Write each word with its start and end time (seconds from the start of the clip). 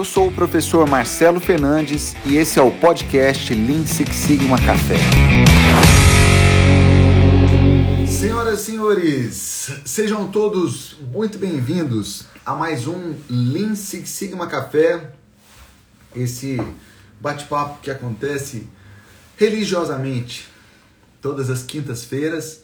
eu 0.00 0.04
sou 0.04 0.28
o 0.28 0.32
professor 0.32 0.88
Marcelo 0.88 1.38
Fernandes 1.38 2.16
e 2.24 2.38
esse 2.38 2.58
é 2.58 2.62
o 2.62 2.70
podcast 2.70 3.52
Lean 3.52 3.84
Six 3.84 4.16
Sigma 4.16 4.56
Café. 4.56 4.96
Senhoras 8.08 8.60
e 8.60 8.64
senhores, 8.64 9.70
sejam 9.84 10.26
todos 10.28 10.96
muito 11.12 11.36
bem-vindos 11.36 12.24
a 12.46 12.54
mais 12.54 12.86
um 12.86 13.14
Lean 13.28 13.74
Six 13.74 14.08
Sigma 14.08 14.46
Café, 14.46 15.12
esse 16.16 16.58
bate-papo 17.20 17.82
que 17.82 17.90
acontece 17.90 18.66
religiosamente 19.36 20.48
todas 21.20 21.50
as 21.50 21.62
quintas-feiras. 21.62 22.62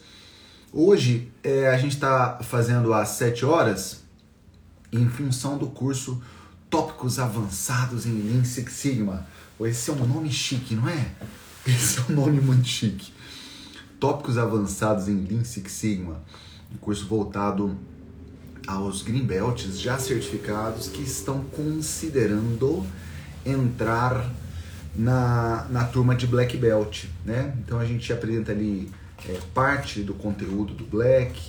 Hoje 0.72 1.30
é, 1.44 1.68
a 1.68 1.76
gente 1.76 1.96
está 1.96 2.38
fazendo 2.40 2.94
às 2.94 3.10
7 3.10 3.44
horas 3.44 4.02
em 4.90 5.06
função 5.10 5.58
do 5.58 5.66
curso 5.66 6.22
Tópicos 6.76 7.18
Avançados 7.18 8.04
em 8.04 8.12
Lean 8.12 8.44
Six 8.44 8.70
Sigma. 8.70 9.26
Esse 9.58 9.88
é 9.88 9.94
um 9.94 10.06
nome 10.06 10.30
chique, 10.30 10.74
não 10.74 10.86
é? 10.86 11.10
Esse 11.66 12.00
é 12.00 12.02
um 12.10 12.14
nome 12.14 12.38
muito 12.38 12.68
chique. 12.68 13.14
Tópicos 13.98 14.36
Avançados 14.36 15.08
em 15.08 15.24
Lean 15.24 15.42
Six 15.42 15.72
Sigma. 15.72 16.22
Um 16.70 16.76
curso 16.76 17.06
voltado 17.06 17.74
aos 18.66 19.00
Green 19.00 19.24
Belts 19.24 19.80
já 19.80 19.98
certificados 19.98 20.88
que 20.88 21.00
estão 21.00 21.44
considerando 21.44 22.86
entrar 23.46 24.30
na, 24.94 25.66
na 25.70 25.84
turma 25.84 26.14
de 26.14 26.26
Black 26.26 26.58
Belt, 26.58 27.06
né? 27.24 27.54
Então 27.64 27.80
a 27.80 27.86
gente 27.86 28.12
apresenta 28.12 28.52
ali 28.52 28.92
é, 29.26 29.40
parte 29.54 30.02
do 30.02 30.12
conteúdo 30.12 30.74
do 30.74 30.84
Black, 30.84 31.40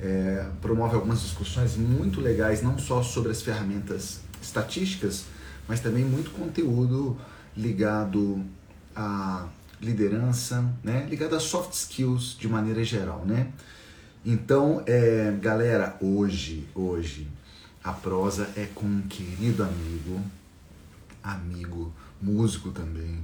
é, 0.00 0.46
promove 0.62 0.94
algumas 0.94 1.22
discussões 1.22 1.76
muito 1.76 2.20
legais, 2.20 2.62
não 2.62 2.78
só 2.78 3.02
sobre 3.02 3.32
as 3.32 3.42
ferramentas 3.42 4.24
estatísticas, 4.46 5.24
mas 5.68 5.80
também 5.80 6.04
muito 6.04 6.30
conteúdo 6.30 7.16
ligado 7.56 8.44
à 8.94 9.48
liderança, 9.80 10.64
né? 10.82 11.06
ligado 11.08 11.34
a 11.36 11.40
soft 11.40 11.72
skills 11.74 12.36
de 12.38 12.48
maneira 12.48 12.82
geral. 12.82 13.24
Né? 13.26 13.52
Então, 14.24 14.82
é, 14.86 15.36
galera, 15.40 15.96
hoje, 16.00 16.66
hoje, 16.74 17.28
a 17.82 17.92
prosa 17.92 18.48
é 18.56 18.66
com 18.74 18.86
um 18.86 19.02
querido 19.02 19.62
amigo, 19.62 20.20
amigo, 21.22 21.92
músico 22.20 22.70
também, 22.70 23.20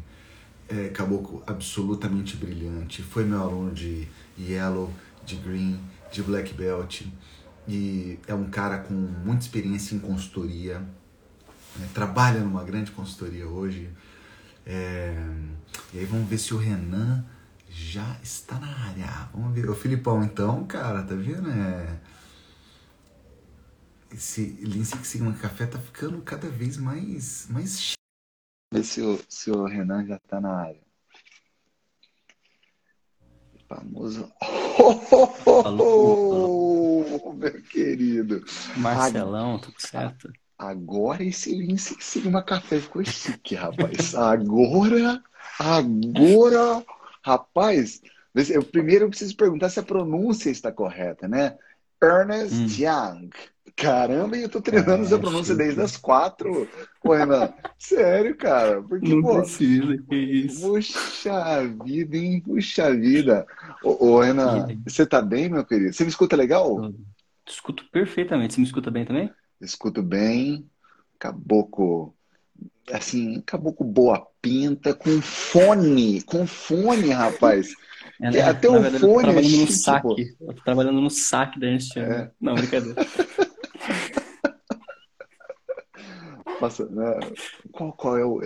é, 0.68 0.88
caboclo 0.88 1.42
absolutamente 1.46 2.36
brilhante, 2.36 3.02
foi 3.02 3.24
meu 3.24 3.40
aluno 3.40 3.72
de 3.72 4.08
Yellow, 4.38 4.92
de 5.24 5.36
Green, 5.36 5.78
de 6.10 6.22
Black 6.22 6.54
Belt 6.54 7.02
e 7.66 8.18
é 8.26 8.34
um 8.34 8.48
cara 8.50 8.78
com 8.78 8.94
muita 8.94 9.42
experiência 9.42 9.94
em 9.94 9.98
consultoria, 9.98 10.82
né? 11.76 11.88
trabalha 11.94 12.40
numa 12.40 12.64
grande 12.64 12.90
consultoria 12.90 13.46
hoje. 13.46 13.90
É... 14.66 15.14
E 15.92 15.98
aí 15.98 16.04
vamos 16.04 16.28
ver 16.28 16.38
se 16.38 16.54
o 16.54 16.58
Renan 16.58 17.24
já 17.68 18.18
está 18.22 18.58
na 18.58 18.68
área. 18.88 19.28
Vamos 19.34 19.54
ver. 19.54 19.68
O 19.68 19.74
Filipão, 19.74 20.22
então, 20.22 20.64
cara, 20.64 21.02
tá 21.02 21.14
vendo? 21.14 21.50
É... 21.50 21.98
Esse 24.12 24.58
Lean 24.60 24.84
Six 24.84 25.06
Sigma 25.06 25.32
Café 25.32 25.66
tá 25.66 25.78
ficando 25.78 26.20
cada 26.20 26.48
vez 26.50 26.76
mais, 26.76 27.46
mais 27.48 27.94
Ver 28.72 28.84
se 28.84 29.02
o, 29.02 29.20
se 29.28 29.50
o 29.50 29.66
Renan 29.66 30.06
já 30.06 30.18
tá 30.20 30.40
na 30.40 30.62
área. 30.62 30.80
O 33.54 33.58
famoso. 33.68 34.32
Oh, 35.78 37.32
meu 37.36 37.62
querido. 37.64 38.42
Marcelão, 38.78 39.58
tudo 39.58 39.78
certo? 39.78 40.32
Agora 40.62 41.24
esse 41.24 41.52
Lean 41.52 41.76
Six 41.76 42.04
Sigma 42.04 42.40
Café 42.40 42.78
ficou 42.78 43.04
chique, 43.04 43.56
rapaz. 43.56 44.14
Agora, 44.14 45.20
agora, 45.58 46.84
rapaz. 47.20 48.00
Eu, 48.48 48.62
primeiro 48.62 49.06
eu 49.06 49.08
preciso 49.08 49.36
perguntar 49.36 49.70
se 49.70 49.80
a 49.80 49.82
pronúncia 49.82 50.50
está 50.50 50.70
correta, 50.70 51.26
né? 51.26 51.58
Ernest 52.00 52.54
hum. 52.54 52.66
Young. 52.78 53.30
Caramba, 53.74 54.36
e 54.36 54.42
eu 54.42 54.48
tô 54.48 54.60
treinando 54.60 55.02
é, 55.02 55.06
essa 55.06 55.18
pronúncia 55.18 55.54
desde 55.54 55.80
as 55.80 55.96
quatro, 55.96 56.68
Pô, 57.02 57.14
Renan. 57.14 57.52
Sério, 57.76 58.36
cara. 58.36 58.82
Porque, 58.82 59.12
Não 59.12 59.22
pô, 59.22 59.38
precisa, 59.40 59.98
que 60.08 60.14
isso. 60.14 60.60
Puxa 60.60 61.64
vida, 61.84 62.16
hein? 62.16 62.40
Puxa 62.40 62.94
vida. 62.94 63.46
Ô, 63.82 64.10
ô 64.10 64.20
Renan, 64.20 64.68
você 64.86 65.04
tá 65.04 65.20
bem, 65.20 65.48
meu 65.48 65.64
querido? 65.64 65.92
Você 65.92 66.04
me 66.04 66.10
escuta 66.10 66.36
legal? 66.36 66.84
Eu 66.84 66.94
escuto 67.48 67.84
perfeitamente. 67.90 68.54
Você 68.54 68.60
me 68.60 68.66
escuta 68.66 68.90
bem 68.90 69.04
também? 69.04 69.32
Escuto 69.62 70.02
bem. 70.02 70.68
Caboclo, 71.18 72.12
assim, 72.90 73.40
caboclo 73.42 73.86
boa 73.86 74.26
pinta, 74.40 74.92
com 74.92 75.22
fone, 75.22 76.20
com 76.22 76.44
fone, 76.46 77.10
rapaz. 77.10 77.72
É, 78.20 78.30
né? 78.30 78.40
Até 78.42 78.68
o 78.68 78.72
verdade, 78.72 78.98
fone. 78.98 79.12
Eu 79.12 79.14
tô 79.14 79.22
trabalhando 79.22 79.60
no 79.60 79.68
saque. 79.68 80.36
Eu 80.40 80.54
tô 80.54 80.62
trabalhando 80.64 81.00
no 81.00 81.10
saque 81.10 81.60
da 81.60 81.68
Ernst 81.68 81.96
é. 81.96 82.30
Não, 82.40 82.54
brincadeira. 82.54 83.00
Passa, 86.58 86.86
né? 86.86 87.18
qual, 87.70 87.92
qual 87.92 88.18
é 88.18 88.24
o. 88.24 88.40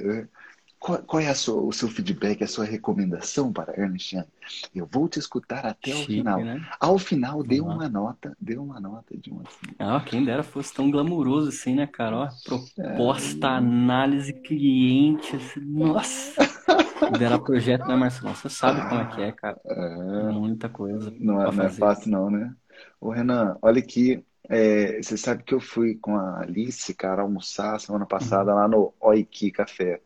Qual, 0.86 1.02
qual 1.02 1.20
é 1.20 1.34
sua, 1.34 1.60
o 1.60 1.72
seu 1.72 1.88
feedback, 1.88 2.44
a 2.44 2.46
sua 2.46 2.64
recomendação 2.64 3.52
para 3.52 3.76
Ernest 3.76 4.14
Young? 4.14 4.28
Eu 4.72 4.86
vou 4.86 5.08
te 5.08 5.18
escutar 5.18 5.66
até 5.66 5.90
Chique, 5.90 6.12
o 6.12 6.18
final. 6.18 6.44
Né? 6.44 6.64
Ao 6.78 6.96
final, 6.96 7.42
dê 7.42 7.60
uhum. 7.60 7.74
uma 7.74 7.88
nota, 7.88 8.36
dê 8.40 8.56
uma 8.56 8.78
nota 8.78 9.18
de 9.18 9.32
uma. 9.32 9.42
Ah, 9.80 10.00
quem 10.06 10.24
dera 10.24 10.44
fosse 10.44 10.72
tão 10.72 10.88
glamuroso 10.88 11.48
assim, 11.48 11.74
né, 11.74 11.88
cara? 11.88 12.16
Ó, 12.16 12.28
proposta, 12.44 13.48
é... 13.48 13.50
análise, 13.50 14.32
cliente, 14.32 15.34
assim, 15.34 15.58
nossa! 15.58 16.40
Liderar 17.12 17.40
projeto, 17.40 17.84
né, 17.88 17.96
Marcelo? 17.96 18.32
Você 18.32 18.48
sabe 18.48 18.88
como 18.88 19.00
é 19.00 19.04
que 19.06 19.22
é, 19.22 19.32
cara. 19.32 19.60
É... 19.66 20.30
Muita 20.30 20.68
coisa. 20.68 21.12
Não 21.18 21.42
é, 21.42 21.50
não 21.50 21.64
é 21.64 21.68
fácil, 21.68 22.12
não, 22.12 22.30
né? 22.30 22.54
Ô, 23.00 23.10
Renan, 23.10 23.58
olha 23.60 23.80
aqui. 23.80 24.24
É, 24.48 25.02
você 25.02 25.16
sabe 25.16 25.42
que 25.42 25.52
eu 25.52 25.58
fui 25.58 25.96
com 25.96 26.14
a 26.14 26.42
Alice, 26.42 26.94
cara, 26.94 27.22
almoçar 27.22 27.80
semana 27.80 28.06
passada 28.06 28.54
lá 28.54 28.68
no 28.68 28.94
Oiki 29.00 29.50
Café. 29.50 30.00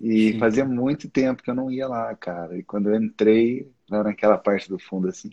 E 0.00 0.32
Sim. 0.32 0.38
fazia 0.38 0.64
muito 0.64 1.10
tempo 1.10 1.42
que 1.42 1.50
eu 1.50 1.54
não 1.54 1.70
ia 1.70 1.86
lá, 1.86 2.14
cara. 2.16 2.56
E 2.56 2.62
quando 2.62 2.88
eu 2.88 2.96
entrei 2.96 3.70
lá 3.88 4.02
naquela 4.02 4.38
parte 4.38 4.68
do 4.68 4.78
fundo, 4.78 5.08
assim, 5.08 5.30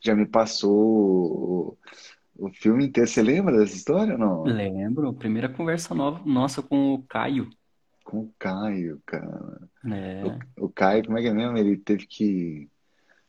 já 0.00 0.14
me 0.14 0.24
passou 0.24 1.76
o, 2.36 2.46
o 2.46 2.50
filme 2.50 2.86
inteiro. 2.86 3.08
Você 3.08 3.22
lembra 3.22 3.58
dessa 3.58 3.74
história 3.74 4.12
ou 4.12 4.18
não? 4.18 4.42
Lembro. 4.44 5.12
Primeira 5.12 5.48
conversa 5.48 5.94
nova, 5.94 6.22
nossa 6.24 6.62
com 6.62 6.94
o 6.94 7.02
Caio. 7.02 7.50
Com 8.04 8.20
o 8.20 8.34
Caio, 8.38 9.02
cara. 9.04 9.68
É. 9.90 10.22
O, 10.60 10.66
o 10.66 10.68
Caio, 10.68 11.04
como 11.04 11.18
é 11.18 11.22
que 11.22 11.28
é 11.28 11.34
mesmo? 11.34 11.58
Ele 11.58 11.76
teve 11.76 12.06
que 12.06 12.68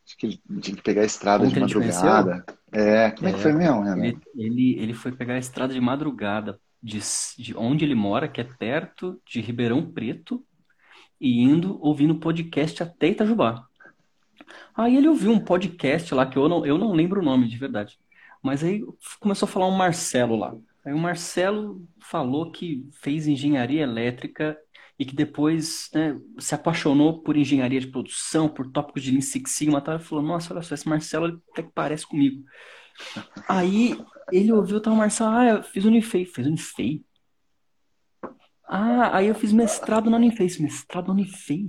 Acho 0.06 0.18
que 0.18 0.26
ele 0.28 0.62
tinha 0.62 0.78
que 0.78 0.84
pegar 0.84 1.02
a 1.02 1.06
estrada 1.06 1.48
de 1.48 1.60
madrugada. 1.60 2.46
É, 2.72 3.10
como 3.10 3.28
é, 3.28 3.32
é, 3.32 3.34
que 3.34 3.40
foi 3.40 3.54
mesmo, 3.54 3.84
né? 3.84 4.08
Ele, 4.08 4.20
ele, 4.36 4.80
ele 4.80 4.94
foi 4.94 5.12
pegar 5.12 5.34
a 5.34 5.40
estrada 5.40 5.74
de 5.74 5.82
madrugada 5.82 6.60
de, 6.82 7.00
de 7.40 7.58
onde 7.58 7.84
ele 7.84 7.96
mora, 7.96 8.28
que 8.28 8.40
é 8.40 8.44
perto 8.44 9.20
de 9.26 9.42
Ribeirão 9.42 9.84
Preto, 9.92 10.46
e 11.26 11.42
indo 11.42 11.80
ouvindo 11.82 12.20
podcast 12.20 12.84
até 12.84 13.08
Itajubá. 13.08 13.68
Aí 14.76 14.96
ele 14.96 15.08
ouviu 15.08 15.32
um 15.32 15.40
podcast 15.40 16.14
lá 16.14 16.24
que 16.24 16.38
eu 16.38 16.48
não, 16.48 16.64
eu 16.64 16.78
não 16.78 16.92
lembro 16.92 17.20
o 17.20 17.24
nome 17.24 17.48
de 17.48 17.58
verdade. 17.58 17.98
Mas 18.44 18.64
aí 18.64 18.86
começou 19.20 19.48
a 19.48 19.52
falar 19.52 19.68
um 19.68 19.76
Marcelo 19.76 20.36
lá. 20.36 20.56
Aí 20.86 20.94
o 20.94 21.00
Marcelo 21.00 21.84
falou 22.00 22.52
que 22.52 22.88
fez 23.02 23.26
engenharia 23.26 23.82
elétrica 23.82 24.56
e 25.00 25.04
que 25.04 25.16
depois 25.16 25.90
né, 25.96 26.16
se 26.38 26.54
apaixonou 26.54 27.24
por 27.24 27.36
engenharia 27.36 27.80
de 27.80 27.88
produção, 27.88 28.48
por 28.48 28.72
tópicos 28.72 29.02
de 29.02 29.10
Lean 29.10 29.22
Six 29.22 29.50
Sigma, 29.50 29.82
tá? 29.82 29.96
e 29.96 30.00
falou, 30.00 30.24
nossa, 30.24 30.54
olha 30.54 30.62
só, 30.62 30.76
esse 30.76 30.88
Marcelo 30.88 31.26
ele 31.26 31.40
até 31.52 31.64
que 31.64 31.72
parece 31.74 32.06
comigo. 32.06 32.44
Aí 33.50 34.00
ele 34.32 34.52
ouviu, 34.52 34.80
o 34.80 34.96
Marcelo, 34.96 35.32
ah, 35.32 35.46
eu 35.46 35.64
fiz 35.64 35.86
Unifei, 35.86 36.24
fez 36.24 36.46
Unifei? 36.46 37.04
Ah, 38.68 39.18
aí 39.18 39.28
eu 39.28 39.36
fiz 39.36 39.52
mestrado 39.52 40.10
na 40.10 40.18
Unifei, 40.18 40.48
mestrado 40.60 41.08
na 41.08 41.14
Unifei? 41.14 41.68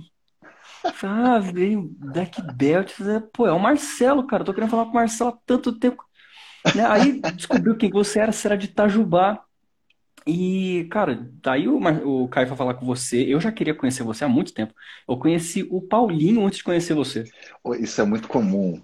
Ah, 1.03 1.39
veio 1.39 1.95
Black 1.97 2.41
Belt, 2.53 2.93
pô, 3.33 3.47
é 3.47 3.51
o 3.51 3.59
Marcelo, 3.59 4.25
cara, 4.25 4.43
tô 4.43 4.53
querendo 4.53 4.69
falar 4.69 4.85
com 4.85 4.91
o 4.91 4.95
Marcelo 4.95 5.31
há 5.31 5.37
tanto 5.45 5.77
tempo. 5.77 6.03
Né? 6.75 6.85
Aí 6.85 7.21
descobriu 7.35 7.77
quem 7.77 7.89
você 7.89 8.19
era, 8.19 8.31
você 8.31 8.47
era 8.47 8.57
de 8.57 8.65
Itajubá. 8.65 9.41
E, 10.25 10.87
cara, 10.91 11.29
daí 11.41 11.67
o, 11.69 11.77
o 11.77 12.27
Caio 12.27 12.47
vai 12.47 12.57
falar 12.57 12.73
com 12.73 12.85
você. 12.85 13.23
Eu 13.23 13.39
já 13.39 13.51
queria 13.51 13.73
conhecer 13.73 14.03
você 14.03 14.25
há 14.25 14.27
muito 14.27 14.53
tempo. 14.53 14.73
Eu 15.07 15.17
conheci 15.17 15.65
o 15.71 15.81
Paulinho 15.81 16.45
antes 16.45 16.57
de 16.57 16.65
conhecer 16.65 16.93
você. 16.93 17.23
Isso 17.79 18.01
é 18.01 18.03
muito 18.03 18.27
comum. 18.27 18.81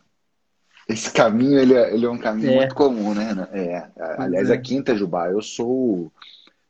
Esse 0.88 1.12
caminho, 1.12 1.60
ele 1.60 1.74
é, 1.74 1.94
ele 1.94 2.06
é 2.06 2.10
um 2.10 2.18
caminho 2.18 2.54
é. 2.54 2.56
muito 2.58 2.76
comum, 2.76 3.14
né? 3.14 3.48
É. 3.52 3.90
Aliás, 4.18 4.50
é. 4.50 4.54
a 4.54 4.58
Quinta 4.58 4.96
Jubá, 4.96 5.30
eu 5.30 5.42
sou 5.42 6.12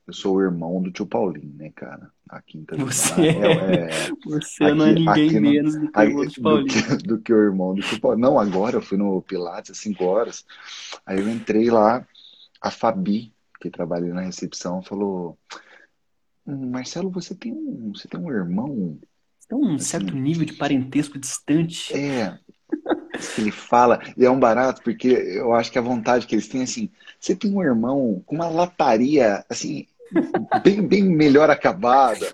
eu 0.05 0.13
sou 0.13 0.35
o 0.35 0.41
irmão 0.41 0.81
do 0.81 0.91
tio 0.91 1.05
Paulinho, 1.05 1.53
né, 1.55 1.71
cara? 1.75 2.11
A 2.29 2.41
Quinta. 2.41 2.75
Você, 2.77 3.21
é, 3.21 3.85
é 3.85 3.89
você 4.25 4.63
aqui, 4.65 4.73
não 4.73 4.85
é 4.85 4.93
ninguém 4.93 5.39
menos 5.39 5.75
do 5.75 5.91
que 5.91 5.99
o 5.99 6.03
irmão 6.03 6.23
do 6.23 6.31
tio 6.31 6.43
Paulinho. 6.43 6.65
Do 6.65 6.73
que, 6.73 6.97
do 7.07 7.21
que 7.21 7.33
o 7.33 7.43
irmão 7.43 7.75
do 7.75 7.81
tio 7.81 7.99
Paulinho. 7.99 8.27
Não, 8.27 8.39
agora 8.39 8.77
eu 8.77 8.81
fui 8.81 8.97
no 8.97 9.21
Pilates 9.21 9.71
às 9.71 9.77
5 9.77 10.03
horas. 10.03 10.45
Aí 11.05 11.19
eu 11.19 11.29
entrei 11.29 11.69
lá, 11.69 12.05
a 12.61 12.71
Fabi, 12.71 13.33
que 13.61 13.69
trabalha 13.69 14.13
na 14.13 14.21
recepção, 14.21 14.81
falou: 14.81 15.37
Marcelo, 16.45 17.09
você 17.09 17.33
tem 17.33 17.53
um, 17.53 17.93
você 17.95 18.07
tem 18.07 18.19
um 18.19 18.31
irmão. 18.31 18.99
Tem 19.47 19.57
um 19.57 19.75
assim, 19.75 19.85
certo 19.85 20.15
nível 20.15 20.45
de 20.45 20.53
parentesco 20.53 21.17
distante. 21.17 21.93
É. 21.95 22.37
ele 23.37 23.51
fala, 23.51 24.01
e 24.17 24.25
é 24.25 24.29
um 24.29 24.39
barato, 24.39 24.81
porque 24.81 25.07
eu 25.07 25.53
acho 25.53 25.71
que 25.71 25.77
a 25.77 25.81
vontade 25.81 26.25
que 26.25 26.35
eles 26.35 26.47
têm, 26.47 26.63
assim, 26.63 26.89
você 27.19 27.35
tem 27.35 27.53
um 27.53 27.61
irmão 27.61 28.21
com 28.25 28.35
uma 28.35 28.49
lataria, 28.49 29.45
assim, 29.49 29.87
bem, 30.63 30.81
bem 30.81 31.03
melhor 31.03 31.49
acabada. 31.49 32.33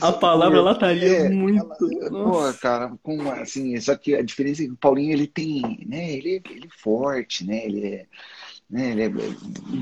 A 0.00 0.12
palavra 0.12 0.60
lataria 0.60 1.22
é, 1.22 1.26
é 1.26 1.28
muito. 1.28 1.66
pô, 2.10 2.52
cara, 2.60 2.92
com, 3.02 3.28
assim, 3.30 3.78
só 3.80 3.96
que 3.96 4.14
a 4.14 4.22
diferença 4.22 4.62
é 4.62 4.66
que 4.66 4.72
o 4.72 4.76
Paulinho 4.76 5.12
ele 5.12 5.26
tem, 5.26 5.84
né? 5.88 6.12
Ele, 6.12 6.42
ele 6.48 6.66
é 6.66 6.82
forte, 6.82 7.44
né? 7.44 7.64
Ele 7.64 7.86
é, 7.86 8.06
né? 8.70 8.92
Ele 8.92 9.02
é 9.02 9.08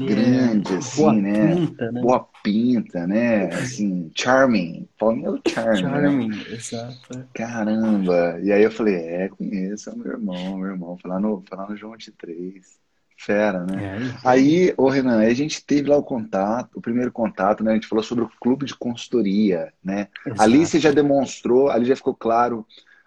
grande, 0.07 0.75
assim, 0.77 1.03
boa 1.03 1.13
né? 1.13 1.55
Pinta, 1.55 1.93
né? 1.93 2.01
Boa 2.01 2.29
pinta, 2.43 3.07
né? 3.07 3.49
Assim, 3.53 4.11
charming. 4.15 4.89
Paulinho 4.99 5.27
é 5.27 5.31
o 5.31 5.41
charming. 5.47 5.83
Né? 5.83 5.91
Charming, 5.91 6.29
né? 6.29 6.45
exato. 6.53 7.29
Caramba! 7.35 8.41
E 8.43 8.51
aí 8.51 8.63
eu 8.63 8.71
falei, 8.71 8.95
é, 8.95 9.29
conheço, 9.29 9.91
é 9.91 9.95
meu 9.95 10.13
irmão, 10.13 10.57
meu 10.57 10.71
irmão. 10.71 10.99
Lá 11.05 11.21
no, 11.21 11.45
lá 11.53 11.69
no 11.69 11.77
João 11.77 11.93
23. 11.93 12.88
Fera, 13.21 13.67
né? 13.67 13.99
É, 13.99 14.19
aí, 14.25 14.73
ô 14.77 14.89
Renan, 14.89 15.19
a 15.19 15.35
gente 15.35 15.65
teve 15.65 15.91
lá 15.91 15.97
o 15.97 16.05
contato, 16.05 16.77
o 16.77 16.81
primeiro 16.81 17.11
contato, 17.11 17.65
né? 17.65 17.73
A 17.73 17.75
gente 17.75 17.89
falou 17.89 18.05
sobre 18.05 18.23
o 18.23 18.31
clube 18.41 18.65
de 18.65 18.77
consultoria, 18.77 19.73
né? 19.83 20.07
Exato. 20.25 20.41
Ali 20.41 20.65
você 20.65 20.79
já 20.79 20.93
demonstrou, 20.93 21.69
ali 21.69 21.85
já 21.85 21.97
ficou 21.97 22.15
claro 22.15 22.65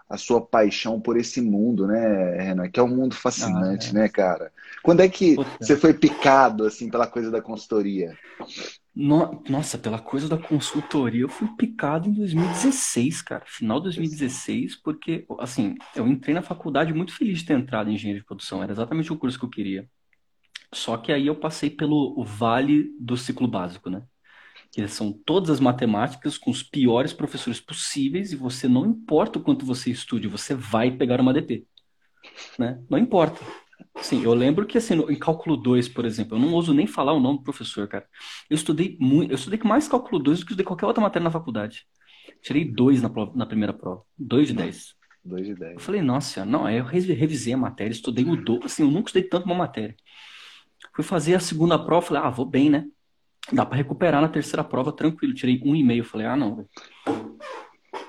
a 0.09 0.17
sua 0.17 0.41
paixão 0.41 0.99
por 0.99 1.17
esse 1.17 1.39
mundo, 1.39 1.87
né, 1.87 2.43
Renan? 2.43 2.69
Que 2.69 2.81
é 2.81 2.83
um 2.83 2.93
mundo 2.93 3.15
fascinante, 3.15 3.87
ah, 3.87 3.89
é. 3.91 3.93
né, 4.01 4.09
cara? 4.09 4.51
Quando 4.83 4.99
é 4.99 5.07
que 5.07 5.35
Puta. 5.35 5.49
você 5.61 5.77
foi 5.77 5.93
picado, 5.93 6.65
assim, 6.65 6.89
pela 6.89 7.07
coisa 7.07 7.31
da 7.31 7.41
consultoria? 7.41 8.13
No... 8.93 9.41
Nossa, 9.47 9.77
pela 9.77 9.97
coisa 9.97 10.27
da 10.27 10.37
consultoria, 10.37 11.21
eu 11.21 11.29
fui 11.29 11.47
picado 11.57 12.09
em 12.09 12.13
2016, 12.13 13.21
cara. 13.21 13.43
Final 13.45 13.77
de 13.77 13.85
2016, 13.85 14.75
porque, 14.75 15.25
assim, 15.39 15.75
eu 15.95 16.05
entrei 16.05 16.35
na 16.35 16.41
faculdade 16.41 16.93
muito 16.93 17.15
feliz 17.15 17.39
de 17.39 17.45
ter 17.45 17.53
entrado 17.53 17.89
em 17.89 17.93
engenharia 17.93 18.19
de 18.19 18.27
produção. 18.27 18.61
Era 18.61 18.73
exatamente 18.73 19.13
o 19.13 19.17
curso 19.17 19.39
que 19.39 19.45
eu 19.45 19.49
queria. 19.49 19.87
Só 20.73 20.97
que 20.97 21.11
aí 21.11 21.27
eu 21.27 21.35
passei 21.35 21.69
pelo 21.69 22.23
vale 22.23 22.91
do 22.99 23.17
ciclo 23.17 23.47
básico, 23.47 23.89
né? 23.89 24.03
Que 24.71 24.87
são 24.87 25.11
todas 25.11 25.49
as 25.49 25.59
matemáticas 25.59 26.37
com 26.37 26.49
os 26.49 26.63
piores 26.63 27.11
professores 27.11 27.59
possíveis 27.59 28.31
e 28.31 28.35
você 28.35 28.67
não 28.67 28.85
importa 28.85 29.37
o 29.37 29.41
quanto 29.41 29.65
você 29.65 29.91
estude, 29.91 30.27
você 30.27 30.55
vai 30.55 30.91
pegar 30.91 31.19
uma 31.19 31.33
DP, 31.33 31.67
né? 32.57 32.81
Não 32.89 32.97
importa. 32.97 33.41
Sim, 34.01 34.23
eu 34.23 34.33
lembro 34.33 34.65
que 34.65 34.77
assim, 34.77 34.93
em 34.93 35.19
cálculo 35.19 35.57
2, 35.57 35.89
por 35.89 36.05
exemplo, 36.05 36.37
eu 36.37 36.41
não 36.41 36.53
ouso 36.53 36.73
nem 36.73 36.87
falar 36.87 37.13
o 37.13 37.19
nome 37.19 37.39
do 37.39 37.43
professor, 37.43 37.87
cara. 37.87 38.07
Eu 38.49 38.55
estudei 38.55 38.97
muito, 38.99 39.31
eu 39.31 39.35
estudei 39.35 39.59
mais 39.63 39.87
cálculo 39.87 40.19
2 40.19 40.39
do 40.39 40.45
que 40.45 40.55
de 40.55 40.63
qualquer 40.63 40.85
outra 40.85 41.01
matéria 41.01 41.23
na 41.23 41.31
faculdade. 41.31 41.85
Tirei 42.41 42.65
dois 42.65 43.01
na, 43.01 43.09
prova, 43.09 43.31
na 43.35 43.45
primeira 43.45 43.73
prova. 43.73 44.03
Dois 44.17 44.47
de 44.47 44.53
10. 44.53 44.95
Dois 45.23 45.45
de 45.45 45.55
10. 45.55 45.73
Eu 45.73 45.79
falei, 45.79 46.01
nossa, 46.01 46.45
não, 46.45 46.65
aí 46.65 46.77
eu 46.77 46.83
revisei 46.85 47.53
a 47.53 47.57
matéria, 47.57 47.91
estudei 47.91 48.25
o 48.25 48.35
do, 48.35 48.59
assim, 48.63 48.83
eu 48.83 48.89
nunca 48.91 49.09
estudei 49.09 49.27
tanto 49.27 49.45
uma 49.45 49.55
matéria. 49.55 49.95
Fui 51.01 51.03
fazer 51.03 51.33
a 51.33 51.39
segunda 51.39 51.79
prova, 51.79 52.05
falei, 52.05 52.21
ah, 52.23 52.29
vou 52.29 52.45
bem, 52.45 52.69
né? 52.69 52.85
Dá 53.51 53.65
para 53.65 53.77
recuperar 53.77 54.21
na 54.21 54.29
terceira 54.29 54.63
prova 54.63 54.91
tranquilo. 54.91 55.33
Tirei 55.33 55.59
um 55.65 55.75
e 55.75 55.83
meio. 55.83 56.03
Falei, 56.03 56.27
ah, 56.27 56.35
não, 56.35 56.63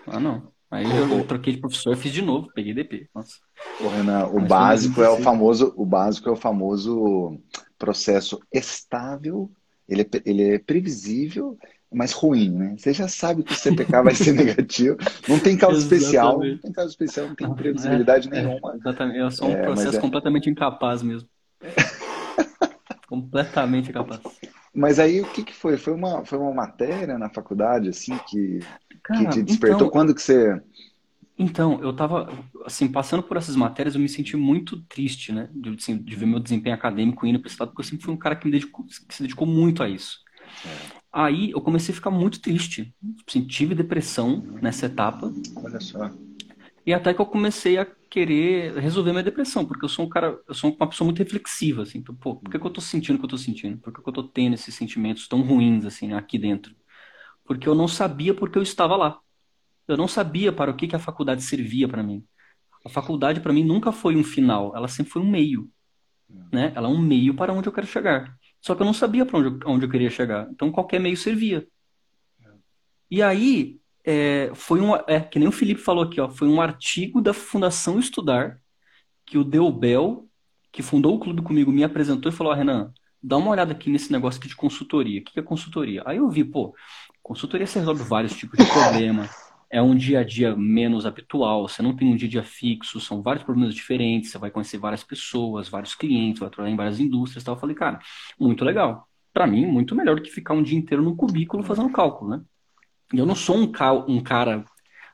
Ah, 0.06 0.20
não. 0.20 0.52
Aí 0.70 0.84
eu 0.84 1.24
troquei 1.26 1.54
de 1.54 1.60
professor, 1.60 1.96
fiz 1.96 2.12
de 2.12 2.20
novo, 2.20 2.48
peguei 2.54 2.74
DP. 2.74 3.08
Nossa. 3.14 3.36
Ô, 3.80 3.88
Renan, 3.88 4.26
o 4.26 4.40
Mas 4.40 4.48
básico 4.48 5.02
é 5.02 5.08
o 5.08 5.16
famoso, 5.22 5.72
o 5.74 5.86
básico 5.86 6.28
é 6.28 6.32
o 6.32 6.36
famoso 6.36 7.38
processo 7.78 8.38
estável, 8.52 9.50
ele 9.88 10.02
é, 10.02 10.06
ele 10.24 10.54
é 10.54 10.58
previsível, 10.58 11.58
mas 11.90 12.12
ruim, 12.12 12.50
né? 12.50 12.74
Você 12.78 12.92
já 12.94 13.08
sabe 13.08 13.42
que 13.42 13.52
o 13.52 13.56
CPK 13.56 14.02
vai 14.02 14.14
ser 14.14 14.32
negativo, 14.36 14.96
não 15.28 15.38
tem 15.38 15.58
causa 15.58 15.78
especial, 15.78 16.38
não 16.38 16.58
tem 16.58 16.72
causa 16.72 16.90
especial, 16.90 17.28
não 17.28 17.34
tem 17.34 17.50
é, 17.50 17.54
previsibilidade 17.54 18.28
é, 18.28 18.30
nenhuma. 18.30 18.72
É, 18.72 18.76
exatamente, 18.76 19.18
eu 19.18 19.30
sou 19.30 19.48
um 19.48 19.52
é, 19.52 19.62
processo 19.62 19.98
é 19.98 20.00
completamente 20.00 20.48
incapaz 20.48 21.02
mesmo. 21.02 21.28
completamente 23.12 23.91
incapaz. 23.91 24.20
Mas 24.75 24.99
aí 24.99 25.20
o 25.20 25.31
que, 25.31 25.44
que 25.44 25.55
foi? 25.55 25.76
Foi 25.76 25.93
uma, 25.93 26.25
foi 26.25 26.38
uma 26.38 26.55
matéria 26.55 27.19
na 27.19 27.29
faculdade, 27.29 27.91
assim, 27.91 28.19
que, 28.26 28.61
Cara, 29.03 29.26
que 29.26 29.29
te 29.29 29.43
despertou? 29.43 29.76
Então, 29.76 29.91
Quando 29.91 30.14
que 30.14 30.23
você. 30.23 30.62
Então, 31.38 31.79
eu 31.82 31.94
tava, 31.94 32.32
assim, 32.64 32.88
passando 32.88 33.23
por 33.23 33.37
essas 33.37 33.55
matérias, 33.55 33.94
eu 33.94 34.00
me 34.00 34.09
senti 34.09 34.35
muito 34.35 34.81
triste, 34.85 35.31
né? 35.31 35.50
De, 35.53 35.70
assim, 35.70 35.99
de 35.99 36.17
ver 36.17 36.25
meu 36.25 36.41
desempenho 36.41 36.75
acadêmico 36.75 37.26
indo 37.26 37.38
para 37.38 37.49
esse 37.50 37.61
lado, 37.61 37.69
porque 37.70 37.82
eu 37.82 37.85
sempre 37.87 38.05
fui 38.05 38.14
um 38.14 38.19
cara 38.19 38.35
que, 38.35 38.47
me 38.47 38.53
dedicou, 38.53 38.87
que 38.87 39.14
se 39.14 39.23
dedicou 39.23 39.47
muito 39.47 39.82
a 39.82 39.88
isso. 39.91 40.20
É. 40.64 41.03
Aí 41.12 41.50
eu 41.50 41.61
comecei 41.61 41.93
a 41.93 41.97
ficar 41.97 42.11
muito 42.11 42.41
triste. 42.41 42.94
Assim, 43.29 43.44
tive 43.47 43.75
depressão 43.75 44.43
nessa 44.62 44.87
etapa. 44.87 45.31
Olha 45.56 45.81
só. 45.81 46.11
E 46.84 46.93
até 46.93 47.14
que 47.14 47.20
eu 47.20 47.26
comecei 47.26 47.79
a 47.79 47.84
querer 47.84 48.75
resolver 48.79 49.12
minha 49.12 49.23
depressão, 49.23 49.64
porque 49.64 49.84
eu 49.84 49.88
sou 49.88 50.05
um 50.05 50.08
cara, 50.08 50.38
eu 50.46 50.55
sou 50.55 50.75
uma 50.75 50.88
pessoa 50.88 51.06
muito 51.06 51.19
reflexiva, 51.19 51.82
assim. 51.82 51.99
Então, 51.99 52.14
pô, 52.14 52.37
por 52.37 52.50
que, 52.50 52.58
que 52.58 52.67
eu 52.67 52.70
tô 52.70 52.81
sentindo 52.81 53.17
o 53.17 53.19
que 53.19 53.25
eu 53.25 53.31
tô 53.31 53.38
sentindo? 53.38 53.79
Por 53.79 53.93
que, 53.93 54.02
que 54.02 54.08
eu 54.08 54.12
tô 54.12 54.25
tendo 54.25 54.55
esses 54.55 54.75
sentimentos 54.75 55.29
tão 55.29 55.43
ruins, 55.43 55.84
assim, 55.84 56.12
aqui 56.12 56.38
dentro? 56.38 56.75
Porque 57.44 57.69
eu 57.69 57.75
não 57.75 57.88
sabia 57.88 58.34
porque 58.34 58.58
eu 58.58 58.62
estava 58.62 58.96
lá. 58.96 59.20
Eu 59.87 59.96
não 59.96 60.08
sabia 60.08 60.52
para 60.52 60.70
o 60.70 60.76
que, 60.76 60.88
que 60.88 60.96
a 60.96 60.99
faculdade 60.99 61.43
servia 61.43 61.88
para 61.88 62.02
mim. 62.02 62.25
A 62.85 62.88
faculdade, 62.88 63.40
para 63.40 63.52
mim, 63.52 63.64
nunca 63.64 63.93
foi 63.93 64.17
um 64.17 64.25
final, 64.25 64.76
ela 64.76 64.88
sempre 64.88 65.12
foi 65.12 65.23
um 65.23 65.31
meio. 65.31 65.70
Né? 66.52 66.73
Ela 66.75 66.88
é 66.88 66.90
um 66.90 67.00
meio 67.00 67.35
para 67.35 67.52
onde 67.52 67.69
eu 67.69 67.73
quero 67.73 67.87
chegar. 67.87 68.37
Só 68.61 68.75
que 68.75 68.82
eu 68.82 68.87
não 68.87 68.94
sabia 68.94 69.25
para 69.25 69.38
onde, 69.38 69.49
eu, 69.49 69.70
onde 69.70 69.87
eu 69.87 69.90
queria 69.90 70.11
chegar. 70.11 70.49
Então, 70.50 70.70
qualquer 70.73 71.00
meio 71.00 71.17
servia. 71.17 71.67
E 73.11 73.23
aí, 73.23 73.81
é, 74.04 74.50
foi 74.54 74.81
um, 74.81 74.94
é, 75.06 75.20
que 75.20 75.38
nem 75.38 75.49
o 75.49 75.52
Felipe 75.52 75.81
falou 75.81 76.04
aqui, 76.04 76.20
ó, 76.20 76.28
foi 76.28 76.49
um 76.49 76.60
artigo 76.60 77.20
da 77.20 77.32
Fundação 77.32 77.99
Estudar 77.99 78.58
que 79.25 79.38
o 79.38 79.44
Deubel, 79.44 80.28
que 80.72 80.82
fundou 80.82 81.14
o 81.14 81.20
clube 81.20 81.43
comigo, 81.43 81.70
me 81.72 81.84
apresentou 81.84 82.31
e 82.31 82.34
falou: 82.34 82.52
Renan, 82.52 82.93
dá 83.22 83.37
uma 83.37 83.50
olhada 83.50 83.72
aqui 83.72 83.90
nesse 83.90 84.10
negócio 84.10 84.38
aqui 84.38 84.49
de 84.49 84.56
consultoria. 84.56 85.20
O 85.20 85.25
que 85.25 85.38
é 85.38 85.43
consultoria? 85.43 86.02
Aí 86.04 86.16
eu 86.16 86.28
vi, 86.28 86.44
pô, 86.44 86.75
consultoria 87.22 87.66
você 87.66 87.78
resolve 87.78 88.02
vários 88.02 88.34
tipos 88.37 88.58
de 88.58 88.70
problema. 88.70 89.28
É 89.70 89.81
um 89.81 89.96
dia 89.96 90.20
a 90.20 90.25
dia 90.25 90.54
menos 90.54 91.06
habitual, 91.06 91.66
você 91.66 91.81
não 91.81 91.96
tem 91.96 92.12
um 92.12 92.16
dia 92.16 92.28
a 92.28 92.31
dia 92.31 92.43
fixo, 92.43 93.00
são 93.00 93.22
vários 93.22 93.43
problemas 93.43 93.75
diferentes, 93.75 94.31
você 94.31 94.37
vai 94.37 94.50
conhecer 94.50 94.76
várias 94.76 95.02
pessoas, 95.02 95.66
vários 95.66 95.94
clientes, 95.94 96.40
vai 96.40 96.50
trabalhar 96.50 96.75
em 96.75 96.76
várias 96.76 97.00
indústrias 97.00 97.43
e 97.43 97.46
tal. 97.46 97.54
Eu 97.54 97.60
falei, 97.60 97.75
cara, 97.75 97.99
muito 98.38 98.64
legal. 98.66 99.08
Para 99.32 99.46
mim, 99.46 99.64
muito 99.64 99.94
melhor 99.94 100.16
do 100.16 100.22
que 100.22 100.31
ficar 100.31 100.52
um 100.52 100.62
dia 100.62 100.76
inteiro 100.78 101.02
no 101.02 101.16
cubículo 101.16 101.62
fazendo 101.62 101.90
cálculo, 101.90 102.32
né? 102.32 102.42
Eu 103.21 103.26
não 103.26 103.35
sou 103.35 103.57
um, 103.57 103.71
ca 103.71 103.92
um 103.92 104.21
cara. 104.23 104.64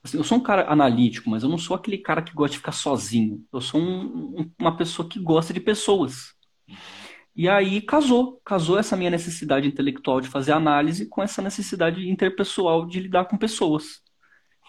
Assim, 0.02 0.16
eu 0.16 0.24
sou 0.24 0.38
um 0.38 0.42
cara 0.42 0.70
analítico, 0.70 1.28
mas 1.30 1.42
eu 1.42 1.48
não 1.48 1.58
sou 1.58 1.76
aquele 1.76 1.98
cara 1.98 2.22
que 2.22 2.32
gosta 2.32 2.52
de 2.52 2.58
ficar 2.58 2.72
sozinho. 2.72 3.44
Eu 3.52 3.60
sou 3.60 3.80
um, 3.80 4.40
um, 4.40 4.52
uma 4.60 4.76
pessoa 4.76 5.08
que 5.08 5.18
gosta 5.18 5.52
de 5.52 5.60
pessoas. 5.60 6.34
E 7.34 7.48
aí 7.48 7.80
casou, 7.80 8.40
casou 8.44 8.78
essa 8.78 8.96
minha 8.96 9.10
necessidade 9.10 9.68
intelectual 9.68 10.20
de 10.20 10.28
fazer 10.28 10.52
análise 10.52 11.06
com 11.06 11.22
essa 11.22 11.40
necessidade 11.40 12.08
interpessoal 12.08 12.86
de 12.86 13.00
lidar 13.00 13.26
com 13.26 13.38
pessoas. 13.38 14.02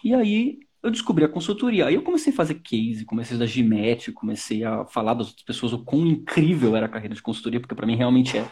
E 0.04 0.14
aí 0.14 0.58
eu 0.82 0.90
descobri 0.90 1.24
a 1.24 1.28
consultoria. 1.28 1.86
Aí 1.86 1.94
eu 1.94 2.02
comecei 2.02 2.32
a 2.32 2.36
fazer 2.36 2.54
case, 2.60 3.04
comecei 3.04 3.36
a 3.36 3.40
dar 3.40 3.46
GMAT, 3.46 4.12
comecei 4.12 4.64
a 4.64 4.84
falar 4.86 5.14
das 5.14 5.28
outras 5.28 5.44
pessoas 5.44 5.72
o 5.72 5.84
quão 5.84 6.06
incrível 6.06 6.76
era 6.76 6.86
a 6.86 6.88
carreira 6.88 7.14
de 7.14 7.22
consultoria, 7.22 7.60
porque 7.60 7.74
para 7.74 7.86
mim 7.86 7.96
realmente 7.96 8.38
é. 8.38 8.48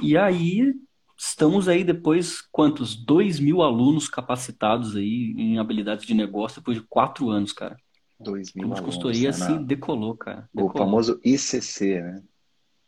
E 0.00 0.16
aí 0.16 0.74
Estamos 1.22 1.68
aí 1.68 1.84
depois, 1.84 2.40
quantos? 2.40 2.96
2 2.96 3.40
mil 3.40 3.60
alunos 3.60 4.08
capacitados 4.08 4.96
aí 4.96 5.34
em 5.36 5.58
habilidades 5.58 6.06
de 6.06 6.14
negócio 6.14 6.62
depois 6.62 6.78
de 6.78 6.82
quatro 6.84 7.28
anos, 7.28 7.52
cara. 7.52 7.76
2 8.18 8.54
mil 8.54 8.64
alunos. 8.64 8.80
consultoria 8.80 9.28
né, 9.30 9.36
assim 9.36 9.62
decolou, 9.62 10.16
cara. 10.16 10.48
Decolou. 10.54 10.74
O 10.74 10.78
famoso 10.78 11.20
ICC, 11.22 12.00
né? 12.00 12.22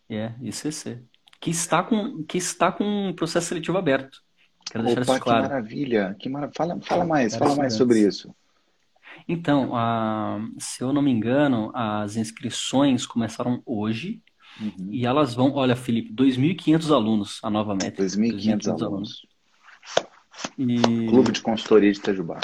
É, 0.09 0.35
ICC. 0.41 1.03
Que 1.39 1.51
está 1.51 1.83
com, 1.83 2.25
que 2.25 2.39
está 2.39 2.73
com 2.73 3.09
um 3.09 3.15
processo 3.15 3.49
seletivo 3.49 3.77
aberto. 3.77 4.23
Quero 4.71 4.83
deixar 4.83 5.03
Opa, 5.03 5.13
isso 5.13 5.23
claro. 5.23 5.43
que 5.43 5.49
maravilha. 5.51 6.17
Que 6.19 6.29
mara... 6.31 6.51
Fala, 6.57 6.81
fala 6.81 7.05
mais, 7.05 7.37
fala 7.37 7.55
mais 7.55 7.75
sobre 7.75 8.01
isso. 8.01 8.35
Então, 9.29 9.77
a, 9.77 10.41
se 10.59 10.83
eu 10.83 10.91
não 10.91 11.03
me 11.03 11.11
engano, 11.11 11.71
as 11.75 12.17
inscrições 12.17 13.05
começaram 13.05 13.63
hoje 13.67 14.23
Uhum. 14.61 14.89
E 14.91 15.07
elas 15.07 15.35
vão, 15.35 15.53
olha, 15.55 15.75
Felipe, 15.75 16.13
2.500 16.13 16.95
alunos, 16.95 17.41
a 17.43 17.51
nova 17.51 17.75
meta. 17.75 18.03
2.500 18.03 18.67
alunos. 18.67 18.83
alunos. 18.83 19.27
E... 20.59 21.07
Clube 21.09 21.33
de 21.33 21.41
Consultoria 21.41 21.93
de 21.93 21.99
Itajubá. 21.99 22.41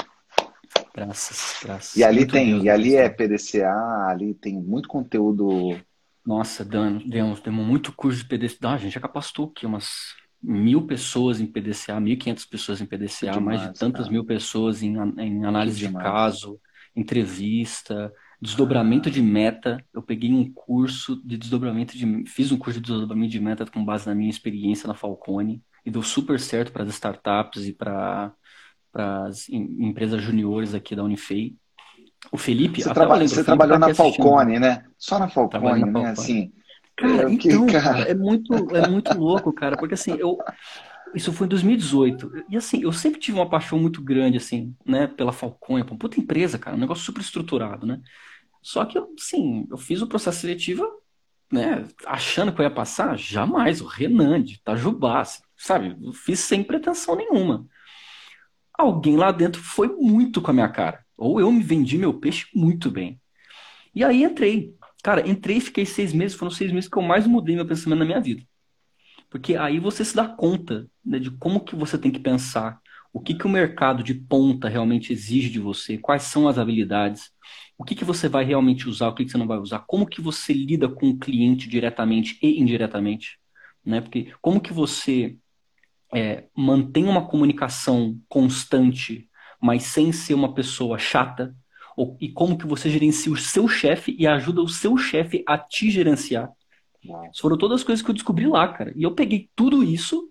Graças, 0.93 1.59
graças. 1.63 1.95
E 1.95 2.03
ali 2.03 2.19
muito 2.19 2.31
tem, 2.31 2.51
Deus, 2.51 2.63
e 2.63 2.69
ali 2.69 2.91
Deus. 2.91 3.01
é 3.01 3.09
PDCA, 3.09 4.07
ali 4.09 4.33
tem 4.33 4.59
muito 4.59 4.89
conteúdo. 4.89 5.79
Nossa, 6.25 6.65
demos, 6.65 7.07
demos, 7.07 7.39
demos 7.39 7.65
muito 7.65 7.93
curso 7.93 8.19
de 8.19 8.25
PDCA. 8.25 8.69
Ah, 8.69 8.73
a 8.73 8.77
gente 8.77 8.93
já 8.93 8.99
capacitou 8.99 9.45
aqui 9.45 9.65
umas 9.65 10.15
mil 10.41 10.85
pessoas 10.85 11.39
em 11.39 11.45
PDCA, 11.45 11.99
1.500 11.99 12.49
pessoas 12.49 12.81
em 12.81 12.85
PDCA, 12.85 13.31
demais, 13.31 13.61
mais 13.61 13.73
de 13.73 13.79
tantas 13.79 14.05
cara. 14.05 14.11
mil 14.11 14.25
pessoas 14.25 14.81
em, 14.81 14.95
em 15.17 15.45
análise 15.45 15.79
de 15.79 15.91
caso, 15.93 16.59
entrevista, 16.95 18.11
Desdobramento 18.41 19.11
de 19.11 19.21
meta. 19.21 19.83
Eu 19.93 20.01
peguei 20.01 20.31
um 20.31 20.51
curso 20.51 21.21
de 21.25 21.37
desdobramento 21.37 21.97
de. 21.97 22.23
Fiz 22.25 22.51
um 22.51 22.57
curso 22.57 22.79
de 22.79 22.87
desdobramento 22.87 23.31
de 23.31 23.39
meta 23.39 23.65
com 23.65 23.83
base 23.83 24.07
na 24.07 24.15
minha 24.15 24.29
experiência 24.29 24.87
na 24.87 24.93
Falcone. 24.93 25.61
e 25.85 25.91
deu 25.91 26.01
super 26.01 26.39
certo 26.39 26.71
para 26.71 26.83
as 26.83 26.89
startups 26.89 27.67
e 27.67 27.73
para 27.73 28.33
as 28.93 29.49
empresas 29.49 30.21
juniores 30.21 30.73
aqui 30.73 30.95
da 30.95 31.03
Unifei. 31.03 31.55
O 32.31 32.37
Felipe, 32.37 32.81
você, 32.81 32.93
traba 32.93 33.17
você 33.17 33.29
Felipe 33.29 33.45
trabalhou 33.45 33.79
tá 33.79 33.87
na 33.87 33.93
Falcone, 33.93 34.59
né? 34.59 34.83
Só 34.97 35.17
na 35.19 35.29
Falcone, 35.29 35.81
na 35.81 35.85
né? 35.85 35.91
Falcone. 35.91 36.07
Assim, 36.11 36.53
cara, 36.95 37.31
então, 37.31 37.65
cara... 37.67 38.01
é 38.01 38.13
muito, 38.13 38.53
é 38.75 38.87
muito 38.87 39.17
louco, 39.17 39.53
cara, 39.53 39.77
porque 39.77 39.93
assim, 39.93 40.15
eu 40.17 40.37
isso 41.13 41.33
foi 41.33 41.47
em 41.47 41.49
2018. 41.49 42.45
E 42.49 42.57
assim, 42.57 42.83
eu 42.83 42.91
sempre 42.91 43.19
tive 43.19 43.37
uma 43.37 43.49
paixão 43.49 43.79
muito 43.79 44.01
grande, 44.01 44.37
assim, 44.37 44.75
né, 44.85 45.07
pela 45.07 45.31
Falcone, 45.31 45.81
uma 45.81 45.97
puta 45.97 46.19
empresa, 46.19 46.57
cara, 46.57 46.75
um 46.75 46.79
negócio 46.79 47.03
super 47.03 47.21
estruturado, 47.21 47.85
né? 47.85 47.99
Só 48.61 48.85
que, 48.85 48.97
assim, 48.97 49.67
eu 49.69 49.77
fiz 49.77 50.01
o 50.01 50.07
processo 50.07 50.41
seletivo, 50.41 50.85
né, 51.51 51.87
achando 52.05 52.53
que 52.53 52.61
eu 52.61 52.63
ia 52.63 52.71
passar, 52.71 53.17
jamais, 53.17 53.81
o 53.81 53.85
Renan 53.85 54.41
de 54.41 54.55
Itajubá, 54.55 55.23
sabe? 55.57 55.97
Eu 56.01 56.13
fiz 56.13 56.39
sem 56.39 56.63
pretensão 56.63 57.15
nenhuma. 57.15 57.65
Alguém 58.77 59.17
lá 59.17 59.31
dentro 59.31 59.61
foi 59.61 59.87
muito 59.87 60.41
com 60.41 60.51
a 60.51 60.53
minha 60.53 60.69
cara. 60.69 61.03
Ou 61.17 61.39
eu 61.39 61.51
me 61.51 61.61
vendi 61.61 61.97
meu 61.97 62.13
peixe 62.13 62.47
muito 62.53 62.89
bem. 62.89 63.19
E 63.93 64.03
aí 64.03 64.23
entrei. 64.23 64.73
Cara, 65.03 65.27
entrei 65.27 65.57
e 65.57 65.61
fiquei 65.61 65.85
seis 65.85 66.13
meses, 66.13 66.37
foram 66.37 66.51
seis 66.51 66.71
meses 66.71 66.89
que 66.89 66.97
eu 66.97 67.01
mais 67.01 67.25
mudei 67.25 67.55
meu 67.55 67.65
pensamento 67.65 67.99
na 67.99 68.05
minha 68.05 68.21
vida. 68.21 68.41
Porque 69.29 69.55
aí 69.55 69.79
você 69.79 70.03
se 70.03 70.15
dá 70.15 70.27
conta 70.27 70.87
né, 71.03 71.19
de 71.19 71.31
como 71.31 71.63
que 71.63 71.75
você 71.75 71.97
tem 71.97 72.11
que 72.11 72.19
pensar, 72.19 72.79
o 73.11 73.19
que, 73.19 73.33
que 73.33 73.45
o 73.45 73.49
mercado 73.49 74.03
de 74.03 74.13
ponta 74.13 74.67
realmente 74.69 75.11
exige 75.13 75.49
de 75.49 75.59
você, 75.59 75.97
quais 75.97 76.23
são 76.23 76.47
as 76.47 76.57
habilidades, 76.57 77.31
o 77.79 77.85
que, 77.85 77.95
que 77.95 78.03
você 78.03 78.27
vai 78.27 78.43
realmente 78.43 78.89
usar, 78.89 79.07
o 79.07 79.15
que, 79.15 79.23
que 79.23 79.31
você 79.31 79.37
não 79.37 79.47
vai 79.47 79.57
usar, 79.57 79.79
como 79.87 80.05
que 80.05 80.19
você 80.19 80.51
lida 80.51 80.89
com 80.89 81.11
o 81.11 81.17
cliente 81.17 81.69
diretamente 81.69 82.37
e 82.41 82.59
indiretamente, 82.59 83.39
né? 83.85 84.01
Porque 84.01 84.33
como 84.41 84.59
que 84.59 84.73
você 84.73 85.37
é, 86.13 86.43
mantém 86.53 87.05
uma 87.05 87.25
comunicação 87.25 88.19
constante, 88.27 89.29
mas 89.61 89.83
sem 89.83 90.11
ser 90.11 90.33
uma 90.33 90.53
pessoa 90.53 90.97
chata, 90.97 91.55
ou, 91.95 92.17
e 92.19 92.29
como 92.29 92.57
que 92.57 92.67
você 92.67 92.89
gerencia 92.89 93.31
o 93.31 93.37
seu 93.37 93.65
chefe 93.65 94.13
e 94.19 94.27
ajuda 94.27 94.61
o 94.61 94.67
seu 94.67 94.97
chefe 94.97 95.41
a 95.47 95.57
te 95.57 95.89
gerenciar. 95.89 96.51
Foram 97.39 97.57
todas 97.57 97.79
as 97.79 97.83
coisas 97.85 98.03
que 98.03 98.11
eu 98.11 98.15
descobri 98.15 98.45
lá, 98.45 98.67
cara. 98.67 98.91
E 98.93 99.03
eu 99.03 99.15
peguei 99.15 99.49
tudo 99.55 99.81
isso, 99.81 100.29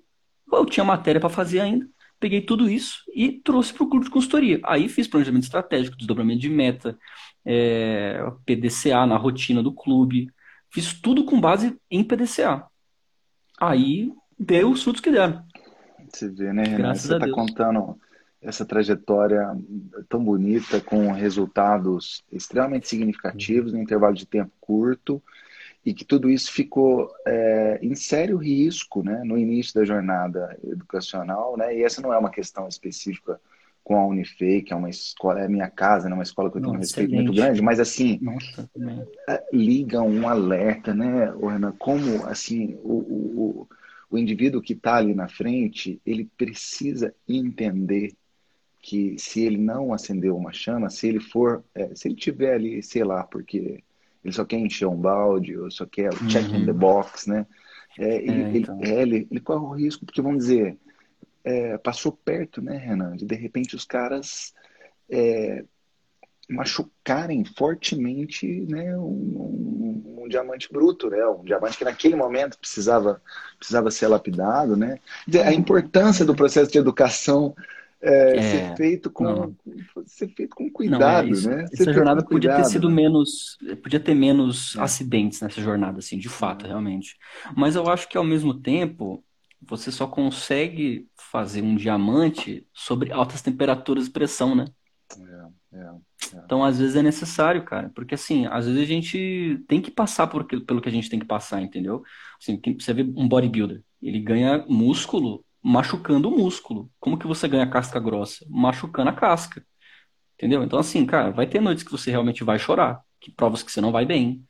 eu 0.53 0.67
tinha 0.67 0.85
matéria 0.85 1.19
para 1.19 1.31
fazer 1.31 1.61
ainda, 1.61 1.89
peguei 2.21 2.41
tudo 2.41 2.69
isso 2.69 3.03
e 3.15 3.33
trouxe 3.33 3.73
para 3.73 3.85
o 3.85 3.89
clube 3.89 4.07
de 4.07 4.11
consultoria. 4.11 4.61
Aí 4.65 4.89
fiz 4.89 5.07
planejamento 5.07 5.45
estratégico, 5.45 5.97
desdobramento 5.97 6.41
de 6.41 6.49
meta, 6.49 6.99
é, 7.45 8.21
PDCA 8.45 9.07
na 9.07 9.17
rotina 9.17 9.63
do 9.63 9.73
clube. 9.73 10.31
Fiz 10.71 10.93
tudo 10.93 11.25
com 11.25 11.41
base 11.41 11.77
em 11.91 12.05
PDCA. 12.05 12.67
Aí 13.61 14.13
deu 14.39 14.71
os 14.71 14.83
frutos 14.83 15.01
que 15.01 15.11
deram. 15.11 15.43
Você 16.13 16.29
vê, 16.29 16.53
né, 16.53 16.65
Renan? 16.65 16.95
Você 16.95 17.15
está 17.15 17.31
contando 17.31 17.99
essa 18.41 18.65
trajetória 18.65 19.47
tão 20.09 20.23
bonita, 20.23 20.81
com 20.81 21.11
resultados 21.13 22.23
extremamente 22.31 22.89
significativos, 22.89 23.75
em 23.75 23.81
intervalo 23.81 24.15
de 24.15 24.27
tempo 24.27 24.53
curto 24.61 25.23
e 25.85 25.95
que 25.95 26.05
tudo 26.05 26.29
isso 26.29 26.53
ficou 26.53 27.11
é, 27.27 27.79
em 27.83 27.95
sério 27.95 28.37
risco 28.37 29.03
né, 29.03 29.23
no 29.25 29.39
início 29.39 29.75
da 29.75 29.85
jornada 29.85 30.57
educacional, 30.65 31.57
né, 31.57 31.77
e 31.77 31.83
essa 31.83 32.03
não 32.03 32.13
é 32.13 32.19
uma 32.19 32.31
questão 32.31 32.69
específica 32.69 33.41
com 33.89 33.97
a 33.97 34.07
Unifei, 34.07 34.61
que 34.61 34.71
é 34.71 34.77
uma 34.77 34.91
escola, 34.91 35.41
é 35.41 35.47
a 35.47 35.49
minha 35.49 35.71
casa, 35.71 36.11
né, 36.11 36.15
uma 36.15 36.23
escola 36.23 36.51
que 36.51 36.59
eu 36.59 36.61
tenho 36.61 36.75
um 36.75 36.79
respeito 36.79 37.15
muito 37.15 37.33
grande, 37.33 37.63
mas 37.63 37.81
assim, 37.81 38.19
Nossa, 38.21 38.71
é, 39.27 39.43
liga 39.51 40.03
um 40.03 40.29
alerta, 40.29 40.93
né, 40.95 41.33
Renan, 41.41 41.73
como 41.79 42.27
assim, 42.27 42.79
o, 42.83 42.99
o, 42.99 43.69
o 44.11 44.19
indivíduo 44.19 44.61
que 44.61 44.75
está 44.75 44.97
ali 44.97 45.15
na 45.15 45.27
frente, 45.27 45.99
ele 46.05 46.29
precisa 46.37 47.15
entender 47.27 48.13
que 48.83 49.17
se 49.19 49.41
ele 49.41 49.57
não 49.57 49.95
acendeu 49.95 50.37
uma 50.37 50.53
chama, 50.53 50.91
se 50.91 51.09
ele 51.09 51.21
for, 51.21 51.65
é, 51.75 51.95
se 51.95 52.09
ele 52.09 52.15
tiver 52.15 52.57
ali, 52.57 52.83
sei 52.83 53.05
lá, 53.05 53.25
porque 53.25 53.83
ele 54.23 54.35
só 54.35 54.45
quer 54.45 54.59
encher 54.59 54.87
um 54.87 55.01
balde, 55.01 55.57
ou 55.57 55.71
só 55.71 55.87
quer 55.87 56.13
o 56.13 56.27
check 56.29 56.47
uhum. 56.51 56.57
in 56.57 56.65
the 56.67 56.73
uhum. 56.73 56.79
box, 56.79 57.27
né? 57.27 57.47
É, 57.99 58.17
é, 58.17 58.17
ele, 58.17 58.59
então. 58.59 58.79
é, 58.83 59.01
ele, 59.01 59.27
ele, 59.31 59.41
corre 59.41 59.65
o 59.65 59.71
risco, 59.71 60.05
porque 60.05 60.21
vamos 60.21 60.45
dizer, 60.45 60.77
é, 61.49 61.79
passou 61.79 62.13
perto, 62.13 62.61
né, 62.61 62.77
Renan, 62.77 63.17
de 63.17 63.25
de 63.25 63.35
repente 63.35 63.75
os 63.75 63.85
caras 63.85 64.53
é, 65.11 65.65
machucarem 66.49 67.43
fortemente 67.45 68.47
né, 68.69 68.95
um, 68.97 69.01
um, 69.01 70.23
um, 70.25 70.29
diamante 70.29 70.69
bruto, 70.71 71.09
né? 71.09 71.25
um 71.27 71.43
diamante 71.43 71.79
que 71.79 71.85
naquele 71.85 72.17
momento 72.17 72.59
precisava, 72.59 73.21
precisava 73.59 73.91
ser 73.91 74.09
lapidado. 74.09 74.77
Né? 74.77 74.99
A 75.45 75.53
importância 75.53 76.25
do 76.25 76.35
processo 76.35 76.71
de 76.71 76.79
educação 76.79 77.55
é, 78.01 78.37
é, 78.37 78.43
ser 78.43 78.77
feito 78.77 79.11
com 79.11 79.55
ser 80.07 80.29
feito 80.29 80.55
com 80.55 80.71
cuidado, 80.71 81.27
não, 81.27 81.31
é 81.31 81.31
isso, 81.31 81.51
né? 81.51 81.65
Essa 81.73 81.93
jornada 81.93 82.23
podia 82.23 82.51
cuidado, 82.51 82.63
ter 82.63 82.71
sido 82.71 82.89
né? 82.89 82.95
menos, 82.95 83.59
podia 83.83 83.99
ter 83.99 84.15
menos 84.15 84.77
é. 84.77 84.81
acidentes 84.81 85.41
nessa 85.41 85.61
jornada, 85.61 85.99
assim, 85.99 86.17
de 86.17 86.29
fato, 86.29 86.65
é. 86.65 86.69
realmente. 86.69 87.17
Mas 87.57 87.75
eu 87.75 87.89
acho 87.89 88.09
que 88.09 88.17
ao 88.17 88.23
mesmo 88.23 88.55
tempo 88.55 89.25
você 89.61 89.91
só 89.91 90.07
consegue 90.07 91.09
fazer 91.17 91.63
um 91.63 91.77
diamante 91.77 92.67
sobre 92.73 93.13
altas 93.13 93.43
temperaturas 93.43 94.07
e 94.07 94.11
pressão, 94.11 94.55
né? 94.55 94.67
Então, 96.45 96.65
às 96.65 96.79
vezes 96.79 96.97
é 96.97 97.03
necessário, 97.03 97.65
cara, 97.65 97.91
porque 97.95 98.15
assim, 98.15 98.47
às 98.47 98.67
vezes 98.67 98.83
a 98.83 98.87
gente 98.87 99.65
tem 99.69 99.81
que 99.81 99.91
passar 99.91 100.27
por, 100.27 100.45
pelo 100.45 100.81
que 100.81 100.89
a 100.89 100.93
gente 100.93 101.09
tem 101.09 101.19
que 101.19 101.27
passar, 101.27 101.63
entendeu? 101.63 102.03
Assim, 102.41 102.61
você 102.79 102.93
vê 102.93 103.03
um 103.03 103.29
bodybuilder, 103.29 103.83
ele 104.03 104.21
ganha 104.21 104.65
músculo 104.69 105.45
machucando 105.63 106.29
o 106.29 106.37
músculo. 106.37 106.91
Como 107.01 107.19
que 107.19 107.27
você 107.27 107.49
ganha 107.49 107.69
casca 107.69 108.01
grossa? 108.01 108.45
Machucando 108.49 109.11
a 109.11 109.13
casca. 109.13 109.65
Entendeu? 110.37 110.63
Então, 110.63 110.79
assim, 110.79 111.05
cara, 111.05 111.31
vai 111.31 111.47
ter 111.47 111.61
noites 111.61 111.83
que 111.85 111.91
você 111.91 112.11
realmente 112.11 112.45
vai 112.45 112.59
chorar, 112.59 113.03
que 113.21 113.31
provas 113.33 113.63
que 113.63 113.73
você 113.73 113.81
não 113.81 113.93
vai 113.93 114.07
bem. 114.07 114.47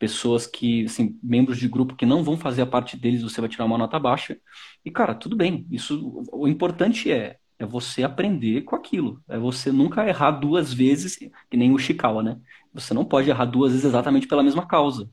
Pessoas 0.00 0.46
que, 0.46 0.86
assim, 0.86 1.18
membros 1.22 1.58
de 1.58 1.68
grupo 1.68 1.94
que 1.94 2.06
não 2.06 2.24
vão 2.24 2.36
fazer 2.36 2.62
a 2.62 2.66
parte 2.66 2.96
deles, 2.96 3.22
você 3.22 3.38
vai 3.40 3.50
tirar 3.50 3.66
uma 3.66 3.76
nota 3.76 3.98
baixa. 3.98 4.38
E, 4.82 4.90
cara, 4.90 5.14
tudo 5.14 5.36
bem. 5.36 5.66
Isso, 5.70 6.24
o 6.32 6.48
importante 6.48 7.12
é, 7.12 7.36
é 7.58 7.66
você 7.66 8.02
aprender 8.02 8.62
com 8.62 8.74
aquilo. 8.74 9.22
É 9.28 9.38
você 9.38 9.70
nunca 9.70 10.08
errar 10.08 10.30
duas 10.30 10.72
vezes, 10.72 11.16
que 11.50 11.56
nem 11.56 11.72
o 11.72 11.78
Chikawa, 11.78 12.22
né? 12.22 12.40
Você 12.72 12.94
não 12.94 13.04
pode 13.04 13.28
errar 13.28 13.44
duas 13.44 13.72
vezes 13.72 13.84
exatamente 13.84 14.26
pela 14.26 14.42
mesma 14.42 14.66
causa. 14.66 15.10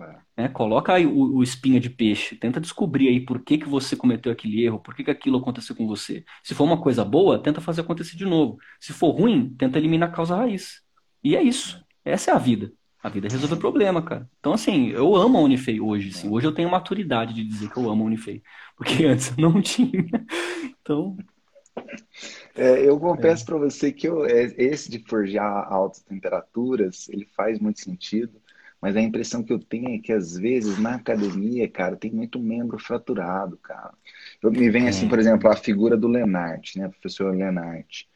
É. 0.00 0.42
Né? 0.42 0.48
Coloca 0.48 0.92
aí 0.92 1.06
o, 1.06 1.36
o, 1.36 1.42
espinha 1.42 1.80
de 1.80 1.90
peixe, 1.90 2.36
tenta 2.36 2.60
descobrir 2.60 3.08
aí 3.08 3.20
por 3.20 3.42
que, 3.42 3.58
que 3.58 3.68
você 3.68 3.96
cometeu 3.96 4.30
aquele 4.30 4.62
erro, 4.64 4.78
por 4.78 4.94
que, 4.94 5.04
que 5.04 5.10
aquilo 5.10 5.38
aconteceu 5.38 5.74
com 5.74 5.86
você. 5.86 6.24
Se 6.44 6.54
for 6.54 6.64
uma 6.64 6.80
coisa 6.80 7.04
boa, 7.04 7.42
tenta 7.42 7.60
fazer 7.60 7.80
acontecer 7.80 8.16
de 8.16 8.24
novo. 8.24 8.58
Se 8.78 8.92
for 8.92 9.10
ruim, 9.10 9.54
tenta 9.56 9.78
eliminar 9.78 10.10
a 10.10 10.12
causa 10.12 10.36
raiz. 10.36 10.82
E 11.24 11.34
é 11.34 11.42
isso. 11.42 11.82
Essa 12.04 12.30
é 12.30 12.34
a 12.34 12.38
vida. 12.38 12.72
A 13.02 13.08
vida 13.08 13.28
é 13.28 13.30
resolver 13.30 13.56
problema, 13.56 14.02
cara. 14.02 14.28
Então, 14.40 14.52
assim, 14.52 14.88
eu 14.88 15.14
amo 15.14 15.38
a 15.38 15.40
Unifei 15.40 15.80
hoje. 15.80 16.08
Assim. 16.08 16.28
Hoje 16.28 16.46
eu 16.46 16.54
tenho 16.54 16.70
maturidade 16.70 17.32
de 17.32 17.44
dizer 17.44 17.70
que 17.70 17.76
eu 17.76 17.88
amo 17.88 18.02
a 18.02 18.06
Unifei. 18.06 18.42
Porque 18.76 19.04
antes 19.06 19.32
eu 19.36 19.50
não 19.50 19.62
tinha. 19.62 20.04
Então. 20.82 21.16
É, 22.56 22.88
eu 22.88 22.98
confesso 22.98 23.44
é. 23.44 23.46
para 23.46 23.58
você 23.58 23.92
que 23.92 24.08
eu, 24.08 24.26
é, 24.26 24.52
esse 24.58 24.90
de 24.90 24.98
forjar 24.98 25.72
altas 25.72 26.02
temperaturas, 26.02 27.08
ele 27.08 27.24
faz 27.36 27.60
muito 27.60 27.80
sentido. 27.80 28.40
Mas 28.80 28.96
a 28.96 29.00
impressão 29.00 29.42
que 29.42 29.52
eu 29.52 29.58
tenho 29.58 29.94
é 29.94 29.98
que 29.98 30.12
às 30.12 30.36
vezes 30.36 30.78
na 30.78 30.94
academia, 30.94 31.68
cara, 31.68 31.96
tem 31.96 32.10
muito 32.12 32.38
membro 32.38 32.78
fraturado, 32.78 33.56
cara. 33.58 33.92
Eu, 34.40 34.50
me 34.52 34.70
vem 34.70 34.88
assim, 34.88 35.08
por 35.08 35.18
exemplo, 35.18 35.50
a 35.50 35.56
figura 35.56 35.96
do 35.96 36.08
Lenart, 36.08 36.76
né, 36.76 36.88
professor 36.88 37.34
Lenart. 37.34 38.07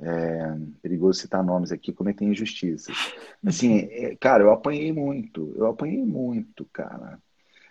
É, 0.00 0.54
perigoso 0.80 1.20
citar 1.20 1.42
nomes 1.42 1.72
aqui, 1.72 1.92
cometendo 1.92 2.30
injustiças. 2.30 2.96
Assim, 3.44 3.88
é, 3.90 4.16
cara, 4.16 4.44
eu 4.44 4.52
apanhei 4.52 4.92
muito, 4.92 5.52
eu 5.56 5.66
apanhei 5.66 6.04
muito, 6.04 6.64
cara. 6.72 7.18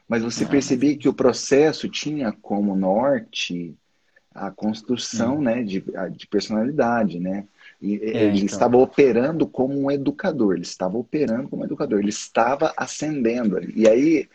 Mas 0.08 0.24
você 0.24 0.44
ah, 0.44 0.48
percebia 0.48 0.98
que 0.98 1.08
o 1.08 1.14
processo 1.14 1.88
tinha 1.90 2.32
como 2.32 2.76
norte 2.76 3.76
a 4.34 4.52
construção, 4.52 5.38
hum. 5.38 5.42
né, 5.42 5.64
de, 5.64 5.84
de 6.12 6.28
personalidade, 6.28 7.20
né? 7.20 7.46
E 7.82 7.96
é, 7.96 8.26
ele 8.26 8.38
então. 8.38 8.46
estava 8.46 8.78
operando 8.78 9.48
como 9.48 9.80
um 9.80 9.92
educador, 9.92 10.56
ele 10.56 10.64
estava 10.64 10.98
operando 10.98 11.50
como 11.50 11.62
um 11.62 11.66
educador, 11.66 12.00
ele 12.00 12.10
estava 12.10 12.74
ascendendo. 12.76 13.60
E 13.76 13.88
aí 13.88 14.28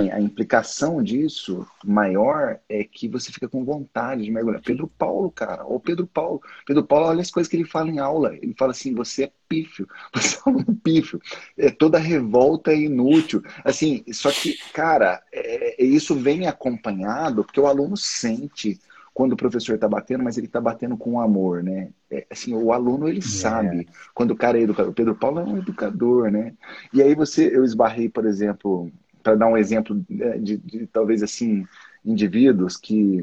a 0.00 0.20
implicação 0.20 1.02
disso 1.02 1.66
maior 1.84 2.60
é 2.68 2.84
que 2.84 3.08
você 3.08 3.32
fica 3.32 3.48
com 3.48 3.64
vontade 3.64 4.22
de 4.22 4.30
mergulhar. 4.30 4.62
Pedro 4.62 4.86
Paulo, 4.86 5.30
cara, 5.30 5.64
ou 5.64 5.80
Pedro 5.80 6.06
Paulo. 6.06 6.40
Pedro 6.64 6.84
Paulo, 6.84 7.06
olha 7.06 7.20
as 7.20 7.30
coisas 7.30 7.50
que 7.50 7.56
ele 7.56 7.64
fala 7.64 7.90
em 7.90 7.98
aula. 7.98 8.36
Ele 8.36 8.54
fala 8.56 8.70
assim: 8.70 8.94
você 8.94 9.24
é 9.24 9.32
pífio, 9.48 9.88
você 10.14 10.38
é 10.46 10.50
um 10.50 10.62
pífio. 10.62 11.20
É, 11.56 11.70
toda 11.70 11.98
revolta 11.98 12.70
é 12.70 12.76
inútil. 12.76 13.42
Assim, 13.64 14.04
só 14.12 14.30
que, 14.30 14.56
cara, 14.72 15.20
é, 15.32 15.82
isso 15.82 16.14
vem 16.14 16.46
acompanhado 16.46 17.42
porque 17.42 17.60
o 17.60 17.66
aluno 17.66 17.96
sente 17.96 18.78
quando 19.12 19.32
o 19.32 19.36
professor 19.36 19.74
está 19.74 19.88
batendo, 19.88 20.22
mas 20.22 20.38
ele 20.38 20.46
está 20.46 20.60
batendo 20.60 20.96
com 20.96 21.20
amor, 21.20 21.60
né? 21.60 21.88
É, 22.08 22.24
assim, 22.30 22.54
o 22.54 22.72
aluno 22.72 23.08
ele 23.08 23.18
é. 23.18 23.22
sabe 23.22 23.88
quando 24.14 24.30
o 24.30 24.36
cara 24.36 24.58
é 24.58 24.62
educador. 24.62 24.92
O 24.92 24.94
Pedro 24.94 25.16
Paulo 25.16 25.40
é 25.40 25.44
um 25.44 25.58
educador, 25.58 26.30
né? 26.30 26.54
E 26.94 27.02
aí 27.02 27.16
você, 27.16 27.50
eu 27.52 27.64
esbarrei, 27.64 28.08
por 28.08 28.24
exemplo, 28.24 28.92
para 29.28 29.36
dar 29.36 29.46
um 29.46 29.58
exemplo 29.58 30.02
né, 30.08 30.38
de, 30.38 30.56
de, 30.56 30.86
talvez 30.86 31.22
assim 31.22 31.66
indivíduos 32.04 32.76
que 32.76 33.22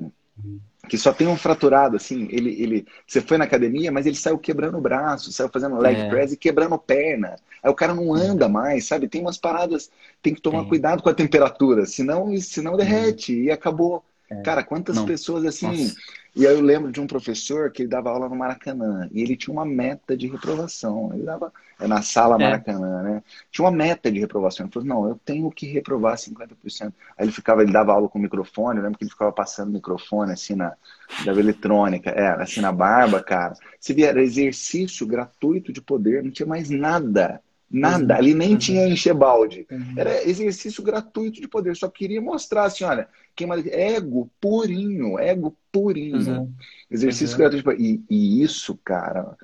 que 0.87 0.99
só 0.99 1.11
tem 1.11 1.25
um 1.25 1.35
fraturado, 1.35 1.95
assim, 1.95 2.27
ele, 2.29 2.61
ele, 2.61 2.87
você 3.07 3.19
foi 3.19 3.39
na 3.39 3.45
academia, 3.45 3.91
mas 3.91 4.05
ele 4.05 4.15
saiu 4.15 4.37
quebrando 4.37 4.77
o 4.77 4.81
braço, 4.81 5.31
saiu 5.31 5.49
fazendo 5.49 5.79
leg 5.79 5.97
é. 5.99 6.09
press 6.09 6.31
e 6.31 6.37
quebrando 6.37 6.77
perna. 6.77 7.37
Aí 7.63 7.71
o 7.71 7.73
cara 7.73 7.95
não 7.95 8.13
anda 8.13 8.47
mais, 8.47 8.85
sabe? 8.85 9.07
Tem 9.07 9.19
umas 9.19 9.39
paradas, 9.39 9.89
tem 10.21 10.35
que 10.35 10.41
tomar 10.41 10.65
cuidado 10.65 11.01
com 11.01 11.09
a 11.09 11.13
temperatura, 11.13 11.87
senão, 11.87 12.37
senão 12.37 12.77
derrete 12.77 13.33
e 13.33 13.49
acabou. 13.49 14.03
É. 14.29 14.41
Cara, 14.41 14.63
quantas 14.63 14.95
não. 14.95 15.05
pessoas 15.05 15.45
assim, 15.45 15.67
Nossa. 15.67 15.95
E 16.35 16.45
aí 16.45 16.53
eu 16.53 16.61
lembro 16.61 16.91
de 16.91 16.99
um 16.99 17.07
professor 17.07 17.71
que 17.71 17.83
ele 17.83 17.89
dava 17.89 18.09
aula 18.09 18.27
no 18.27 18.35
Maracanã 18.35 19.07
e 19.13 19.21
ele 19.21 19.37
tinha 19.37 19.53
uma 19.53 19.65
meta 19.65 20.17
de 20.17 20.27
reprovação. 20.27 21.11
Ele 21.13 21.23
dava 21.23 21.51
é 21.79 21.87
na 21.87 22.01
sala 22.01 22.35
é. 22.35 22.39
Maracanã, 22.39 22.99
é. 22.99 23.03
né? 23.03 23.23
Tinha 23.49 23.63
uma 23.63 23.71
meta 23.71 24.11
de 24.11 24.19
reprovação. 24.19 24.65
Ele 24.65 24.73
falou: 24.73 24.87
"Não, 24.87 25.07
eu 25.07 25.19
tenho 25.23 25.49
que 25.49 25.65
reprovar 25.65 26.17
50%". 26.17 26.93
Aí 27.17 27.25
ele 27.25 27.31
ficava, 27.31 27.63
ele 27.63 27.71
dava 27.71 27.93
aula 27.93 28.09
com 28.09 28.19
o 28.19 28.21
microfone, 28.21 28.79
eu 28.79 28.83
lembro 28.83 28.97
que 28.97 29.05
ele 29.05 29.11
ficava 29.11 29.31
passando 29.31 29.69
o 29.69 29.73
microfone 29.73 30.33
assim 30.33 30.55
na 30.55 30.75
da 31.23 31.31
eletrônica, 31.31 32.09
é, 32.09 32.27
assim 32.41 32.59
na 32.59 32.71
barba, 32.71 33.23
cara. 33.23 33.53
Se 33.79 33.93
vier 33.93 34.17
exercício 34.17 35.07
gratuito 35.07 35.71
de 35.71 35.81
poder, 35.81 36.21
não 36.21 36.31
tinha 36.31 36.47
mais 36.47 36.69
nada. 36.69 37.41
Nada, 37.75 38.13
uhum. 38.13 38.19
ali 38.19 38.33
nem 38.33 38.51
uhum. 38.51 38.57
tinha 38.57 38.87
encher 38.87 39.13
balde. 39.13 39.67
Uhum. 39.69 39.93
Era 39.97 40.27
exercício 40.27 40.81
gratuito 40.81 41.41
de 41.41 41.47
poder. 41.47 41.75
Só 41.75 41.89
queria 41.89 42.21
mostrar 42.21 42.63
assim: 42.63 42.85
olha, 42.85 43.07
quem 43.35 43.47
ego 43.69 44.31
purinho, 44.39 45.19
ego 45.19 45.57
purinho. 45.73 46.39
Uhum. 46.39 46.53
Exercício 46.89 47.37
gratuito 47.37 47.57
de 47.57 47.63
poder. 47.63 47.81
E, 47.83 48.01
e 48.09 48.41
isso, 48.41 48.79
cara, 48.81 49.35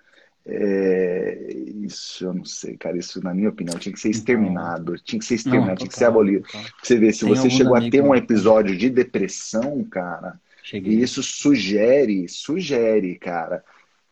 é... 0.45 1.53
isso 1.83 2.23
eu 2.23 2.33
não 2.33 2.45
sei, 2.45 2.77
cara. 2.77 2.97
Isso, 2.97 3.21
na 3.21 3.33
minha 3.33 3.50
opinião, 3.50 3.77
tinha 3.77 3.91
que 3.91 4.00
ser 4.00 4.11
exterminado. 4.11 4.95
Tinha 5.00 5.19
que 5.19 5.25
ser 5.25 5.35
exterminado, 5.35 5.71
não, 5.71 5.75
tinha 5.75 5.89
que 5.89 5.97
ser 5.97 6.05
abolido. 6.05 6.45
Você 6.81 6.97
vê, 6.97 7.11
se 7.11 7.25
Tem 7.25 7.35
você 7.35 7.50
chegou 7.50 7.75
a 7.75 7.89
ter 7.89 8.01
um 8.01 8.15
episódio 8.15 8.77
de 8.77 8.89
depressão, 8.89 9.83
cara, 9.83 10.39
Cheguei. 10.63 10.93
isso 10.93 11.21
sugere, 11.21 12.29
sugere, 12.29 13.15
cara 13.15 13.61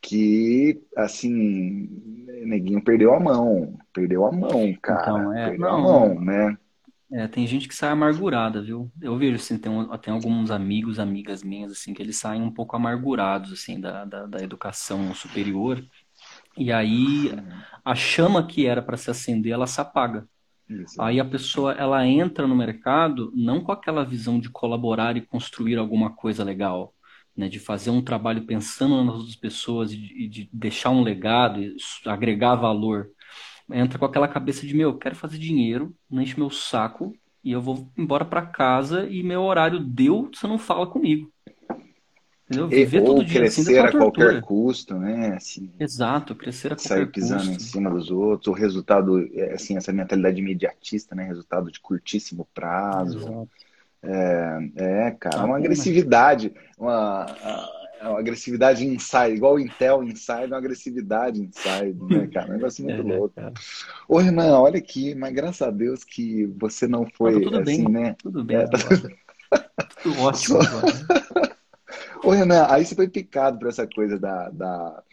que, 0.02 0.82
assim, 0.96 1.90
neguinho 2.46 2.84
perdeu 2.84 3.14
a 3.14 3.20
mão. 3.20 3.78
Perdeu 3.94 4.26
a 4.26 4.32
mão, 4.32 4.74
cara. 4.82 5.02
Então, 5.02 5.34
é, 5.34 5.50
perdeu 5.50 5.68
não, 5.68 5.76
a 5.76 5.82
mão, 5.82 6.22
né? 6.22 6.58
É, 7.12 7.28
tem 7.28 7.46
gente 7.48 7.68
que 7.68 7.76
sai 7.76 7.90
amargurada, 7.90 8.62
viu? 8.62 8.92
Eu 9.02 9.18
vejo, 9.18 9.36
assim, 9.36 9.58
tem, 9.58 9.72
tem 10.02 10.14
alguns 10.14 10.52
amigos, 10.52 11.00
amigas 11.00 11.44
minhas, 11.44 11.72
assim, 11.72 11.94
que 11.94 12.02
eles 12.02 12.18
saem 12.18 12.42
um 12.42 12.52
pouco 12.52 12.76
amargurados, 12.76 13.52
assim, 13.52 13.80
da, 13.80 14.06
da, 14.06 14.26
da 14.26 14.44
educação 14.44 15.14
superior. 15.16 15.84
E 16.56 16.72
aí, 16.72 17.32
a 17.84 17.96
chama 17.96 18.46
que 18.46 18.68
era 18.68 18.82
para 18.82 18.98
se 18.98 19.10
acender, 19.10 19.54
ela 19.54 19.66
se 19.68 19.82
apaga. 19.82 20.28
Isso. 20.70 21.02
Aí 21.02 21.20
a 21.20 21.26
pessoa, 21.26 21.74
ela 21.74 22.06
entra 22.06 22.46
no 22.46 22.56
mercado 22.56 23.32
não 23.36 23.62
com 23.62 23.72
aquela 23.72 24.06
visão 24.06 24.40
de 24.40 24.52
colaborar 24.52 25.18
e 25.18 25.22
construir 25.22 25.78
alguma 25.78 26.12
coisa 26.12 26.44
legal 26.44 26.94
né, 27.40 27.48
de 27.48 27.58
fazer 27.58 27.90
um 27.90 28.02
trabalho 28.02 28.44
pensando 28.44 29.02
nas 29.02 29.16
outras 29.16 29.36
pessoas 29.38 29.94
e 29.94 29.96
de, 29.96 30.28
de 30.28 30.50
deixar 30.52 30.90
um 30.90 31.02
legado, 31.02 31.62
agregar 32.06 32.56
valor, 32.56 33.10
entra 33.72 33.98
com 33.98 34.04
aquela 34.04 34.28
cabeça 34.28 34.68
de 34.68 34.76
meu, 34.76 34.98
quero 34.98 35.16
fazer 35.16 35.38
dinheiro, 35.38 35.96
não 36.12 36.22
enche 36.22 36.38
meu 36.38 36.50
saco 36.50 37.16
e 37.42 37.54
eu 37.54 37.62
vou 37.62 37.90
embora 37.98 38.26
para 38.26 38.46
casa 38.46 39.08
e 39.10 39.24
meu 39.24 39.44
horário 39.44 39.80
deu, 39.80 40.30
você 40.34 40.46
não 40.48 40.60
fala 40.60 40.86
comigo. 40.86 41.32
Entendeu? 42.46 42.68
Viver 42.68 43.06
todo 43.06 43.24
dia 43.24 43.44
assim, 43.44 43.64
crescer 43.64 43.80
assim, 43.80 43.96
a 43.96 44.00
qualquer 44.00 44.42
custo, 44.42 44.96
né? 44.96 45.36
Assim, 45.36 45.72
Exato, 45.80 46.36
crescer 46.36 46.74
a 46.74 46.76
qualquer 46.76 46.88
sair 46.90 47.10
pisando 47.10 47.46
custo. 47.46 47.54
em 47.54 47.60
cima 47.60 47.90
dos 47.90 48.12
outros, 48.12 48.48
o 48.48 48.60
resultado, 48.60 49.18
é, 49.34 49.54
assim, 49.54 49.78
essa 49.78 49.94
mentalidade 49.94 50.42
imediatista, 50.42 51.16
né? 51.16 51.24
Resultado 51.24 51.72
de 51.72 51.80
curtíssimo 51.80 52.46
prazo. 52.54 53.20
Exato 53.20 53.69
é, 54.02 54.58
é 54.76 55.12
cara, 55.12 55.46
uma 55.46 55.58
agressividade, 55.58 56.54
uma, 56.78 57.26
uma 58.02 58.20
agressividade 58.20 58.86
inside, 58.86 59.36
igual 59.36 59.56
o 59.56 59.60
Intel 59.60 60.04
inside, 60.04 60.46
uma 60.48 60.58
agressividade 60.58 61.42
inside, 61.42 61.98
né, 62.10 62.28
cara? 62.34 62.50
Um 62.50 62.54
negócio 62.54 62.84
muito 62.84 63.02
é, 63.02 63.18
louco. 63.18 63.36
Cara. 63.36 63.54
Ô, 64.08 64.18
Renan, 64.18 64.58
olha 64.58 64.78
aqui, 64.78 65.14
mas 65.16 65.34
graças 65.34 65.62
a 65.62 65.72
Deus 65.72 66.04
que 66.04 66.46
você 66.58 66.88
não 66.88 67.06
foi 67.18 67.34
tá 67.34 67.42
tudo 67.42 67.60
assim, 67.60 67.84
bem, 67.84 67.90
né? 67.90 68.16
Tudo 68.18 68.44
bem. 68.44 68.58
É, 68.58 68.68
tá... 68.68 68.78
tudo 70.02 70.22
ótimo. 70.22 70.60
Ô, 72.24 72.32
Renan, 72.32 72.68
aí 72.70 72.86
você 72.86 72.96
foi 72.96 73.08
picado 73.08 73.60
por 73.60 73.68
essa 73.68 73.88
coisa 73.88 74.18
da, 74.20 74.50
da, 74.50 75.04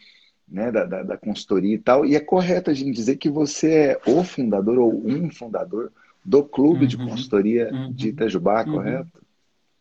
né, 0.47 0.71
da, 0.71 0.85
da, 0.85 1.03
da 1.03 1.17
consultoria 1.17 1.75
e 1.75 1.79
tal, 1.79 2.05
e 2.05 2.15
é 2.15 2.19
correto 2.19 2.69
a 2.69 2.73
gente 2.73 2.95
dizer 2.95 3.17
que 3.17 3.29
você 3.29 3.73
é 3.73 4.01
o 4.09 4.23
fundador 4.23 4.77
ou 4.77 5.05
um 5.05 5.29
fundador 5.29 5.91
do 6.27 6.43
Clube 6.43 6.81
uhum, 6.81 6.87
de 6.87 6.97
Consultoria 6.97 7.69
uhum, 7.71 7.93
de 7.93 8.09
Itajubá, 8.09 8.65
uhum, 8.65 8.73
correto? 8.73 9.25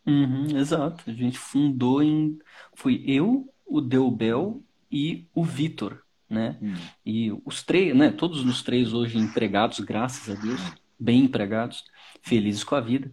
Uhum, 0.06 0.56
exato. 0.56 1.02
A 1.10 1.12
gente 1.12 1.36
fundou 1.36 2.00
em. 2.00 2.38
Fui 2.72 3.02
eu, 3.04 3.52
o 3.66 3.80
Deubel 3.80 4.62
e 4.90 5.26
o 5.34 5.42
Vitor, 5.42 6.00
né? 6.30 6.56
Hum. 6.62 6.74
E 7.04 7.32
os 7.44 7.64
três, 7.64 7.96
né? 7.96 8.12
Todos 8.12 8.44
os 8.44 8.62
três 8.62 8.92
hoje 8.92 9.18
empregados, 9.18 9.80
graças 9.80 10.38
a 10.38 10.40
Deus, 10.40 10.60
bem 10.96 11.24
empregados, 11.24 11.84
felizes 12.22 12.62
com 12.62 12.76
a 12.76 12.80
vida. 12.80 13.10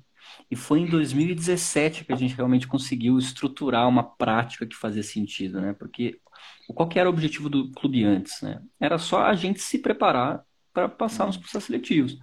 E 0.51 0.55
foi 0.55 0.81
em 0.81 0.85
2017 0.85 2.05
que 2.05 2.13
a 2.13 2.15
gente 2.15 2.35
realmente 2.35 2.67
conseguiu 2.67 3.17
estruturar 3.17 3.89
uma 3.89 4.03
prática 4.03 4.67
que 4.67 4.75
fazia 4.75 5.01
sentido, 5.01 5.59
né? 5.59 5.73
Porque 5.73 6.19
qual 6.67 6.87
que 6.87 6.99
era 6.99 7.09
o 7.09 7.13
objetivo 7.13 7.49
do 7.49 7.71
clube 7.71 8.03
antes, 8.03 8.39
né? 8.43 8.61
Era 8.79 8.99
só 8.99 9.23
a 9.23 9.33
gente 9.33 9.59
se 9.59 9.79
preparar 9.79 10.43
para 10.71 10.87
passar 10.87 11.25
nos 11.25 11.37
processos 11.37 11.65
seletivos. 11.65 12.19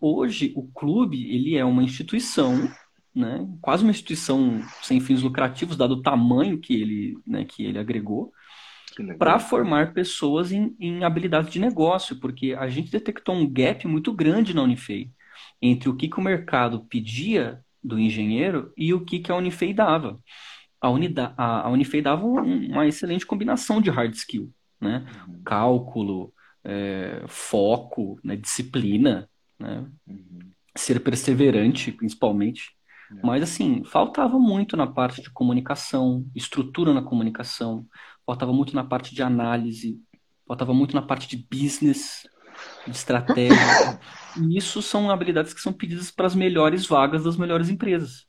Hoje, 0.00 0.52
o 0.56 0.62
clube 0.68 1.34
ele 1.34 1.56
é 1.56 1.64
uma 1.64 1.82
instituição, 1.82 2.70
né, 3.14 3.46
quase 3.60 3.82
uma 3.82 3.90
instituição 3.90 4.62
sem 4.82 5.00
fins 5.00 5.22
lucrativos, 5.22 5.76
dado 5.76 5.94
o 5.94 6.02
tamanho 6.02 6.58
que 6.58 6.74
ele, 6.74 7.18
né, 7.26 7.44
que 7.44 7.64
ele 7.64 7.78
agregou, 7.78 8.32
para 9.18 9.38
formar 9.38 9.92
pessoas 9.92 10.52
em, 10.52 10.74
em 10.78 11.02
habilidades 11.04 11.52
de 11.52 11.58
negócio, 11.58 12.16
porque 12.20 12.54
a 12.54 12.68
gente 12.68 12.90
detectou 12.90 13.34
um 13.34 13.48
gap 13.48 13.86
muito 13.88 14.12
grande 14.12 14.54
na 14.54 14.62
Unifei 14.62 15.10
entre 15.60 15.88
o 15.88 15.96
que, 15.96 16.08
que 16.08 16.18
o 16.18 16.22
mercado 16.22 16.84
pedia 16.84 17.60
do 17.82 17.98
engenheiro 17.98 18.72
e 18.76 18.94
o 18.94 19.04
que, 19.04 19.18
que 19.18 19.32
a 19.32 19.36
Unifei 19.36 19.74
dava. 19.74 20.20
A, 20.80 20.90
Unida, 20.90 21.34
a, 21.36 21.66
a 21.66 21.70
Unifei 21.70 22.00
dava 22.00 22.24
uma 22.24 22.86
excelente 22.86 23.26
combinação 23.26 23.80
de 23.80 23.90
hard 23.90 24.14
skill, 24.14 24.52
né? 24.80 25.04
Uhum. 25.26 25.42
Cálculo, 25.42 26.32
é, 26.64 27.24
foco, 27.26 28.18
né, 28.24 28.36
disciplina, 28.36 29.28
né? 29.58 29.86
Uhum. 30.06 30.38
Ser 30.76 31.00
perseverante, 31.00 31.92
principalmente. 31.92 32.72
É. 33.10 33.26
Mas, 33.26 33.42
assim, 33.42 33.84
faltava 33.84 34.38
muito 34.38 34.76
na 34.76 34.86
parte 34.86 35.22
de 35.22 35.30
comunicação, 35.30 36.26
estrutura 36.34 36.92
na 36.92 37.02
comunicação, 37.02 37.86
faltava 38.26 38.52
muito 38.52 38.74
na 38.74 38.84
parte 38.84 39.14
de 39.14 39.22
análise, 39.22 40.00
faltava 40.46 40.74
muito 40.74 40.94
na 40.94 41.02
parte 41.02 41.28
de 41.28 41.36
business, 41.50 42.26
de 42.86 42.96
estratégia. 42.96 43.56
e 44.40 44.56
isso 44.56 44.82
são 44.82 45.10
habilidades 45.10 45.52
que 45.52 45.60
são 45.60 45.72
pedidas 45.72 46.10
para 46.10 46.26
as 46.26 46.34
melhores 46.34 46.86
vagas 46.86 47.24
das 47.24 47.36
melhores 47.36 47.68
empresas. 47.68 48.26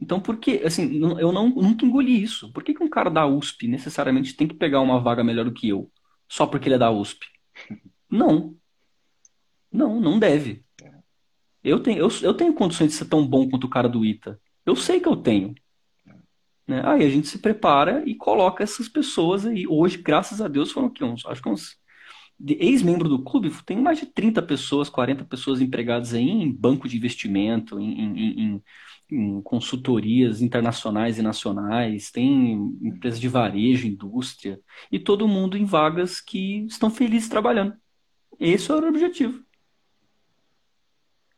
Então, 0.00 0.18
por 0.18 0.38
que, 0.38 0.62
assim, 0.64 0.98
eu 1.18 1.30
não, 1.30 1.50
nunca 1.50 1.84
engoli 1.84 2.22
isso. 2.22 2.50
Por 2.52 2.64
que, 2.64 2.72
que 2.72 2.82
um 2.82 2.88
cara 2.88 3.10
da 3.10 3.26
USP 3.26 3.68
necessariamente 3.68 4.34
tem 4.34 4.48
que 4.48 4.54
pegar 4.54 4.80
uma 4.80 4.98
vaga 4.98 5.22
melhor 5.22 5.44
do 5.44 5.52
que 5.52 5.68
eu? 5.68 5.90
Só 6.26 6.46
porque 6.46 6.68
ele 6.68 6.76
é 6.76 6.78
da 6.78 6.90
USP? 6.90 7.26
Não. 8.10 8.56
Não, 9.72 10.00
não 10.00 10.18
deve. 10.18 10.64
Eu 11.62 11.80
tenho, 11.80 11.98
eu, 11.98 12.08
eu 12.22 12.34
tenho 12.34 12.54
condições 12.54 12.88
de 12.88 12.94
ser 12.94 13.04
tão 13.06 13.26
bom 13.26 13.48
quanto 13.48 13.64
o 13.64 13.70
cara 13.70 13.88
do 13.88 14.04
ITA. 14.04 14.40
Eu 14.64 14.74
sei 14.74 15.00
que 15.00 15.08
eu 15.08 15.16
tenho. 15.16 15.54
Né? 16.66 16.82
Aí 16.84 17.04
a 17.04 17.10
gente 17.10 17.28
se 17.28 17.38
prepara 17.38 18.02
e 18.06 18.14
coloca 18.14 18.62
essas 18.62 18.88
pessoas 18.88 19.44
aí. 19.44 19.66
Hoje, 19.66 19.98
graças 19.98 20.40
a 20.40 20.48
Deus, 20.48 20.70
foram 20.70 20.88
aqui 20.88 21.04
uns, 21.04 21.26
acho 21.26 21.42
que 21.42 21.48
uns 21.48 21.78
ex-membro 22.46 23.08
do 23.08 23.22
clube, 23.22 23.52
tem 23.66 23.76
mais 23.76 23.98
de 23.98 24.06
30 24.06 24.40
pessoas, 24.42 24.88
40 24.88 25.24
pessoas 25.24 25.60
empregadas 25.60 26.14
aí 26.14 26.28
em 26.28 26.50
banco 26.50 26.88
de 26.88 26.96
investimento, 26.96 27.78
em, 27.78 28.00
em, 28.00 28.40
em, 28.40 28.62
em 29.10 29.42
consultorias 29.42 30.40
internacionais 30.40 31.18
e 31.18 31.22
nacionais, 31.22 32.10
tem 32.10 32.54
empresas 32.82 33.20
de 33.20 33.28
varejo, 33.28 33.86
indústria, 33.86 34.58
e 34.90 34.98
todo 34.98 35.28
mundo 35.28 35.56
em 35.56 35.64
vagas 35.64 36.20
que 36.20 36.64
estão 36.66 36.90
felizes 36.90 37.28
trabalhando. 37.28 37.74
Esse 38.38 38.72
era 38.72 38.86
o 38.86 38.88
objetivo. 38.88 39.44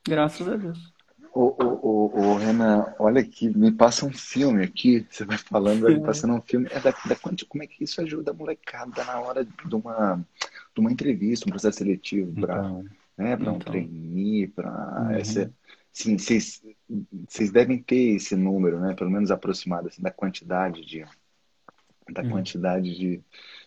Graças 0.07 0.49
a 0.49 0.57
Deus. 0.57 0.93
Ô, 1.35 1.55
ô, 1.63 1.81
ô, 1.83 2.21
ô, 2.21 2.35
Renan, 2.37 2.93
olha 2.99 3.23
aqui, 3.23 3.49
me 3.57 3.73
passa 3.73 4.05
um 4.05 4.13
filme 4.13 4.63
aqui, 4.63 5.07
você 5.09 5.25
vai 5.25 5.39
falando, 5.39 5.81
vai 5.83 5.95
me 5.95 6.03
passando 6.03 6.35
um 6.35 6.43
filme. 6.43 6.69
É 6.71 6.79
da, 6.79 6.91
da, 6.91 7.17
como 7.49 7.63
é 7.63 7.67
que 7.67 7.85
isso 7.85 8.03
ajuda 8.03 8.33
a 8.33 8.35
molecada 8.35 9.03
na 9.05 9.19
hora 9.19 9.43
de 9.45 9.75
uma, 9.75 10.17
de 10.75 10.81
uma 10.81 10.93
entrevista, 10.93 11.49
um 11.49 11.51
processo 11.51 11.79
seletivo 11.79 12.39
para 12.39 12.59
então, 12.59 12.85
né, 13.17 13.33
então. 13.33 13.55
um 13.55 13.59
trainee, 13.59 14.47
para 14.49 14.71
uhum. 14.71 15.11
essa. 15.13 15.51
Sim, 15.91 16.19
vocês, 16.19 16.63
vocês 17.29 17.51
devem 17.51 17.83
ter 17.83 18.17
esse 18.17 18.37
número, 18.37 18.79
né? 18.79 18.95
Pelo 18.95 19.11
menos 19.11 19.31
aproximado 19.31 19.89
assim, 19.89 20.03
da 20.03 20.11
quantidade 20.11 20.85
de 20.85 21.05
da 22.11 22.23
uhum. 22.23 22.31
quantidade 22.31 22.95
de, 22.95 23.23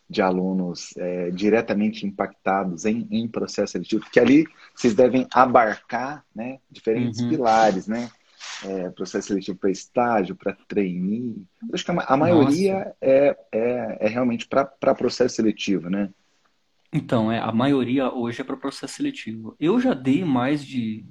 de 0.09 0.21
alunos 0.21 0.95
é, 0.97 1.31
diretamente 1.31 2.05
impactados 2.05 2.85
em, 2.85 3.07
em 3.09 3.27
processo 3.27 3.73
seletivo, 3.73 4.03
porque 4.03 4.19
ali 4.19 4.45
vocês 4.75 4.93
devem 4.93 5.27
abarcar 5.33 6.23
né, 6.35 6.59
diferentes 6.69 7.21
uhum. 7.21 7.29
pilares, 7.29 7.87
né? 7.87 8.09
é, 8.63 8.89
processo 8.91 9.27
seletivo 9.27 9.57
para 9.57 9.71
estágio, 9.71 10.35
para 10.35 10.57
trainee. 10.67 11.45
Eu 11.67 11.73
acho 11.73 11.85
que 11.85 11.91
a, 11.91 12.05
a 12.07 12.17
maioria 12.17 12.95
é, 13.01 13.37
é, 13.51 13.97
é, 14.01 14.07
realmente 14.07 14.47
para 14.47 14.95
processo 14.95 15.35
seletivo, 15.35 15.89
né? 15.89 16.09
Então, 16.93 17.31
é, 17.31 17.39
a 17.39 17.51
maioria 17.51 18.13
hoje 18.13 18.41
é 18.41 18.43
para 18.43 18.55
processo 18.55 18.95
seletivo. 18.95 19.55
Eu 19.59 19.79
já 19.79 19.93
dei 19.93 20.23
mais 20.23 20.63
de 20.63 21.05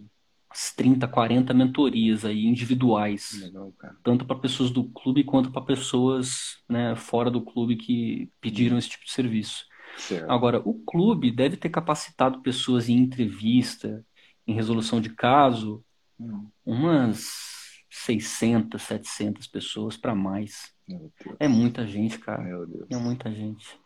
30, 0.77 1.09
40 1.09 1.53
mentorias 1.53 2.25
aí 2.25 2.47
individuais, 2.47 3.41
Legal, 3.43 3.73
tanto 4.03 4.25
para 4.25 4.37
pessoas 4.37 4.71
do 4.71 4.85
clube 4.85 5.25
quanto 5.25 5.51
para 5.51 5.63
pessoas 5.63 6.59
né, 6.69 6.95
fora 6.95 7.31
do 7.31 7.43
clube 7.43 7.77
que 7.77 8.31
pediram 8.41 8.79
esse 8.79 8.89
tipo 8.89 9.05
de 9.05 9.13
serviço. 9.13 9.67
Certo. 9.97 10.31
Agora, 10.31 10.61
o 10.65 10.75
clube 10.75 11.31
deve 11.31 11.57
ter 11.57 11.69
capacitado 11.69 12.41
pessoas 12.41 12.89
em 12.89 12.97
entrevista, 12.97 14.05
em 14.47 14.55
resolução 14.55 15.01
de 15.01 15.11
caso, 15.11 15.85
hum. 16.19 16.47
umas 16.65 17.55
600, 17.91 18.83
700 18.83 19.47
pessoas 19.47 19.97
para 19.97 20.15
mais. 20.15 20.73
É 21.39 21.49
muita 21.49 21.87
gente, 21.87 22.19
cara. 22.19 22.45
É 22.91 22.97
muita 22.97 23.33
gente. 23.33 23.79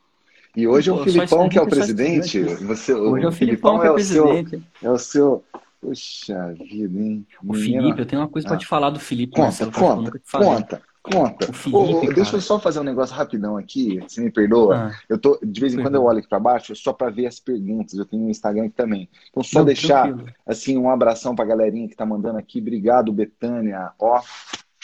E 0.56 0.66
hoje 0.66 0.90
Pô, 0.90 0.98
é 0.98 1.00
o 1.00 1.04
Filipão 1.04 1.48
que 1.48 1.58
é 1.58 1.62
o 1.62 1.68
presidente. 1.68 2.42
Você, 2.42 2.94
hoje 2.94 3.24
o 3.24 3.26
é 3.26 3.28
o 3.28 3.32
Filipão, 3.32 3.78
Filipão 3.78 3.80
que 3.80 3.86
é 3.86 3.90
o 3.90 3.94
presidente. 3.94 4.50
Seu, 4.80 4.90
é 4.90 4.92
o 4.92 4.98
seu 4.98 5.44
Puxa 5.80 6.54
vida, 6.54 7.00
hein? 7.00 7.26
O 7.44 7.54
Felipe, 7.54 8.00
eu 8.00 8.06
tenho 8.06 8.22
uma 8.22 8.28
coisa 8.28 8.48
ah. 8.48 8.50
para 8.50 8.58
te 8.58 8.66
falar 8.66 8.90
do 8.90 8.98
Felipe. 8.98 9.32
Conta, 9.32 9.42
Marcelo, 9.42 9.72
conta, 9.72 10.20
conta, 10.32 10.82
conta. 11.02 11.52
Felipe, 11.52 12.14
deixa 12.14 12.36
eu 12.36 12.40
só 12.40 12.58
fazer 12.58 12.80
um 12.80 12.84
negócio 12.84 13.14
rapidão 13.14 13.56
aqui, 13.56 14.02
se 14.08 14.20
me 14.20 14.30
perdoa. 14.30 14.88
Ah, 14.88 14.98
eu 15.08 15.16
tô, 15.18 15.38
de 15.42 15.60
vez 15.60 15.74
em 15.74 15.80
quando 15.80 15.94
eu 15.94 16.02
olho 16.02 16.18
aqui 16.18 16.28
para 16.28 16.40
baixo, 16.40 16.74
só 16.74 16.92
para 16.92 17.10
ver 17.10 17.26
as 17.26 17.38
perguntas. 17.38 17.94
Eu 17.94 18.04
tenho 18.04 18.24
no 18.24 18.30
Instagram 18.30 18.64
aqui 18.64 18.74
também. 18.74 19.08
Então, 19.30 19.42
só 19.42 19.60
Não, 19.60 19.66
deixar 19.66 20.08
tranquilo. 20.08 20.32
assim 20.44 20.76
um 20.76 20.90
abração 20.90 21.34
para 21.34 21.44
a 21.44 21.48
galerinha 21.48 21.88
que 21.88 21.96
tá 21.96 22.04
mandando 22.04 22.38
aqui. 22.38 22.58
Obrigado, 22.60 23.12
Betânia. 23.12 23.92
Ó, 23.98 24.20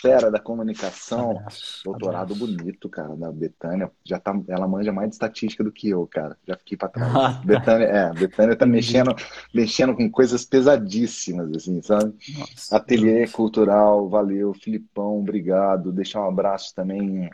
fera 0.04 0.30
da 0.30 0.38
comunicação. 0.38 1.32
Abraço, 1.32 1.82
doutorado 1.84 2.34
abraço. 2.34 2.56
bonito, 2.56 2.88
cara, 2.88 3.16
da 3.16 3.32
Betânia. 3.32 3.90
Já 4.04 4.18
tá, 4.18 4.38
ela 4.48 4.68
manja 4.68 4.92
mais 4.92 5.08
de 5.08 5.14
estatística 5.14 5.64
do 5.64 5.72
que 5.72 5.88
eu, 5.88 6.06
cara. 6.06 6.36
Já 6.46 6.56
fiquei 6.56 6.76
para 6.76 6.88
trás. 6.88 7.14
Ah, 7.14 7.32
tá. 7.34 7.40
Betânia, 7.44 7.84
é, 7.86 8.12
Betânia 8.12 8.56
tá 8.56 8.66
mexendo, 8.66 9.14
mexendo 9.52 9.94
com 9.96 10.10
coisas 10.10 10.44
pesadíssimas, 10.44 11.50
assim, 11.54 11.80
sabe? 11.82 12.14
Nossa, 12.38 12.76
Ateliê 12.76 13.18
Deus. 13.20 13.32
cultural, 13.32 14.08
valeu, 14.08 14.52
Filipão, 14.52 15.20
obrigado. 15.20 15.92
Deixar 15.92 16.20
um 16.20 16.28
abraço 16.28 16.74
também 16.74 17.30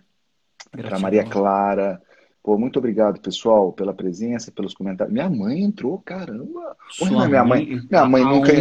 para 0.71 0.99
Maria 0.99 1.25
Clara. 1.25 2.01
Pô, 2.43 2.57
muito 2.57 2.79
obrigado, 2.79 3.21
pessoal, 3.21 3.71
pela 3.71 3.93
presença, 3.93 4.51
pelos 4.51 4.73
comentários. 4.73 5.13
Minha 5.13 5.29
mãe 5.29 5.63
entrou, 5.63 5.99
caramba. 5.99 6.75
Ô, 6.99 7.05
Renan, 7.05 7.29
minha 7.29 7.45
mãe, 7.45 7.81
minha 7.91 8.05
mãe 8.07 8.25
nunca. 8.25 8.53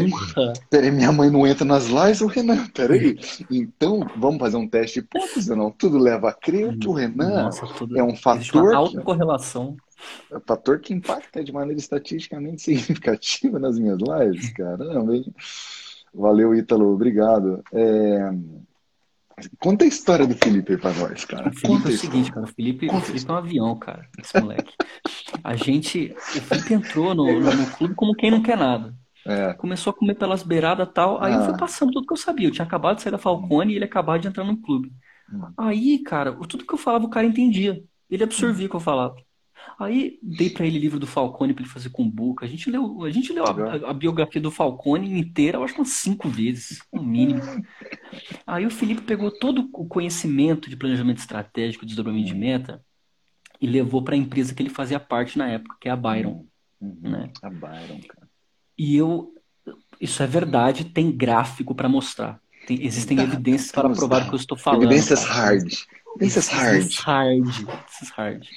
Peraí, 0.70 0.92
minha 0.92 1.12
mãe 1.14 1.30
não 1.30 1.48
entra 1.48 1.64
nas 1.64 1.88
lives, 1.88 2.20
o 2.20 2.28
Renan, 2.28 2.68
peraí. 2.76 3.18
Então, 3.50 4.06
vamos 4.18 4.40
fazer 4.40 4.58
um 4.58 4.68
teste 4.68 5.00
de 5.00 5.06
hipótese, 5.06 5.56
não? 5.56 5.72
Tudo 5.72 5.98
leva 5.98 6.30
a 6.30 6.34
crer 6.34 6.78
que 6.78 6.90
o 6.90 6.92
Renan 6.92 7.44
Nossa, 7.44 7.66
é 7.96 8.04
um 8.04 8.16
fator. 8.18 8.74
Alta 8.74 9.02
correlação. 9.02 9.78
É 10.30 10.38
um 10.38 10.42
fator 10.42 10.80
que 10.80 10.94
impacta 10.94 11.42
de 11.42 11.52
maneira 11.54 11.80
estatisticamente 11.80 12.62
significativa 12.64 13.60
nas 13.60 13.80
minhas 13.80 14.00
lives, 14.00 14.52
caramba, 14.52 15.16
hein? 15.16 15.34
Valeu, 16.14 16.54
Ítalo, 16.54 16.94
obrigado. 16.94 17.64
É... 17.72 18.34
Conta 19.60 19.86
a 19.86 19.88
história 19.88 20.26
do 20.28 20.36
Felipe 20.36 20.74
aí 20.74 20.78
pra 20.78 20.94
nós, 20.94 21.26
cara. 21.26 21.50
O 21.50 21.54
Felipe 21.54 21.88
é 21.88 21.94
o 21.94 21.98
seguinte, 21.98 22.32
cara. 22.32 22.46
O 22.46 22.50
Felipe, 22.50 22.88
o 22.88 23.02
Felipe 23.02 23.30
é 23.30 23.32
um 23.32 23.36
avião, 23.36 23.80
cara. 23.80 24.08
Esse 24.18 24.40
moleque. 24.40 24.74
A 25.44 25.56
gente. 25.56 26.14
O 26.18 26.42
Felipe 26.42 26.74
entrou 26.74 27.16
no, 27.16 27.40
no, 27.40 27.54
no 27.54 27.72
clube 27.72 27.96
como 27.96 28.16
quem 28.16 28.32
não 28.32 28.42
quer 28.42 28.58
nada. 28.58 28.94
É. 29.26 29.54
Começou 29.54 29.92
a 29.92 29.94
comer 29.94 30.16
pelas 30.16 30.44
beiradas 30.44 30.88
e 30.88 30.92
tal. 30.92 31.24
Aí 31.24 31.34
ah. 31.34 31.38
eu 31.38 31.46
fui 31.46 31.54
ah. 31.54 31.58
passando 31.58 31.92
tudo 31.92 32.08
que 32.08 32.14
eu 32.14 32.18
sabia. 32.18 32.48
Eu 32.48 32.52
tinha 32.52 32.66
acabado 32.66 32.98
de 32.98 33.04
sair 33.04 33.12
da 33.12 33.18
Falcone 33.18 33.74
e 33.74 33.76
ele 33.76 33.86
acabado 33.86 34.22
de 34.22 34.28
entrar 34.28 34.44
no 34.44 34.58
clube. 34.58 34.92
Hum. 35.32 35.52
Aí, 35.58 36.00
cara, 36.00 36.34
tudo 36.48 36.66
que 36.66 36.74
eu 36.74 36.78
falava 36.78 37.06
o 37.06 37.10
cara 37.10 37.28
entendia. 37.28 37.84
Ele 38.10 38.24
absorvia 38.24 38.66
o 38.66 38.70
que 38.70 38.76
eu 38.76 38.80
falava. 38.80 39.16
Aí 39.80 40.20
dei 40.22 40.50
para 40.50 40.66
ele 40.66 40.78
livro 40.78 41.00
do 41.00 41.08
Falcone 41.08 41.54
para 41.54 41.64
ele 41.64 41.72
fazer 41.72 41.90
com 41.90 42.10
Buca. 42.10 42.46
A 42.46 42.50
gente 42.50 42.70
leu, 42.70 43.04
a, 43.04 43.10
gente 43.10 43.32
leu 43.32 43.46
a, 43.46 43.90
a, 43.90 43.94
biografia 43.94 44.42
do 44.42 44.52
Falcone 44.52 45.18
inteira, 45.18 45.58
eu 45.58 45.64
acho 45.64 45.76
umas 45.76 45.92
cinco 45.92 46.28
vezes, 46.28 46.82
no 46.92 47.02
mínimo. 47.02 47.42
Aí 48.46 48.66
o 48.66 48.72
Felipe 48.72 49.02
pegou 49.04 49.32
todo 49.32 49.70
o 49.74 49.88
conhecimento 49.88 50.70
de 50.70 50.76
planejamento 50.76 51.20
estratégico, 51.20 51.86
desdobramento 51.86 52.28
de 52.28 52.36
meta, 52.36 52.84
e 53.62 53.68
levou 53.68 54.04
para 54.04 54.16
a 54.16 54.18
empresa 54.18 54.54
que 54.54 54.62
ele 54.62 54.70
fazia 54.70 55.00
parte 55.00 55.38
na 55.38 55.48
época, 55.48 55.78
que 55.80 55.88
é 55.88 55.92
a 55.92 55.96
Byron. 55.96 56.46
Uhum, 56.82 57.00
né? 57.02 57.32
A 57.42 57.50
Byron, 57.50 58.02
cara. 58.06 58.28
E 58.78 58.98
eu, 58.98 59.34
isso 60.00 60.22
é 60.22 60.28
verdade, 60.28 60.86
tem 60.86 61.10
gráfico 61.10 61.74
para 61.74 61.88
mostrar. 61.88 62.42
Tem, 62.68 62.86
existem 62.86 63.16
tá, 63.16 63.24
evidências 63.24 63.72
para 63.72 63.90
provar 63.90 64.24
o 64.24 64.30
que 64.30 64.36
eu 64.36 64.40
estou 64.40 64.58
falando. 64.58 64.84
Evidências 64.84 65.24
hard. 65.24 65.74
Evidências 66.18 66.50
hard. 66.50 66.76
Evidências 66.76 67.00
hard. 67.00 67.48
Evidências 67.48 68.10
hard 68.10 68.48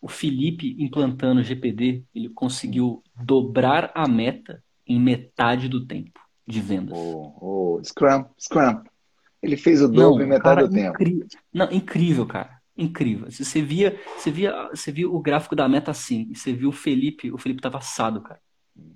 o 0.00 0.08
Felipe 0.08 0.76
implantando 0.78 1.40
o 1.40 1.44
GPD, 1.44 2.04
ele 2.14 2.28
conseguiu 2.28 3.02
dobrar 3.22 3.90
a 3.94 4.06
meta 4.06 4.62
em 4.86 4.98
metade 5.00 5.68
do 5.68 5.86
tempo 5.86 6.20
de 6.46 6.60
vendas. 6.60 6.96
Oh, 6.96 7.76
oh, 7.76 7.84
Scrum, 7.84 8.24
Scrum. 8.38 8.82
Ele 9.42 9.56
fez 9.56 9.82
o 9.82 9.88
dobro 9.88 10.18
Não, 10.18 10.22
em 10.22 10.28
metade 10.28 10.42
cara, 10.42 10.68
do 10.68 10.74
tempo. 10.74 11.28
Não, 11.52 11.70
incrível, 11.70 12.26
cara. 12.26 12.58
Incrível. 12.76 13.30
Você 13.30 13.60
via, 13.60 14.00
você 14.16 14.30
via, 14.30 14.68
você 14.70 14.90
via 14.90 15.08
o 15.08 15.20
gráfico 15.20 15.54
da 15.54 15.68
meta 15.68 15.90
assim, 15.90 16.28
e 16.30 16.36
você 16.36 16.52
viu 16.52 16.70
o 16.70 16.72
Felipe, 16.72 17.30
o 17.30 17.38
Felipe 17.38 17.60
tava 17.60 17.78
assado, 17.78 18.20
cara. 18.20 18.40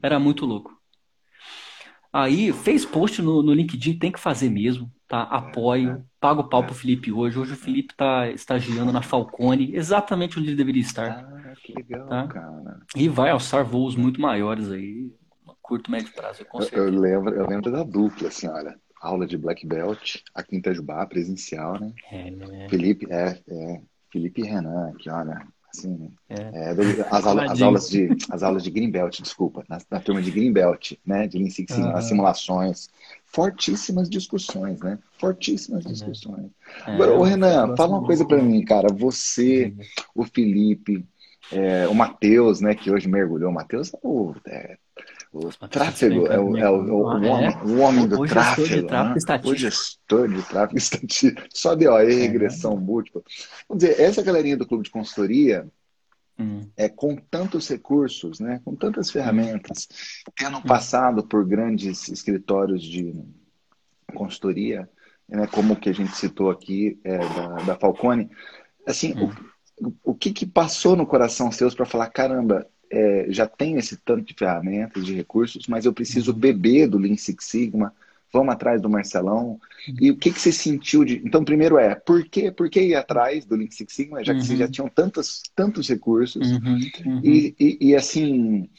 Era 0.01 0.19
muito 0.19 0.47
louco. 0.47 0.77
Aí 2.13 2.53
fez 2.53 2.85
post 2.85 3.21
no, 3.21 3.43
no 3.43 3.53
LinkedIn, 3.53 3.99
tem 3.99 4.13
que 4.13 4.21
fazer 4.21 4.51
mesmo 4.51 4.93
tá? 5.13 5.25
Apoio, 5.25 6.03
pago 6.19 6.41
o 6.41 6.49
pau 6.49 6.65
pro 6.65 6.75
Felipe 6.75 7.13
hoje. 7.13 7.39
Hoje 7.39 7.53
o 7.53 7.57
Felipe 7.57 7.95
tá 7.95 8.31
estagiando 8.31 8.91
na 8.91 9.03
Falcone, 9.03 9.77
exatamente 9.77 10.39
onde 10.39 10.49
ele 10.49 10.57
deveria 10.57 10.81
estar. 10.81 11.11
Ah, 11.11 11.53
que 11.63 11.75
legal, 11.75 12.09
tá? 12.09 12.27
cara. 12.29 12.81
E 12.97 13.11
vai 13.11 13.29
alçar 13.29 13.63
voos 13.63 13.95
muito 13.95 14.19
maiores 14.19 14.71
aí, 14.71 15.13
curto, 15.61 15.91
médio 15.91 16.15
prazo, 16.15 16.47
com 16.47 16.63
certeza. 16.63 16.83
Eu, 16.83 16.95
eu 16.95 16.99
lembro, 16.99 17.35
eu 17.35 17.47
lembro 17.47 17.71
da 17.71 17.83
dupla, 17.83 18.29
assim, 18.29 18.49
olha. 18.49 18.75
Aula 19.03 19.27
de 19.27 19.37
Black 19.37 19.67
Belt, 19.67 20.21
aqui 20.33 20.55
em 20.55 20.61
Itajubá, 20.61 21.05
presencial, 21.07 21.79
né? 21.79 21.93
É, 22.11 22.31
né? 22.31 22.69
Felipe, 22.71 23.07
é, 23.11 23.37
é, 23.49 23.81
Felipe 24.11 24.43
Renan, 24.43 24.91
aqui, 24.91 25.11
olha, 25.11 25.45
Assim, 25.75 26.11
é. 26.29 26.35
É, 26.35 26.71
as, 27.11 27.27
aulas, 27.27 27.51
as, 27.51 27.63
aulas 27.63 27.89
de, 27.89 28.09
as 28.31 28.43
aulas 28.43 28.63
de 28.63 28.71
Greenbelt, 28.71 29.21
desculpa, 29.23 29.65
na, 29.69 29.79
na 29.91 30.01
turma 30.01 30.21
de 30.21 30.31
Greenbelt, 30.31 30.93
né, 31.05 31.27
de 31.27 31.39
Lean 31.39 31.49
Six 31.49 31.75
Sigma, 31.75 31.95
as 31.95 32.05
simulações, 32.05 32.91
fortíssimas 33.33 34.09
discussões, 34.09 34.81
né? 34.81 34.99
Fortíssimas 35.19 35.85
uhum. 35.85 35.93
discussões. 35.93 36.51
É, 36.87 36.93
Agora, 36.93 37.13
ô 37.15 37.23
Renan, 37.23 37.75
fala 37.77 37.99
uma 37.99 38.07
coisa 38.07 38.27
para 38.27 38.43
mim, 38.43 38.63
cara. 38.65 38.89
Você, 38.93 39.75
o 40.15 40.25
Felipe, 40.25 41.05
é, 41.51 41.89
o 41.89 41.95
Matheus, 41.95 42.61
né, 42.61 42.75
que 42.75 42.91
hoje 42.91 43.09
mergulhou. 43.09 43.51
O 43.51 43.55
Matheus 43.55 43.93
é 43.93 43.99
o, 44.03 44.35
é, 44.47 44.77
o 45.33 45.49
tráfego, 45.69 46.27
é 46.27 46.39
o, 46.39 46.57
é 46.57 46.71
o, 46.71 46.85
o, 46.85 47.09
ah, 47.09 47.15
homem, 47.15 47.47
é? 47.47 47.51
o 47.65 47.79
homem 47.79 48.07
do 48.07 48.21
o 48.21 48.27
tráfego. 48.27 48.67
Gestor 48.67 48.83
de 48.83 48.87
tráfego 48.87 49.49
né? 49.49 49.53
O 49.53 49.57
gestor 49.57 50.29
de 50.29 50.43
tráfego 50.43 50.77
estatístico. 50.79 51.43
Só 51.53 51.75
deu 51.75 51.97
aí, 51.97 52.15
regressão 52.15 52.77
múltipla. 52.77 53.23
Vamos 53.69 53.83
dizer, 53.83 53.99
essa 53.99 54.23
galerinha 54.23 54.59
do 54.59 54.67
clube 54.67 54.85
de 54.85 54.91
consultoria, 54.91 55.67
Hum. 56.39 56.69
É, 56.77 56.89
com 56.89 57.15
tantos 57.17 57.69
recursos, 57.69 58.41
né, 58.41 58.61
com 58.65 58.75
tantas 58.75 59.11
ferramentas, 59.11 59.87
tendo 60.37 60.63
passado 60.63 61.23
por 61.23 61.45
grandes 61.47 62.09
escritórios 62.09 62.83
de 62.83 63.15
consultoria, 64.15 64.89
né, 65.29 65.47
como 65.47 65.75
o 65.75 65.77
que 65.77 65.91
a 65.91 65.93
gente 65.93 66.17
citou 66.17 66.51
aqui 66.51 66.99
é, 67.05 67.19
da, 67.19 67.49
da, 67.65 67.79
Falcone, 67.79 68.31
assim, 68.87 69.15
hum. 69.15 69.31
o, 69.79 70.13
o 70.13 70.15
que, 70.15 70.33
que 70.33 70.47
passou 70.47 70.97
no 70.97 71.07
coração 71.07 71.53
seus 71.53 71.75
para 71.75 71.87
falar, 71.87 72.09
caramba, 72.09 72.67
é, 72.93 73.27
já 73.31 73.47
tenho 73.47 73.79
esse 73.79 73.97
tanto 73.97 74.23
de 74.23 74.35
ferramentas, 74.35 75.05
de 75.05 75.15
recursos, 75.15 75.67
mas 75.67 75.87
eu 75.87 75.95
preciso 75.95 76.33
uhum. 76.33 76.39
beber 76.39 76.87
do 76.87 76.99
Lean 76.99 77.17
Six 77.17 77.45
Sigma, 77.47 77.95
vamos 78.33 78.55
atrás 78.55 78.81
do 78.81 78.89
Marcelão. 78.89 79.61
E 80.01 80.11
o 80.11 80.17
que, 80.17 80.33
que 80.33 80.41
você 80.41 80.51
sentiu 80.51 81.05
de. 81.05 81.21
Então, 81.25 81.45
primeiro 81.45 81.79
é, 81.79 81.95
por 81.95 82.25
que, 82.25 82.51
por 82.51 82.71
que 82.71 82.81
ir 82.81 82.95
atrás 82.95 83.45
do 83.45 83.57
Link 83.57 83.75
Six 83.75 83.93
Sigma, 83.93 84.25
já 84.25 84.33
que 84.33 84.41
uhum. 84.41 84.47
vocês 84.47 84.59
já 84.59 84.69
tinham 84.69 84.89
tantos, 84.89 85.43
tantos 85.55 85.89
recursos? 85.89 86.51
Uhum. 86.51 86.81
Uhum. 87.05 87.21
E, 87.23 87.55
e, 87.61 87.79
e, 87.89 87.97
assim, 87.97 88.71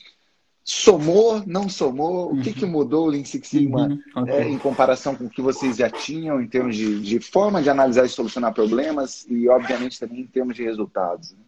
somou, 0.63 1.44
não 1.46 1.70
somou? 1.70 2.34
O 2.34 2.42
que, 2.42 2.54
que 2.54 2.66
uhum. 2.66 2.72
mudou 2.72 3.06
o 3.06 3.10
Lean 3.10 3.26
Six 3.26 3.48
Sigma 3.48 3.88
uhum. 3.88 4.24
okay. 4.24 4.34
é, 4.34 4.50
em 4.50 4.58
comparação 4.58 5.16
com 5.16 5.26
o 5.26 5.30
que 5.30 5.42
vocês 5.42 5.78
já 5.78 5.89
tinham 5.89 6.42
em 6.42 6.48
termos 6.48 6.76
de, 6.76 7.02
de 7.02 7.20
forma 7.20 7.62
de 7.62 7.70
analisar 7.70 8.06
e 8.06 8.10
solucionar 8.10 8.54
problemas 8.54 9.26
e, 9.30 9.48
obviamente, 9.48 10.00
também 10.00 10.22
em 10.22 10.28
termos 10.28 10.56
de 10.56 10.63
resultados? 10.63 11.32
Né? 11.34 11.44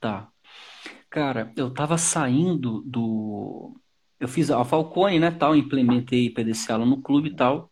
Tá. 0.00 0.28
Cara, 1.10 1.52
eu 1.56 1.70
tava 1.70 1.98
saindo 1.98 2.82
do 2.82 3.74
eu 4.18 4.28
fiz 4.28 4.50
a 4.50 4.64
Falcone, 4.64 5.18
né, 5.20 5.30
tal, 5.30 5.54
implementei 5.54 6.30
PDCA 6.30 6.78
no 6.78 7.00
clube 7.02 7.28
e 7.30 7.34
tal. 7.36 7.70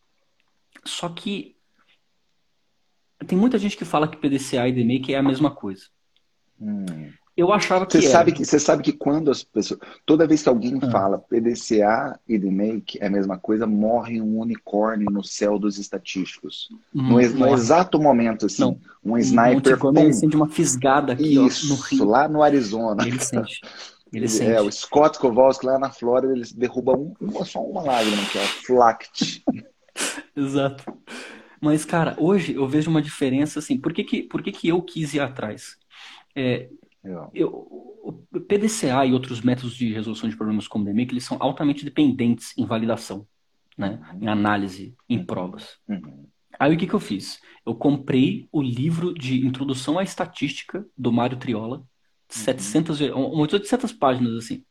Só 0.85 1.09
que 1.09 1.54
tem 3.26 3.38
muita 3.38 3.59
gente 3.59 3.76
que 3.76 3.85
fala 3.85 4.07
que 4.09 4.16
PDCA 4.18 4.68
e 4.68 4.72
DMake 4.72 5.14
é 5.14 5.18
a 5.18 5.22
mesma 5.22 5.50
coisa. 5.50 5.85
Hum. 6.61 6.85
Eu 7.37 7.52
achava 7.52 7.85
que 7.85 7.94
Você 7.98 8.04
era. 8.04 8.12
sabe 8.12 8.30
que, 8.33 8.44
você 8.44 8.61
sabe 8.61 8.83
que 8.85 8.92
quando 8.92 9.28
as 9.28 9.42
pessoas. 9.42 9.80
Toda 10.07 10.24
vez 10.24 10.40
que 10.44 10.48
alguém 10.48 10.78
Ah. 10.80 10.88
fala 10.90 11.18
PDCA 11.18 12.16
e 12.28 12.38
DMAIC 12.38 12.98
é 13.00 13.07
a 13.07 13.11
mesma 13.11 13.37
coisa, 13.37 13.66
morre 13.66 14.20
um 14.20 14.38
unicórnio 14.38 15.11
no 15.11 15.24
céu 15.24 15.59
dos 15.59 15.76
estatísticos. 15.76 16.68
No, 16.92 17.20
ex- 17.20 17.33
no 17.33 17.40
Morre. 17.40 17.54
exato 17.54 17.98
momento, 18.00 18.46
assim, 18.46 18.62
Não. 18.62 18.78
um 19.04 19.18
sniper. 19.18 19.72
Montgomery, 19.72 20.04
pum, 20.04 20.09
ele 20.11 20.12
sente 20.14 20.37
uma 20.37 20.48
fisgada 20.48 21.14
aqui, 21.14 21.37
ó, 21.37 21.42
no 21.42 21.48
isso, 21.48 21.74
rim. 21.74 22.04
lá 22.04 22.28
no 22.28 22.40
Arizona. 22.40 23.04
Ele 23.04 23.18
sente. 23.18 23.61
Ele 24.14 24.27
É, 24.27 24.29
sente. 24.29 24.61
o 24.61 24.70
Scott 24.70 25.18
Kowalski 25.18 25.66
lá 25.66 25.79
na 25.79 25.90
Flórida, 25.90 26.33
ele 26.33 26.44
derruba 26.55 26.96
um, 26.96 27.14
uma- 27.20 27.44
só 27.44 27.61
uma 27.62 27.83
lágrima, 27.83 28.24
que 28.31 28.38
é 28.38 28.42
flact. 28.46 29.42
Exato. 30.37 30.85
Mas, 31.61 31.85
cara, 31.85 32.16
hoje 32.18 32.55
eu 32.55 32.66
vejo 32.68 32.90
uma 32.90 33.03
diferença 33.03 33.59
assim. 33.59 33.79
Por 33.79 33.92
que 33.92 34.05
que, 34.05 34.22
por 34.22 34.42
que 34.42 34.53
que 34.53 34.68
eu 34.68 34.83
quis 34.83 35.14
ir 35.14 35.20
atrás? 35.20 35.77
É, 36.35 36.68
eu, 37.33 37.48
o 37.50 38.12
PDCA 38.40 39.07
e 39.07 39.12
outros 39.12 39.40
métodos 39.40 39.74
de 39.74 39.92
resolução 39.92 40.29
de 40.29 40.37
problemas 40.37 40.68
como 40.68 40.85
DMAIC, 40.85 41.12
eles 41.12 41.24
são 41.24 41.37
altamente 41.40 41.85
dependentes 41.85 42.53
em 42.59 42.66
validação, 42.66 43.27
né? 43.79 44.00
Em 44.20 44.29
análise, 44.29 44.94
em 45.09 45.24
provas. 45.24 45.79
Uhum. 45.88 46.27
Aí 46.59 46.74
o 46.74 46.79
que 46.79 46.87
que 46.87 46.94
eu 46.94 47.00
fiz? 47.00 47.40
Eu 47.66 47.74
comprei 47.74 48.48
o 48.53 48.62
livro 48.62 49.12
de 49.14 49.44
Introdução 49.46 49.98
à 49.98 50.03
Estatística 50.03 50.87
do 50.96 51.12
Mário 51.12 51.37
Triola, 51.38 51.83
700, 52.28 53.00
e- 53.00 53.10
umas 53.10 53.52
800 53.52 53.92
páginas 53.92 54.34
assim. 54.44 54.64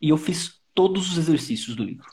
E 0.00 0.08
eu 0.10 0.16
fiz 0.16 0.60
todos 0.74 1.10
os 1.12 1.18
exercícios 1.18 1.74
do 1.76 1.84
livro. 1.84 2.06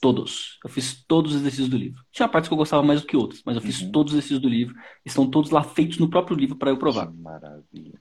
Todos. 0.00 0.58
Eu 0.62 0.68
fiz 0.70 1.04
todos 1.08 1.32
os 1.32 1.40
exercícios 1.40 1.68
do 1.70 1.76
livro. 1.76 2.02
Tinha 2.12 2.28
partes 2.28 2.48
que 2.48 2.52
eu 2.54 2.58
gostava 2.58 2.82
mais 2.82 3.00
do 3.00 3.06
que 3.06 3.16
outras, 3.16 3.42
mas 3.44 3.56
eu 3.56 3.62
fiz 3.62 3.80
Uhum. 3.80 3.90
todos 3.90 4.12
os 4.12 4.16
exercícios 4.18 4.40
do 4.40 4.48
livro. 4.48 4.74
Estão 5.04 5.28
todos 5.28 5.50
lá 5.50 5.62
feitos 5.62 5.98
no 5.98 6.08
próprio 6.08 6.36
livro 6.36 6.54
para 6.56 6.70
eu 6.70 6.76
provar. 6.76 7.08
Que 7.10 7.16
maravilha. 7.16 7.98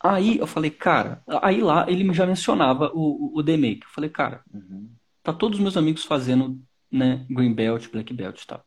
Aí 0.00 0.38
eu 0.38 0.46
falei, 0.46 0.70
cara, 0.70 1.22
aí 1.42 1.60
lá 1.60 1.90
ele 1.90 2.10
já 2.14 2.24
mencionava 2.24 2.90
o, 2.94 3.34
o, 3.36 3.38
o 3.38 3.42
DMake. 3.42 3.82
Eu 3.84 3.90
falei, 3.90 4.08
cara, 4.08 4.42
Uhum. 4.54 4.88
tá 5.22 5.32
todos 5.32 5.58
os 5.58 5.62
meus 5.62 5.76
amigos 5.76 6.04
fazendo, 6.04 6.58
né, 6.90 7.26
Green 7.28 7.52
Belt, 7.52 7.88
Black 7.90 8.14
Belt 8.14 8.40
e 8.40 8.46
tal. 8.46 8.64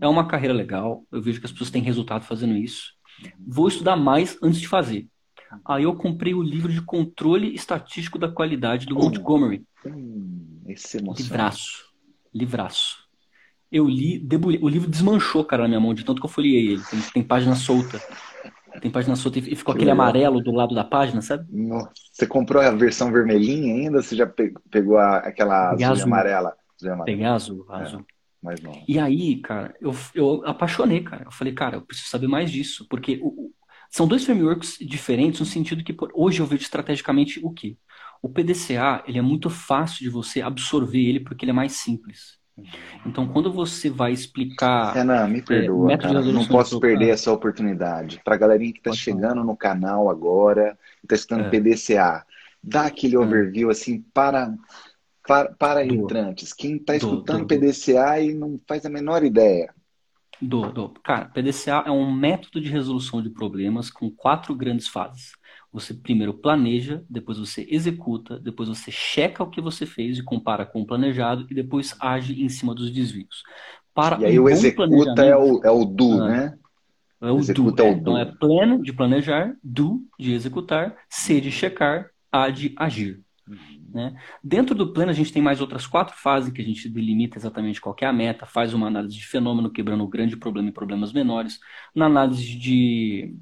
É 0.00 0.06
uma 0.06 0.26
carreira 0.28 0.52
legal, 0.52 1.04
eu 1.10 1.22
vejo 1.22 1.40
que 1.40 1.46
as 1.46 1.52
pessoas 1.52 1.70
têm 1.70 1.82
resultado 1.82 2.24
fazendo 2.24 2.54
isso. 2.54 2.92
Vou 3.38 3.66
estudar 3.68 3.96
mais 3.96 4.36
antes 4.42 4.60
de 4.60 4.68
fazer. 4.68 5.08
Aí 5.66 5.84
eu 5.84 5.94
comprei 5.94 6.34
o 6.34 6.42
livro 6.42 6.72
de 6.72 6.80
controle 6.82 7.54
estatístico 7.54 8.18
da 8.18 8.28
qualidade 8.30 8.86
do 8.86 8.96
Oh. 8.98 9.04
Montgomery. 9.04 9.64
Hum, 9.86 10.62
esse 10.68 10.98
emociona. 10.98 11.28
Livraço. 11.30 11.84
Livraço. 12.32 13.04
Eu 13.70 13.86
li, 13.88 14.18
debulhei- 14.18 14.60
o 14.62 14.68
livro 14.68 14.88
desmanchou, 14.90 15.44
cara, 15.44 15.62
na 15.62 15.68
minha 15.68 15.80
mão, 15.80 15.94
de 15.94 16.04
tanto 16.04 16.20
que 16.20 16.26
eu 16.26 16.30
folhei 16.30 16.54
ele. 16.72 16.82
Tem, 16.84 17.00
tem 17.12 17.22
página 17.22 17.54
solta. 17.56 18.00
Tem 18.80 18.90
página 18.90 19.16
solta 19.16 19.38
e 19.38 19.42
ficou 19.56 19.74
Que 19.74 19.78
aquele 19.80 19.90
amarelo 19.90 20.40
do 20.40 20.52
lado 20.52 20.74
da 20.74 20.84
página, 20.84 21.20
sabe? 21.22 21.46
Nossa, 21.50 21.90
Você 22.12 22.26
comprou 22.26 22.62
a 22.62 22.70
versão 22.70 23.10
vermelhinha 23.12 23.74
ainda? 23.74 23.98
ou 23.98 24.02
Você 24.02 24.14
já 24.16 24.26
pe- 24.26 24.54
pegou 24.70 24.96
a- 24.98 25.18
aquela 25.18 25.70
Peguei 25.70 25.84
azul 25.86 25.96
e 25.96 26.00
azul. 26.00 26.06
amarela? 26.06 26.48
Azul 26.48 26.88
e 26.88 26.92
amarela. 26.92 27.04
Peguei 27.04 27.24
azul, 27.26 27.66
azul. 27.68 28.06
Mas 28.42 28.60
não. 28.60 28.82
E 28.86 28.98
aí, 28.98 29.36
cara, 29.40 29.74
eu, 29.80 29.94
eu 30.14 30.42
apaixonei, 30.46 31.00
cara. 31.02 31.24
Eu 31.24 31.32
falei, 31.32 31.52
cara, 31.54 31.76
eu 31.76 31.82
preciso 31.82 32.08
saber 32.10 32.26
mais 32.26 32.50
disso, 32.50 32.86
porque 32.90 33.18
o- 33.22 33.50
são 33.94 34.06
dois 34.08 34.24
frameworks 34.24 34.76
diferentes 34.80 35.40
no 35.40 35.46
sentido 35.46 35.84
que 35.84 35.92
por- 35.92 36.10
hoje 36.14 36.40
eu 36.40 36.46
vejo 36.46 36.62
estrategicamente 36.62 37.40
o 37.42 37.50
quê? 37.52 37.76
O 38.22 38.28
PDCA, 38.28 39.02
ele 39.06 39.18
é 39.18 39.22
muito 39.22 39.50
fácil 39.50 39.98
de 40.00 40.08
você 40.10 40.40
absorver 40.42 40.98
ele 41.00 41.20
porque 41.20 41.44
ele 41.44 41.50
é 41.50 41.54
mais 41.54 41.72
simples. 41.74 42.38
Então, 43.06 43.28
quando 43.28 43.52
você 43.52 43.90
vai 43.90 44.12
explicar 44.12 44.92
Renan, 44.94 45.28
me 45.28 45.42
perdoa, 45.42 45.86
método 45.86 46.22
de 46.22 46.32
cara. 46.32 46.32
Não 46.32 46.46
posso 46.46 46.76
de 46.76 46.80
perder 46.80 47.10
essa 47.10 47.32
oportunidade. 47.32 48.20
Pra 48.24 48.36
galerinha 48.36 48.72
que 48.72 48.80
tá 48.80 48.90
falar. 48.90 48.96
chegando 48.96 49.44
no 49.44 49.56
canal 49.56 50.08
agora, 50.10 50.78
que 51.00 51.06
tá 51.08 51.14
estudando 51.14 51.46
É. 51.46 51.50
PDCA, 51.50 52.24
dá 52.62 52.86
aquele 52.86 53.16
É. 53.16 53.18
overview 53.18 53.70
assim 53.70 54.00
para, 54.14 54.54
para, 55.26 55.52
para 55.54 55.86
entrantes. 55.86 56.52
Quem 56.52 56.78
tá 56.78 56.96
Dou, 56.96 56.96
escutando 56.96 57.46
dou, 57.46 57.46
dou. 57.46 57.46
PDCA 57.46 58.20
e 58.20 58.34
não 58.34 58.60
faz 58.68 58.86
a 58.86 58.90
menor 58.90 59.24
ideia. 59.24 59.74
Do, 60.40 60.70
do. 60.72 60.88
Cara, 61.02 61.26
PDCA 61.26 61.84
é 61.86 61.90
um 61.90 62.12
método 62.12 62.60
de 62.60 62.68
resolução 62.68 63.22
de 63.22 63.30
problemas 63.30 63.90
com 63.90 64.10
quatro 64.10 64.54
grandes 64.54 64.88
fases. 64.88 65.32
Você 65.72 65.92
primeiro 65.94 66.34
planeja, 66.34 67.02
depois 67.10 67.38
você 67.38 67.66
executa, 67.68 68.38
depois 68.38 68.68
você 68.68 68.90
checa 68.92 69.42
o 69.42 69.50
que 69.50 69.60
você 69.60 69.86
fez 69.86 70.18
e 70.18 70.22
compara 70.22 70.64
com 70.64 70.82
o 70.82 70.86
planejado 70.86 71.46
e 71.50 71.54
depois 71.54 71.96
age 72.00 72.40
em 72.42 72.48
cima 72.48 72.74
dos 72.74 72.90
desvios. 72.92 73.42
Para 73.92 74.20
E 74.20 74.24
aí 74.24 74.38
um 74.38 74.44
o 74.44 74.48
executa 74.48 75.24
é 75.24 75.36
o, 75.36 75.60
é 75.64 75.70
o 75.70 75.84
do, 75.84 76.22
Ah. 76.22 76.28
né? 76.28 76.58
é 77.22 77.30
o 77.30 77.34
do. 77.34 77.40
executa 77.40 77.82
é 77.82 77.86
o 77.86 77.88
é. 77.88 77.92
Então 77.92 78.12
do. 78.12 78.18
é 78.18 78.24
plano 78.24 78.82
de 78.82 78.92
planejar, 78.92 79.56
do 79.62 80.02
de 80.18 80.32
executar, 80.32 80.96
C 81.08 81.40
de 81.40 81.50
checar, 81.50 82.10
A 82.30 82.50
de 82.50 82.72
agir. 82.76 83.23
Né? 83.46 84.16
Dentro 84.42 84.74
do 84.74 84.92
plano, 84.92 85.10
a 85.10 85.14
gente 85.14 85.32
tem 85.32 85.42
mais 85.42 85.60
outras 85.60 85.86
quatro 85.86 86.16
fases 86.16 86.52
que 86.52 86.62
a 86.62 86.64
gente 86.64 86.88
delimita 86.88 87.38
exatamente 87.38 87.80
qual 87.80 87.94
é 88.00 88.06
a 88.06 88.12
meta, 88.12 88.46
faz 88.46 88.72
uma 88.74 88.86
análise 88.86 89.16
de 89.16 89.26
fenômeno, 89.26 89.70
quebrando 89.70 90.04
o 90.04 90.08
grande 90.08 90.36
problema 90.36 90.68
em 90.68 90.72
problemas 90.72 91.12
menores. 91.12 91.60
Na 91.94 92.06
análise 92.06 92.56
de, 92.58 93.36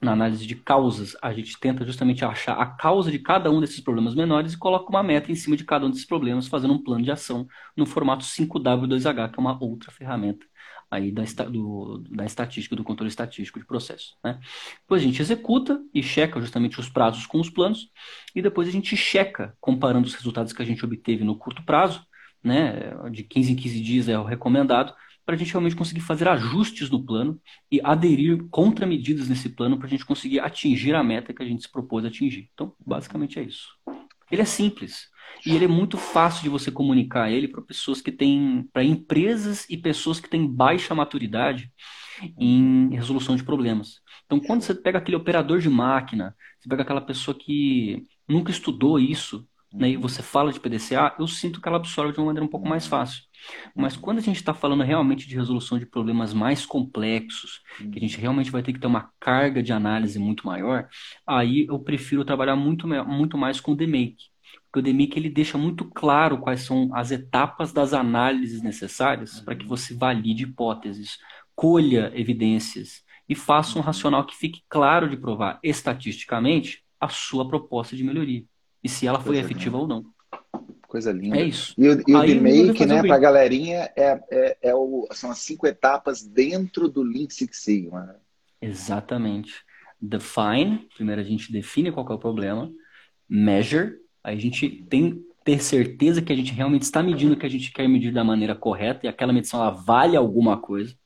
na 0.00 0.12
análise 0.12 0.46
de 0.46 0.54
causas, 0.54 1.16
a 1.20 1.32
gente 1.32 1.58
tenta 1.58 1.84
justamente 1.84 2.24
achar 2.24 2.54
a 2.54 2.66
causa 2.66 3.10
de 3.10 3.18
cada 3.18 3.50
um 3.50 3.60
desses 3.60 3.80
problemas 3.80 4.14
menores 4.14 4.52
e 4.52 4.58
coloca 4.58 4.88
uma 4.88 5.02
meta 5.02 5.32
em 5.32 5.34
cima 5.34 5.56
de 5.56 5.64
cada 5.64 5.86
um 5.86 5.90
desses 5.90 6.06
problemas, 6.06 6.46
fazendo 6.46 6.74
um 6.74 6.82
plano 6.82 7.04
de 7.04 7.10
ação 7.10 7.46
no 7.76 7.86
formato 7.86 8.24
5W2H, 8.24 9.32
que 9.32 9.38
é 9.38 9.40
uma 9.40 9.62
outra 9.62 9.90
ferramenta 9.90 10.46
aí 10.90 11.10
da, 11.12 11.22
do- 11.44 11.98
da 12.10 12.24
estatística, 12.24 12.76
do 12.76 12.84
controle 12.84 13.08
estatístico 13.08 13.58
de 13.58 13.66
processo, 13.66 14.16
né? 14.24 14.38
Depois 14.80 15.02
a 15.02 15.04
gente 15.04 15.20
executa 15.20 15.80
e 15.92 16.02
checa 16.02 16.40
justamente 16.40 16.78
os 16.80 16.88
prazos 16.88 17.26
com 17.26 17.40
os 17.40 17.50
planos, 17.50 17.90
e 18.34 18.42
depois 18.42 18.68
a 18.68 18.70
gente 18.72 18.96
checa, 18.96 19.56
comparando 19.60 20.06
os 20.06 20.14
resultados 20.14 20.52
que 20.52 20.62
a 20.62 20.64
gente 20.64 20.84
obteve 20.84 21.24
no 21.24 21.36
curto 21.38 21.64
prazo, 21.64 22.04
né? 22.42 22.92
De 23.10 23.22
15 23.24 23.52
em 23.52 23.56
15 23.56 23.80
dias 23.80 24.08
é 24.08 24.18
o 24.18 24.24
recomendado, 24.24 24.94
para 25.24 25.34
a 25.34 25.38
gente 25.38 25.52
realmente 25.52 25.76
conseguir 25.76 26.00
fazer 26.02 26.28
ajustes 26.28 26.90
no 26.90 27.04
plano 27.04 27.40
e 27.70 27.80
aderir 27.82 28.46
contramedidas 28.50 29.28
nesse 29.28 29.48
plano 29.48 29.78
para 29.78 29.86
a 29.86 29.90
gente 29.90 30.04
conseguir 30.04 30.40
atingir 30.40 30.94
a 30.94 31.02
meta 31.02 31.32
que 31.32 31.42
a 31.42 31.46
gente 31.46 31.62
se 31.62 31.72
propôs 31.72 32.04
a 32.04 32.08
atingir. 32.08 32.50
Então, 32.52 32.74
basicamente 32.84 33.38
é 33.38 33.42
isso. 33.42 33.68
Ele 34.30 34.42
é 34.42 34.44
simples 34.44 35.08
e 35.44 35.54
ele 35.54 35.66
é 35.66 35.68
muito 35.68 35.98
fácil 35.98 36.42
de 36.42 36.48
você 36.48 36.70
comunicar 36.70 37.30
ele 37.30 37.48
para 37.48 37.62
pessoas 37.62 38.00
que 38.00 38.10
têm, 38.10 38.68
para 38.72 38.82
empresas 38.82 39.66
e 39.68 39.76
pessoas 39.76 40.18
que 40.18 40.28
têm 40.28 40.46
baixa 40.46 40.94
maturidade 40.94 41.70
em 42.38 42.94
resolução 42.94 43.36
de 43.36 43.44
problemas. 43.44 44.00
Então, 44.24 44.40
quando 44.40 44.62
você 44.62 44.74
pega 44.74 44.98
aquele 44.98 45.16
operador 45.16 45.60
de 45.60 45.68
máquina, 45.68 46.34
você 46.58 46.68
pega 46.68 46.82
aquela 46.82 47.00
pessoa 47.00 47.36
que 47.38 48.06
nunca 48.28 48.50
estudou 48.50 48.98
isso, 48.98 49.46
né, 49.72 49.90
e 49.90 49.96
você 49.96 50.22
fala 50.22 50.52
de 50.52 50.60
PDCA, 50.60 51.14
eu 51.18 51.26
sinto 51.26 51.60
que 51.60 51.68
ela 51.68 51.78
absorve 51.78 52.12
de 52.12 52.20
uma 52.20 52.26
maneira 52.26 52.46
um 52.46 52.48
pouco 52.48 52.66
mais 52.66 52.86
fácil. 52.86 53.22
Mas 53.74 53.96
quando 53.96 54.18
a 54.18 54.22
gente 54.22 54.36
está 54.36 54.54
falando 54.54 54.84
realmente 54.84 55.26
de 55.28 55.34
resolução 55.34 55.78
de 55.78 55.84
problemas 55.84 56.32
mais 56.32 56.64
complexos, 56.64 57.60
que 57.76 57.98
a 57.98 58.00
gente 58.00 58.18
realmente 58.18 58.50
vai 58.50 58.62
ter 58.62 58.72
que 58.72 58.78
ter 58.78 58.86
uma 58.86 59.10
carga 59.18 59.62
de 59.62 59.72
análise 59.72 60.18
muito 60.18 60.46
maior, 60.46 60.88
aí 61.26 61.66
eu 61.68 61.78
prefiro 61.80 62.24
trabalhar 62.24 62.56
muito, 62.56 62.86
muito 62.86 63.36
mais 63.36 63.60
com 63.60 63.72
o 63.72 63.76
DMake. 63.76 64.33
Porque 64.74 64.90
o 64.90 64.92
DMake 64.92 65.16
ele 65.16 65.30
deixa 65.30 65.56
muito 65.56 65.84
claro 65.84 66.38
quais 66.38 66.62
são 66.62 66.90
as 66.92 67.12
etapas 67.12 67.72
das 67.72 67.92
análises 67.92 68.60
necessárias 68.60 69.38
para 69.38 69.54
que 69.54 69.64
você 69.64 69.94
valide 69.94 70.42
hipóteses, 70.42 71.16
colha 71.54 72.10
evidências 72.12 73.04
e 73.28 73.36
faça 73.36 73.78
um 73.78 73.82
racional 73.82 74.26
que 74.26 74.34
fique 74.34 74.64
claro 74.68 75.08
de 75.08 75.16
provar 75.16 75.60
estatisticamente 75.62 76.82
a 76.98 77.08
sua 77.08 77.46
proposta 77.46 77.94
de 77.94 78.02
melhoria. 78.02 78.42
E 78.82 78.88
se 78.88 79.06
ela 79.06 79.20
foi 79.20 79.38
efetiva 79.38 79.78
ou 79.78 79.86
não. 79.86 80.06
Coisa 80.88 81.12
linda. 81.12 81.36
É 81.36 81.44
isso. 81.44 81.72
E 81.78 81.88
o, 81.88 82.02
e 82.08 82.12
o 82.12 82.18
Aí 82.18 82.40
né, 82.40 83.00
o 83.00 83.06
pra 83.06 83.18
galerinha, 83.18 83.92
é, 83.94 84.20
é, 84.28 84.58
é 84.60 84.74
o, 84.74 85.06
são 85.12 85.30
as 85.30 85.38
cinco 85.38 85.68
etapas 85.68 86.20
dentro 86.26 86.88
do 86.88 87.04
Lean 87.04 87.28
Six 87.30 87.62
Sigma. 87.62 88.16
Exatamente. 88.60 89.54
Define, 90.00 90.88
primeiro 90.96 91.20
a 91.20 91.24
gente 91.24 91.52
define 91.52 91.92
qual 91.92 92.04
que 92.04 92.10
é 92.10 92.16
o 92.16 92.18
problema. 92.18 92.72
Measure, 93.28 94.03
a 94.24 94.34
gente 94.34 94.68
tem 94.88 95.22
ter 95.44 95.62
certeza 95.62 96.22
que 96.22 96.32
a 96.32 96.36
gente 96.36 96.52
realmente 96.52 96.82
está 96.82 97.02
medindo 97.02 97.34
o 97.34 97.36
que 97.36 97.44
a 97.44 97.50
gente 97.50 97.70
quer 97.70 97.86
medir 97.86 98.10
da 98.10 98.24
maneira 98.24 98.54
correta 98.54 99.04
e 99.04 99.08
aquela 99.08 99.32
medição 99.32 99.60
ela 99.60 99.70
vale 99.70 100.16
alguma 100.16 100.56
coisa. 100.56 100.96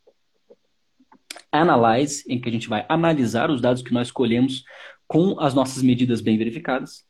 Analyze, 1.51 2.25
em 2.29 2.41
que 2.41 2.49
a 2.49 2.53
gente 2.53 2.69
vai 2.69 2.87
analisar 2.89 3.51
os 3.51 3.61
dados 3.61 3.83
que 3.83 3.93
nós 3.93 4.09
escolhemos 4.09 4.65
com 5.09 5.41
as 5.41 5.55
nossas 5.55 5.83
medidas 5.83 6.21
bem 6.21 6.39
verificadas. 6.39 7.05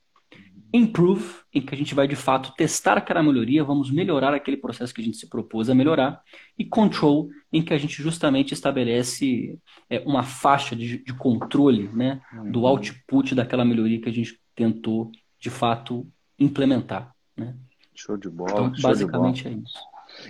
Improve, 0.72 1.24
em 1.52 1.60
que 1.60 1.74
a 1.74 1.76
gente 1.76 1.94
vai 1.94 2.06
de 2.06 2.16
fato 2.16 2.54
testar 2.56 2.96
aquela 2.96 3.22
melhoria, 3.22 3.64
vamos 3.64 3.90
melhorar 3.90 4.34
aquele 4.34 4.56
processo 4.56 4.94
que 4.94 5.00
a 5.00 5.04
gente 5.04 5.16
se 5.16 5.28
propôs 5.28 5.68
a 5.68 5.74
melhorar. 5.74 6.22
E 6.58 6.64
Control, 6.64 7.28
em 7.52 7.62
que 7.62 7.74
a 7.74 7.78
gente 7.78 8.02
justamente 8.02 8.54
estabelece 8.54 9.58
é, 9.90 10.00
uma 10.00 10.22
faixa 10.22 10.74
de, 10.74 11.02
de 11.02 11.14
controle 11.14 11.88
né, 11.88 12.20
do 12.50 12.66
output 12.66 13.34
daquela 13.34 13.64
melhoria 13.64 14.00
que 14.00 14.08
a 14.08 14.12
gente 14.12 14.38
tentou 14.54 15.10
de 15.38 15.50
fato 15.50 16.06
implementar. 16.38 17.12
Né? 17.36 17.54
Show 17.94 18.16
de 18.16 18.28
bola, 18.28 18.50
Então, 18.52 18.70
de 18.70 18.82
bola. 18.82 18.94
basicamente 18.94 19.48
é 19.48 19.50
isso. 19.52 19.78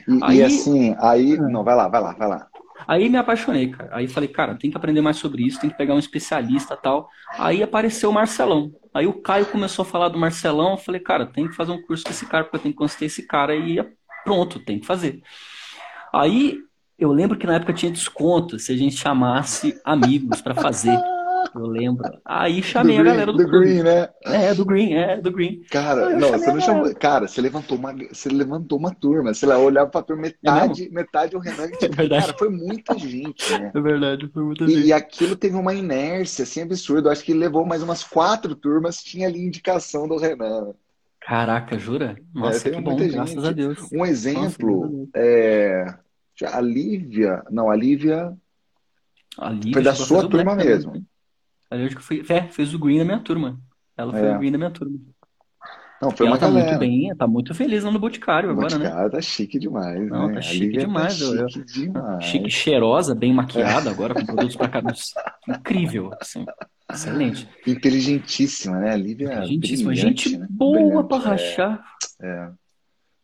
E, 0.07 0.19
Aí- 0.23 0.37
e 0.39 0.43
assim, 0.43 0.97
aí. 0.99 1.37
Não, 1.39 1.63
vai 1.65 1.75
lá, 1.75 1.89
vai 1.89 2.01
lá, 2.01 2.13
vai 2.13 2.29
lá. 2.29 2.47
Aí 2.87 3.09
me 3.09 3.17
apaixonei, 3.17 3.69
cara. 3.71 3.91
Aí 3.93 4.07
falei, 4.07 4.29
cara, 4.29 4.55
tem 4.55 4.71
que 4.71 4.77
aprender 4.77 5.01
mais 5.01 5.17
sobre 5.17 5.43
isso, 5.45 5.61
tem 5.61 5.69
que 5.69 5.77
pegar 5.77 5.95
um 5.95 5.99
especialista 5.99 6.77
tal. 6.77 7.09
Aí 7.33 7.63
apareceu 7.63 8.09
o 8.11 8.13
Marcelão. 8.13 8.73
Aí 8.95 9.07
o 9.07 9.21
Caio 9.21 9.47
começou 9.47 9.83
a 9.83 9.87
falar 9.87 10.09
do 10.09 10.19
Marcelão. 10.19 10.73
Eu 10.73 10.77
falei, 10.79 11.01
cara, 11.01 11.27
tem 11.27 11.49
que 11.49 11.55
fazer 11.57 11.73
um 11.73 11.83
curso 11.83 12.05
com 12.05 12.11
esse 12.11 12.27
cara, 12.27 12.45
porque 12.45 12.57
eu 12.57 12.61
tenho 12.61 12.73
que 12.75 12.79
conhecer 12.79 13.05
esse 13.07 13.27
cara 13.27 13.55
e 13.57 13.85
pronto, 14.25 14.61
tem 14.61 14.79
que 14.79 14.87
fazer. 14.87 15.23
Aí 16.13 16.61
eu 16.99 17.13
lembro 17.13 17.37
que 17.37 17.47
na 17.47 17.55
época 17.55 17.73
tinha 17.73 17.91
desconto 17.93 18.59
se 18.59 18.73
a 18.73 18.77
gente 18.77 18.97
chamasse 18.97 19.79
amigos 19.85 20.41
para 20.41 20.55
fazer. 20.55 20.99
Eu 21.55 21.67
lembro. 21.67 22.05
Aí 22.25 22.63
chamei 22.63 22.97
do 22.97 23.03
a 23.03 23.05
galera 23.05 23.33
do, 23.33 23.39
do 23.39 23.49
Green, 23.49 23.83
né? 23.83 24.09
É, 24.25 24.55
do 24.55 24.65
Green, 24.65 24.95
é, 24.95 25.21
do 25.21 25.31
Green. 25.31 25.63
Cara, 25.71 26.11
não, 26.17 26.31
você 26.31 26.53
não 26.53 26.61
chamou. 26.61 26.95
Cara, 26.95 27.27
você 27.27 27.41
levantou 27.41 27.79
uma, 27.79 27.93
você 27.93 28.29
levantou 28.29 28.79
uma 28.79 28.95
turma. 28.95 29.35
Você 29.35 29.47
lá 29.47 29.59
olhava 29.59 29.91
pra 29.91 30.03
turma, 30.03 30.23
metade, 30.23 30.87
é 30.87 30.91
metade 30.91 31.37
o 31.37 31.41
Renan. 31.41 31.69
É 31.81 31.89
verdade. 31.89 32.27
Cara, 32.27 32.39
foi 32.39 32.49
muita 32.49 32.99
gente, 32.99 33.53
né? 33.53 33.73
É 33.75 33.81
verdade, 33.81 34.29
foi 34.33 34.43
muita 34.43 34.65
e, 34.65 34.69
gente. 34.69 34.87
E 34.87 34.93
aquilo 34.93 35.37
teve 35.37 35.57
uma 35.57 35.75
inércia, 35.75 36.43
assim, 36.43 36.63
absurda. 36.63 37.09
Eu 37.09 37.13
acho 37.13 37.25
que 37.25 37.33
levou 37.33 37.65
mais 37.65 37.83
umas 37.83 38.05
quatro 38.05 38.55
turmas, 38.55 39.03
tinha 39.03 39.27
ali 39.29 39.41
indicação 39.41 40.09
do 40.09 40.17
Renan. 40.17 40.75
Caraca, 41.21 41.79
jura? 41.79 42.17
Nossa, 42.35 42.69
é, 42.69 42.73
que 42.73 42.81
bom, 42.81 42.97
graças 42.97 43.45
a 43.45 43.53
Deus. 43.53 43.87
Um 43.93 44.05
exemplo, 44.05 44.89
Nossa, 44.89 45.11
é... 45.15 45.95
a 46.45 46.61
Lívia, 46.61 47.43
não, 47.51 47.71
a 47.71 47.77
Lívia, 47.77 48.35
a 49.39 49.51
Lívia 49.51 49.73
foi 49.73 49.83
da 49.83 49.95
sua 49.95 50.29
turma 50.29 50.55
mesmo. 50.55 51.05
Ali 51.71 51.85
eu 51.93 52.01
fui, 52.01 52.25
é, 52.29 52.43
fez 52.49 52.73
o 52.75 52.79
Green 52.79 52.99
na 52.99 53.05
minha 53.05 53.21
turma. 53.21 53.59
Ela 53.97 54.13
foi 54.13 54.27
É. 54.29 54.35
o 54.37 54.39
Green 54.39 54.53
da 54.53 54.59
minha 54.59 54.71
turma. 54.71 54.99
Não, 56.01 56.13
foi 56.13 56.27
E 56.27 56.29
uma 56.29 56.37
ela 56.37 56.39
tá 56.39 56.47
galera. 56.47 56.67
muito 56.69 56.79
bem, 56.79 57.17
tá 57.17 57.27
muito 57.27 57.53
feliz 57.55 57.83
lá 57.83 57.91
no 57.91 57.99
Boticário 57.99 58.49
O 58.49 58.53
agora, 58.53 58.79
né? 58.79 58.85
Boticário 58.85 59.11
tá 59.11 59.21
chique 59.21 59.59
demais, 59.59 60.09
Não, 60.09 60.29
né? 60.29 60.35
tá 60.35 60.39
A 60.39 60.43
chique 60.43 60.61
Lívia 60.67 60.81
demais, 60.81 61.19
Tá 61.19 61.25
eu- 61.25 61.49
chique 61.49 61.73
demais. 61.73 62.25
Chique, 62.25 62.51
cheirosa, 62.51 63.15
bem 63.17 63.33
maquiada 63.35 63.91
agora, 63.91 64.15
com 64.15 64.25
produtos 64.25 64.55
pra 64.55 64.69
cabelos. 64.69 65.13
Incrível, 65.49 66.11
assim. 66.21 66.47
Excelente. 66.91 67.49
Inteligentíssima, 67.67 68.79
né? 68.79 68.93
A 68.93 68.97
Lívia 68.97 69.29
é 69.29 69.45
Gentíssima. 69.45 69.91
brilhante, 69.91 70.29
Gente 70.31 70.39
né? 70.39 70.47
boa 70.49 71.03
Brilhante, 71.03 71.09
pra 71.57 71.81
é. 72.21 72.51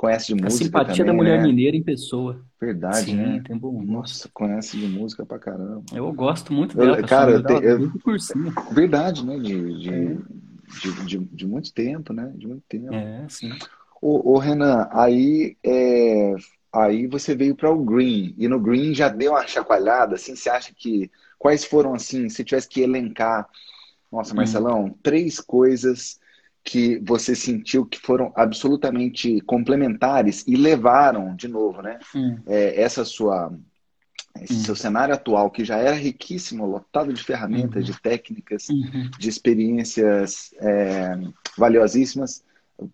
Conhece 0.04 0.26
de 0.28 0.32
A 0.34 0.36
música 0.44 0.64
simpatia 0.64 0.96
também, 0.96 1.06
da 1.06 1.12
mulher 1.12 1.38
né? 1.40 1.46
mineira 1.46 1.76
em 1.76 1.82
pessoa. 1.82 2.44
Verdade, 2.60 3.06
Sim, 3.06 3.16
né? 3.16 3.42
tem 3.46 3.56
bom. 3.56 3.82
Nossa, 3.82 4.28
conhece 4.32 4.76
de 4.78 4.86
música 4.86 5.24
pra 5.26 5.38
caramba. 5.38 5.82
Eu 5.94 6.12
gosto 6.12 6.52
muito 6.52 6.76
Eu- 6.76 6.82
dela, 6.84 6.96
pessoal. 6.96 7.08
cara, 7.08 7.30
eu 7.32 7.42
dela, 7.42 7.60
te- 7.60 7.66
eu- 7.66 7.78
desde 7.78 7.96
o 7.98 8.00
cursinho. 8.00 8.52
Verdade, 8.74 9.24
né? 9.26 9.38
De, 9.38 9.74
de, 9.80 9.90
É. 9.90 10.16
de, 10.80 11.04
de, 11.06 11.18
de 11.18 11.46
muito 11.46 11.72
tempo, 11.72 12.12
né? 12.12 12.32
De 12.36 12.46
muito 12.46 12.62
tempo. 12.68 12.94
É, 12.94 13.26
sim. 13.28 13.48
Ô, 14.00 14.32
ô, 14.34 14.38
Renan, 14.38 14.88
aí, 14.92 15.56
é, 15.64 16.34
aí 16.72 17.06
você 17.06 17.34
veio 17.34 17.54
para 17.56 17.70
o 17.70 17.84
Green, 17.84 18.34
e 18.36 18.46
no 18.48 18.60
Green 18.60 18.94
já 18.94 19.08
deu 19.08 19.32
uma 19.32 19.46
chacoalhada, 19.46 20.16
assim, 20.16 20.36
você 20.36 20.50
acha 20.50 20.74
que, 20.76 21.10
quais 21.38 21.64
foram, 21.64 21.94
assim, 21.94 22.28
se 22.28 22.44
tivesse 22.44 22.68
que 22.68 22.82
elencar, 22.82 23.48
nossa, 24.12 24.32
Hum. 24.32 24.36
Marcelão, 24.36 24.90
três 25.02 25.40
coisas 25.40 26.18
que 26.64 26.98
você 27.06 27.34
sentiu 27.36 27.84
que 27.84 27.98
foram 27.98 28.32
absolutamente 28.34 29.40
complementares 29.42 30.44
e 30.46 30.56
levaram, 30.56 31.36
de 31.36 31.46
novo, 31.46 31.82
né, 31.82 31.98
Hum. 32.14 32.38
é, 32.46 32.80
essa 32.80 33.04
sua, 33.04 33.52
esse 34.40 34.54
Hum. 34.54 34.64
seu 34.64 34.74
cenário 34.76 35.14
atual, 35.14 35.50
que 35.50 35.64
já 35.64 35.76
era 35.76 35.94
riquíssimo, 35.94 36.66
lotado 36.66 37.12
de 37.12 37.22
ferramentas, 37.22 37.86
Uhum. 37.86 37.92
de 37.94 38.00
técnicas, 38.00 38.68
Uhum. 38.68 39.10
de 39.18 39.28
experiências 39.28 40.54
é, 40.60 41.12
valiosíssimas 41.56 42.42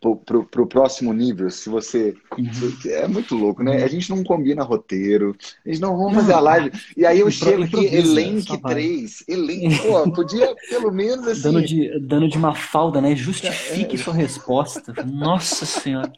para 0.00 0.62
o 0.62 0.66
próximo 0.66 1.12
nível. 1.12 1.50
Se 1.50 1.68
você. 1.70 2.14
Uhum. 2.38 2.90
É 2.90 3.08
muito 3.08 3.34
louco, 3.34 3.62
né? 3.62 3.82
A 3.82 3.88
gente 3.88 4.10
não 4.10 4.22
combina 4.22 4.62
roteiro, 4.62 5.34
a 5.64 5.68
gente 5.68 5.80
não 5.80 5.96
vamos 5.96 6.14
fazer 6.14 6.34
a 6.34 6.40
live. 6.40 6.70
E 6.96 7.06
aí 7.06 7.18
eu 7.20 7.28
Impro- 7.28 7.32
chego 7.46 7.62
aqui, 7.64 7.86
elenque 7.86 8.56
vai. 8.58 8.74
três. 8.74 9.24
Elenque, 9.26 9.78
pô, 9.82 10.12
podia 10.12 10.54
pelo 10.68 10.92
menos 10.92 11.26
assim. 11.26 11.42
Dando 11.42 11.62
de, 11.64 12.00
dando 12.00 12.28
de 12.28 12.38
Mafalda, 12.38 13.00
né? 13.00 13.14
Justifique 13.16 13.96
sua 13.96 14.14
resposta. 14.14 14.92
Nossa 15.04 15.64
Senhora. 15.64 16.12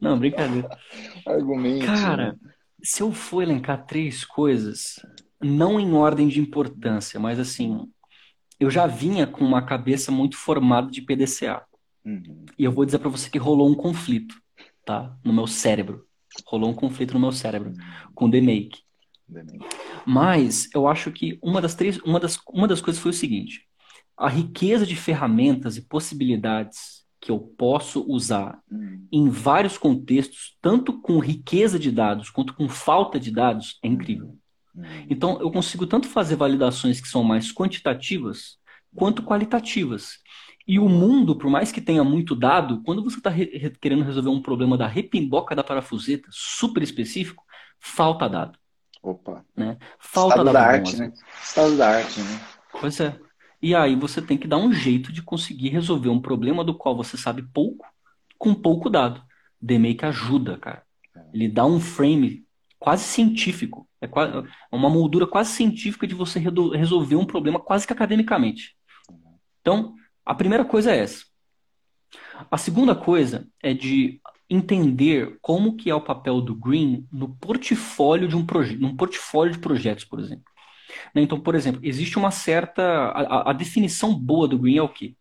Não, 0.00 0.18
brincadeira. 0.18 0.68
Argumente. 1.26 1.84
Cara, 1.86 2.36
se 2.82 3.02
eu 3.02 3.10
for 3.12 3.42
elencar 3.42 3.86
três 3.86 4.24
coisas, 4.24 5.00
não 5.42 5.80
em 5.80 5.92
ordem 5.94 6.28
de 6.28 6.40
importância, 6.40 7.18
mas 7.18 7.38
assim, 7.40 7.88
eu 8.60 8.70
já 8.70 8.86
vinha 8.86 9.26
com 9.26 9.44
uma 9.44 9.62
cabeça 9.62 10.12
muito 10.12 10.36
formada 10.36 10.90
de 10.90 11.02
PDCA. 11.02 11.62
Uhum. 12.04 12.44
E 12.58 12.64
eu 12.64 12.72
vou 12.72 12.84
dizer 12.84 12.98
pra 12.98 13.08
você 13.08 13.28
que 13.28 13.38
rolou 13.38 13.68
um 13.70 13.74
conflito, 13.74 14.34
tá? 14.84 15.16
No 15.24 15.32
meu 15.32 15.46
cérebro. 15.46 16.06
Rolou 16.46 16.70
um 16.70 16.74
conflito 16.74 17.14
no 17.14 17.20
meu 17.20 17.32
cérebro 17.32 17.72
com 18.14 18.26
o 18.26 18.30
The 18.30 18.40
Make. 18.40 18.80
Bem, 19.28 19.44
Mas 20.06 20.68
eu 20.74 20.88
acho 20.88 21.12
que 21.12 21.38
uma 21.42 21.60
das 21.60 21.74
três, 21.74 21.98
uma 21.98 22.18
das, 22.18 22.38
uma 22.48 22.66
das 22.66 22.80
coisas 22.80 23.00
foi 23.02 23.10
o 23.10 23.14
seguinte: 23.14 23.66
a 24.16 24.28
riqueza 24.28 24.86
de 24.86 24.96
ferramentas 24.96 25.76
e 25.76 25.82
possibilidades 25.82 27.06
que 27.20 27.30
eu 27.30 27.38
posso 27.38 28.04
usar 28.08 28.58
hum, 28.70 29.06
em 29.12 29.28
vários 29.28 29.76
contextos, 29.76 30.56
tanto 30.62 31.00
com 31.00 31.18
riqueza 31.18 31.78
de 31.78 31.90
dados 31.90 32.30
quanto 32.30 32.54
com 32.54 32.68
falta 32.68 33.18
de 33.18 33.30
dados, 33.30 33.78
é 33.82 33.88
incrível. 33.88 34.36
hum. 34.74 34.82
Então, 35.10 35.38
eu 35.40 35.50
consigo 35.50 35.86
tanto 35.86 36.08
fazer 36.08 36.36
validações 36.36 37.00
que 37.00 37.08
são 37.08 37.22
mais 37.22 37.52
quantitativas 37.52 38.58
quanto 38.94 39.22
qualitativas. 39.22 40.18
E 40.68 40.78
o 40.78 40.86
mundo, 40.86 41.34
por 41.34 41.48
mais 41.48 41.72
que 41.72 41.80
tenha 41.80 42.04
muito 42.04 42.36
dado, 42.36 42.82
quando 42.82 43.02
você 43.02 43.16
está 43.16 43.32
querendo 43.80 44.04
resolver 44.04 44.28
um 44.28 44.42
problema 44.42 44.76
da 44.76 44.86
repimboca 44.86 45.56
da 45.56 45.64
parafuseta, 45.64 46.28
super 46.30 46.82
específico, 46.82 47.42
falta 47.80 48.28
dado, 48.28 48.58
Opa. 49.02 49.42
né? 49.56 49.78
Falta 49.98 50.34
Estado 50.34 50.44
dado 50.44 50.52
da 50.52 50.62
arte, 50.62 50.96
né? 50.98 51.12
Estado 51.42 51.74
da 51.74 51.88
arte, 51.88 52.20
né? 52.20 52.40
Pois 52.78 53.00
é. 53.00 53.18
E 53.62 53.74
aí 53.74 53.96
você 53.96 54.20
tem 54.20 54.36
que 54.36 54.46
dar 54.46 54.58
um 54.58 54.70
jeito 54.70 55.10
de 55.10 55.22
conseguir 55.22 55.70
resolver 55.70 56.10
um 56.10 56.20
problema 56.20 56.62
do 56.62 56.74
qual 56.74 56.94
você 56.94 57.16
sabe 57.16 57.42
pouco, 57.42 57.86
com 58.36 58.54
pouco 58.54 58.90
dado. 58.90 59.22
The 59.66 59.78
Make 59.78 60.04
ajuda, 60.04 60.58
cara. 60.58 60.82
Ele 61.32 61.48
dá 61.48 61.64
um 61.64 61.80
frame 61.80 62.44
quase 62.78 63.04
científico. 63.04 63.88
É 64.02 64.06
é 64.06 64.76
uma 64.76 64.90
moldura 64.90 65.26
quase 65.26 65.50
científica 65.52 66.06
de 66.06 66.14
você 66.14 66.38
resolver 66.38 67.16
um 67.16 67.24
problema 67.24 67.58
quase 67.58 67.86
que 67.86 67.92
academicamente. 67.92 68.76
Então, 69.60 69.94
a 70.28 70.34
primeira 70.34 70.64
coisa 70.64 70.92
é 70.92 70.98
essa. 71.00 71.24
A 72.50 72.56
segunda 72.58 72.94
coisa 72.94 73.46
é 73.62 73.74
de 73.74 74.20
entender 74.48 75.36
como 75.42 75.76
que 75.76 75.90
é 75.90 75.94
o 75.94 76.00
papel 76.00 76.40
do 76.40 76.54
Green 76.54 77.06
no 77.12 77.34
portfólio 77.36 78.28
de 78.28 78.36
um 78.36 78.46
projeto, 78.46 78.80
num 78.80 78.96
portfólio 78.96 79.52
de 79.52 79.58
projetos, 79.58 80.04
por 80.04 80.20
exemplo. 80.20 80.44
Né? 81.14 81.22
Então, 81.22 81.40
por 81.40 81.54
exemplo, 81.54 81.80
existe 81.84 82.18
uma 82.18 82.30
certa. 82.30 82.82
A, 83.10 83.50
a- 83.50 83.54
definição 83.54 84.14
boa 84.14 84.48
do 84.48 84.58
Green 84.58 84.78
é 84.78 84.82
o 84.82 84.88
quê? 84.88 85.16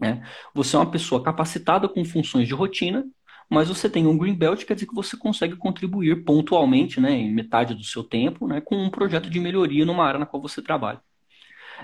Né? 0.00 0.26
Você 0.54 0.76
é 0.76 0.78
uma 0.78 0.90
pessoa 0.90 1.22
capacitada 1.22 1.88
com 1.88 2.04
funções 2.04 2.48
de 2.48 2.54
rotina, 2.54 3.04
mas 3.50 3.68
você 3.68 3.88
tem 3.90 4.06
um 4.06 4.18
Green 4.18 4.34
Belt, 4.34 4.64
quer 4.64 4.74
dizer 4.74 4.86
que 4.86 4.94
você 4.94 5.16
consegue 5.16 5.56
contribuir 5.56 6.24
pontualmente, 6.24 7.00
né, 7.00 7.12
em 7.12 7.32
metade 7.32 7.74
do 7.74 7.84
seu 7.84 8.04
tempo, 8.04 8.46
né, 8.48 8.60
com 8.60 8.76
um 8.76 8.90
projeto 8.90 9.30
de 9.30 9.40
melhoria 9.40 9.84
numa 9.86 10.04
área 10.06 10.20
na 10.20 10.26
qual 10.26 10.42
você 10.42 10.62
trabalha. 10.62 11.00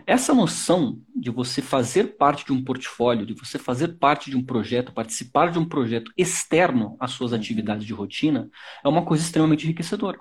Essa 0.07 0.35
noção 0.35 0.99
de 1.15 1.31
você 1.31 1.61
fazer 1.61 2.17
parte 2.17 2.45
de 2.47 2.53
um 2.53 2.63
portfólio, 2.65 3.27
de 3.27 3.35
você 3.35 3.59
fazer 3.59 3.99
parte 3.99 4.31
de 4.31 4.37
um 4.37 4.45
projeto, 4.45 4.93
participar 4.93 5.51
de 5.51 5.59
um 5.59 5.65
projeto 5.65 6.11
externo 6.17 6.97
às 6.99 7.13
suas 7.13 7.33
atividades 7.33 7.85
de 7.85 7.93
rotina, 7.93 8.51
é 8.83 8.89
uma 8.89 9.05
coisa 9.05 9.23
extremamente 9.23 9.65
enriquecedora. 9.65 10.19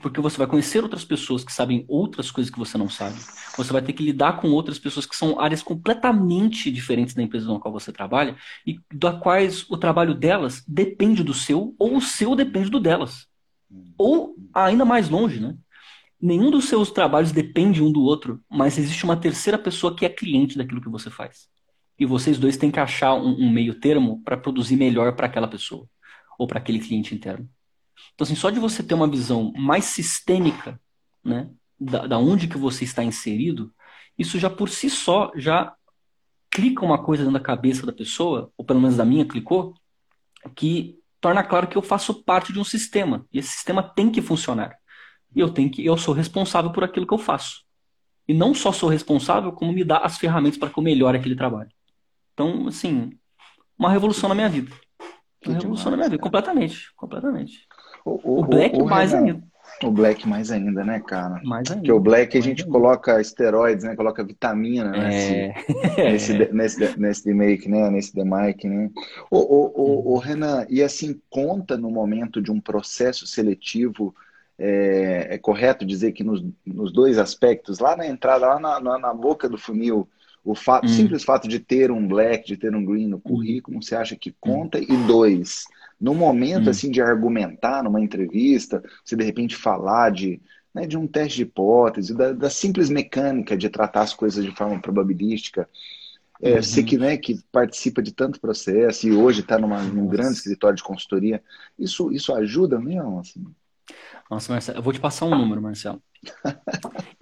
Porque 0.00 0.20
você 0.20 0.38
vai 0.38 0.46
conhecer 0.46 0.82
outras 0.82 1.04
pessoas 1.04 1.44
que 1.44 1.52
sabem 1.52 1.84
outras 1.88 2.30
coisas 2.30 2.50
que 2.50 2.58
você 2.58 2.78
não 2.78 2.88
sabe. 2.88 3.16
Você 3.56 3.72
vai 3.72 3.82
ter 3.82 3.92
que 3.92 4.02
lidar 4.02 4.40
com 4.40 4.50
outras 4.50 4.78
pessoas 4.78 5.04
que 5.04 5.16
são 5.16 5.38
áreas 5.40 5.62
completamente 5.62 6.70
diferentes 6.70 7.14
da 7.14 7.22
empresa 7.22 7.52
na 7.52 7.58
qual 7.58 7.72
você 7.72 7.92
trabalha 7.92 8.36
e 8.66 8.78
da 8.92 9.12
quais 9.12 9.68
o 9.68 9.76
trabalho 9.76 10.14
delas 10.14 10.62
depende 10.66 11.22
do 11.22 11.34
seu 11.34 11.74
ou 11.78 11.96
o 11.96 12.00
seu 12.00 12.34
depende 12.34 12.70
do 12.70 12.80
delas. 12.80 13.26
Ou 13.98 14.36
ainda 14.54 14.84
mais 14.84 15.08
longe, 15.08 15.40
né? 15.40 15.56
Nenhum 16.24 16.50
dos 16.50 16.70
seus 16.70 16.90
trabalhos 16.90 17.32
depende 17.32 17.82
um 17.82 17.92
do 17.92 18.00
outro, 18.00 18.42
mas 18.48 18.78
existe 18.78 19.04
uma 19.04 19.14
terceira 19.14 19.58
pessoa 19.58 19.94
que 19.94 20.06
é 20.06 20.08
cliente 20.08 20.56
daquilo 20.56 20.80
que 20.80 20.88
você 20.88 21.10
faz. 21.10 21.50
E 21.98 22.06
vocês 22.06 22.38
dois 22.38 22.56
têm 22.56 22.70
que 22.70 22.80
achar 22.80 23.12
um, 23.12 23.44
um 23.44 23.52
meio 23.52 23.78
termo 23.78 24.22
para 24.24 24.34
produzir 24.34 24.76
melhor 24.76 25.14
para 25.14 25.26
aquela 25.26 25.46
pessoa 25.46 25.86
ou 26.38 26.46
para 26.46 26.58
aquele 26.58 26.78
cliente 26.78 27.14
interno. 27.14 27.46
Então, 28.14 28.24
assim, 28.24 28.34
só 28.34 28.48
de 28.48 28.58
você 28.58 28.82
ter 28.82 28.94
uma 28.94 29.06
visão 29.06 29.52
mais 29.52 29.84
sistêmica, 29.84 30.80
né, 31.22 31.50
da, 31.78 32.06
da 32.06 32.18
onde 32.18 32.48
que 32.48 32.56
você 32.56 32.84
está 32.84 33.04
inserido, 33.04 33.70
isso 34.18 34.38
já 34.38 34.48
por 34.48 34.70
si 34.70 34.88
só 34.88 35.30
já 35.36 35.74
clica 36.50 36.86
uma 36.86 37.04
coisa 37.04 37.22
dentro 37.22 37.38
da 37.38 37.44
cabeça 37.44 37.84
da 37.84 37.92
pessoa, 37.92 38.50
ou 38.56 38.64
pelo 38.64 38.80
menos 38.80 38.96
da 38.96 39.04
minha 39.04 39.26
clicou, 39.26 39.74
que 40.56 40.98
torna 41.20 41.44
claro 41.44 41.68
que 41.68 41.76
eu 41.76 41.82
faço 41.82 42.24
parte 42.24 42.50
de 42.50 42.58
um 42.58 42.64
sistema 42.64 43.26
e 43.30 43.40
esse 43.40 43.50
sistema 43.50 43.82
tem 43.82 44.10
que 44.10 44.22
funcionar. 44.22 44.74
E 45.34 45.40
eu 45.40 45.50
tenho 45.50 45.70
que, 45.70 45.84
eu 45.84 45.96
sou 45.96 46.14
responsável 46.14 46.70
por 46.72 46.84
aquilo 46.84 47.06
que 47.06 47.14
eu 47.14 47.18
faço. 47.18 47.62
E 48.26 48.32
não 48.32 48.54
só 48.54 48.72
sou 48.72 48.88
responsável, 48.88 49.52
como 49.52 49.72
me 49.72 49.84
dá 49.84 49.98
as 49.98 50.16
ferramentas 50.18 50.58
para 50.58 50.70
que 50.70 50.78
eu 50.78 50.82
melhore 50.82 51.18
aquele 51.18 51.36
trabalho. 51.36 51.68
Então, 52.32 52.66
assim, 52.68 53.12
uma 53.78 53.90
revolução 53.90 54.28
na 54.28 54.34
minha 54.34 54.48
vida. 54.48 54.70
Uma 55.46 55.54
revolução 55.54 55.90
na 55.90 55.96
minha 55.96 56.08
demais, 56.08 56.10
vida, 56.10 56.22
cara. 56.22 56.22
completamente, 56.22 56.94
completamente. 56.96 57.66
O, 58.04 58.40
O 58.40 58.42
Black 58.44 58.82
mais 58.82 59.12
Renan, 59.12 59.26
ainda. 59.26 59.44
O 59.82 59.90
Black 59.90 60.26
mais 60.28 60.50
ainda, 60.50 60.84
né, 60.84 61.00
cara? 61.00 61.40
Mais 61.44 61.70
ainda. 61.70 61.80
Porque 61.82 61.92
o 61.92 62.00
Black 62.00 62.36
a 62.36 62.40
mais 62.40 62.44
gente 62.44 62.62
ainda. 62.62 62.72
coloca 62.72 63.20
esteroides, 63.20 63.84
né? 63.84 63.94
Coloca 63.96 64.24
vitamina 64.24 64.90
nesse, 64.90 65.34
É. 65.34 65.54
nesse, 66.12 66.32
nesse, 66.52 66.98
nesse 67.00 67.34
make, 67.34 67.68
né? 67.68 67.90
Nesse 67.90 68.14
demake, 68.14 68.66
né? 68.68 68.90
Ô, 69.30 69.38
ô, 69.38 69.72
ô, 69.74 70.14
ô, 70.14 70.18
Renan, 70.18 70.66
e 70.70 70.82
assim, 70.82 71.20
conta 71.28 71.76
no 71.76 71.90
momento 71.90 72.40
de 72.40 72.50
um 72.50 72.60
processo 72.60 73.26
seletivo, 73.26 74.14
é, 74.58 75.34
é 75.34 75.38
correto 75.38 75.84
dizer 75.84 76.12
que 76.12 76.24
nos, 76.24 76.44
nos 76.64 76.92
dois 76.92 77.18
aspectos, 77.18 77.78
lá 77.78 77.96
na 77.96 78.06
entrada, 78.06 78.46
lá 78.46 78.60
na, 78.60 78.80
na, 78.80 78.98
na 78.98 79.14
boca 79.14 79.48
do 79.48 79.58
funil, 79.58 80.08
o 80.44 80.54
fato, 80.54 80.86
Hum. 80.86 80.88
simples 80.90 81.24
fato 81.24 81.48
de 81.48 81.58
ter 81.58 81.90
um 81.90 82.06
black, 82.06 82.46
de 82.46 82.56
ter 82.56 82.74
um 82.74 82.84
green 82.84 83.08
no 83.08 83.20
currículo, 83.20 83.82
você 83.82 83.96
acha 83.96 84.14
que 84.16 84.34
conta? 84.40 84.78
E 84.78 84.96
dois, 84.96 85.64
no 86.00 86.14
momento 86.14 86.68
Hum. 86.68 86.70
assim 86.70 86.90
de 86.90 87.00
argumentar 87.00 87.82
numa 87.82 88.00
entrevista, 88.00 88.82
você 89.04 89.16
de 89.16 89.24
repente 89.24 89.56
falar 89.56 90.10
de, 90.10 90.40
né, 90.74 90.86
de 90.86 90.96
um 90.98 91.06
teste 91.06 91.36
de 91.38 91.42
hipótese, 91.42 92.14
da, 92.14 92.32
da 92.32 92.50
simples 92.50 92.90
mecânica 92.90 93.56
de 93.56 93.70
tratar 93.70 94.02
as 94.02 94.14
coisas 94.14 94.44
de 94.44 94.50
forma 94.54 94.80
probabilística. 94.80 95.68
É, 96.42 96.56
Uhum. 96.56 96.62
Você 96.62 96.82
que, 96.82 96.98
né, 96.98 97.16
que 97.16 97.40
participa 97.52 98.02
de 98.02 98.12
tanto 98.12 98.40
processo 98.40 99.06
e 99.08 99.12
hoje 99.12 99.40
está 99.40 99.58
num 99.58 100.06
grande 100.08 100.38
escritório 100.38 100.76
de 100.76 100.82
consultoria, 100.82 101.42
isso, 101.78 102.12
isso 102.12 102.34
ajuda 102.34 102.78
mesmo? 102.80 103.20
Assim? 103.20 103.44
Nossa, 104.30 104.52
Marcelo, 104.52 104.78
eu 104.78 104.82
vou 104.82 104.92
te 104.92 105.00
passar 105.00 105.26
um 105.26 105.30
número, 105.36 105.60
Marcelo. 105.62 106.02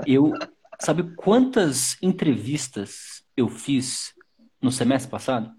Eu, 0.07 0.33
sabe 0.81 1.15
quantas 1.17 1.97
entrevistas 2.03 3.25
eu 3.37 3.49
fiz 3.49 4.13
no 4.61 4.71
semestre 4.71 5.11
passado? 5.11 5.51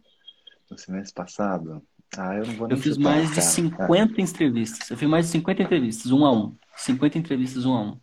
No 0.71 0.77
semestre 0.77 1.13
passado? 1.13 1.81
Ah, 2.17 2.35
eu 2.35 2.45
não 2.45 2.53
vou 2.53 2.67
Eu 2.67 2.75
nem 2.75 2.81
fiz 2.81 2.95
chutar, 2.95 3.09
mais 3.09 3.29
de 3.29 3.35
cara. 3.35 3.47
50 3.47 4.21
entrevistas. 4.21 4.89
Eu 4.89 4.97
fiz 4.97 5.09
mais 5.09 5.25
de 5.25 5.31
50 5.33 5.63
entrevistas, 5.63 6.11
um 6.11 6.25
a 6.25 6.31
um. 6.31 6.55
50 6.77 7.17
entrevistas, 7.17 7.65
um 7.65 7.73
a 7.73 7.81
um. 7.81 7.99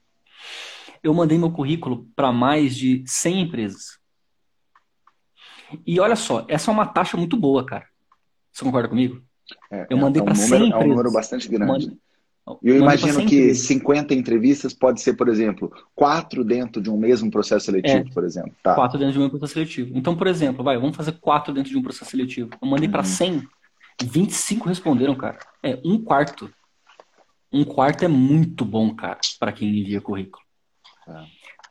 Eu 1.02 1.14
mandei 1.14 1.38
meu 1.38 1.50
currículo 1.50 2.06
para 2.14 2.30
mais 2.32 2.76
de 2.76 3.02
100 3.06 3.40
empresas. 3.42 3.98
E 5.86 5.98
olha 6.00 6.16
só, 6.16 6.44
essa 6.48 6.70
é 6.70 6.74
uma 6.74 6.86
taxa 6.86 7.16
muito 7.16 7.36
boa, 7.36 7.64
cara. 7.64 7.86
Você 8.52 8.64
concorda 8.64 8.88
comigo? 8.88 9.22
É, 9.70 9.86
Eu 9.88 9.96
é- 9.96 10.00
mandei 10.00 10.20
é 10.20 10.22
um 10.22 10.26
para 10.26 10.34
número, 10.34 10.48
100 10.48 10.58
é 10.58 10.62
um 10.62 10.66
empresas. 10.66 10.88
número 10.88 11.12
bastante 11.12 11.48
grande. 11.48 11.66
Mand- 11.72 11.82
E 11.92 11.98
eu 12.62 12.76
imagino 12.76 13.14
100 13.14 13.26
que 13.26 13.36
empresas. 13.36 13.66
50 13.66 14.14
entrevistas 14.14 14.72
pode 14.74 15.00
ser, 15.00 15.14
por 15.14 15.28
exemplo, 15.28 15.72
quatro 15.94 16.44
dentro 16.44 16.80
de 16.82 16.90
um 16.90 16.96
mesmo 16.98 17.30
processo 17.30 17.66
seletivo, 17.66 18.08
É. 18.08 18.12
por 18.12 18.24
exemplo. 18.24 18.52
Tá. 18.62 18.74
Quatro 18.74 18.98
dentro 18.98 19.14
de 19.14 19.20
um 19.20 19.28
processo 19.28 19.52
seletivo. 19.54 19.90
Então, 19.94 20.16
por 20.16 20.26
exemplo, 20.26 20.64
vai, 20.64 20.78
vamos 20.78 20.96
fazer 20.96 21.12
quatro 21.20 21.52
dentro 21.52 21.70
de 21.70 21.78
um 21.78 21.82
processo 21.82 22.10
seletivo. 22.10 22.50
Eu 22.60 22.68
mandei 22.68 22.88
para 22.88 23.00
Uhum. 23.00 23.04
100, 23.04 23.42
25 24.02 24.68
responderam, 24.68 25.14
cara. 25.14 25.38
É 25.62 25.78
um 25.84 25.98
quarto. 25.98 26.50
Um 27.52 27.64
quarto 27.64 28.04
é 28.04 28.08
muito 28.08 28.64
bom, 28.64 28.94
cara, 28.94 29.18
para 29.38 29.52
quem 29.52 29.68
envia 29.80 30.00
currículo. 30.00 30.42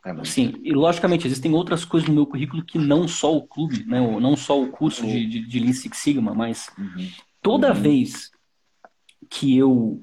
É 0.06 0.14
muito. 0.14 0.28
Sim, 0.28 0.56
e 0.64 0.72
logicamente 0.74 1.26
existem 1.28 1.54
outras 1.54 1.84
coisas 1.86 2.08
no 2.10 2.16
meu 2.16 2.26
currículo 2.26 2.64
que 2.64 2.78
não 2.78 3.08
só 3.08 3.36
o 3.36 3.46
clube, 3.48 3.84
né, 3.86 4.00
não 4.20 4.36
só 4.36 4.62
o 4.62 4.68
curso 4.70 5.06
de, 5.06 5.26
de, 5.26 5.48
de 5.48 5.60
Lean 5.60 5.74
Six 5.74 5.98
Sigma, 5.98 6.34
mas 6.34 6.70
Uhum. 6.78 7.08
toda 7.42 7.70
Uhum. 7.70 7.74
vez 7.82 8.32
que 9.30 9.58
eu 9.58 10.02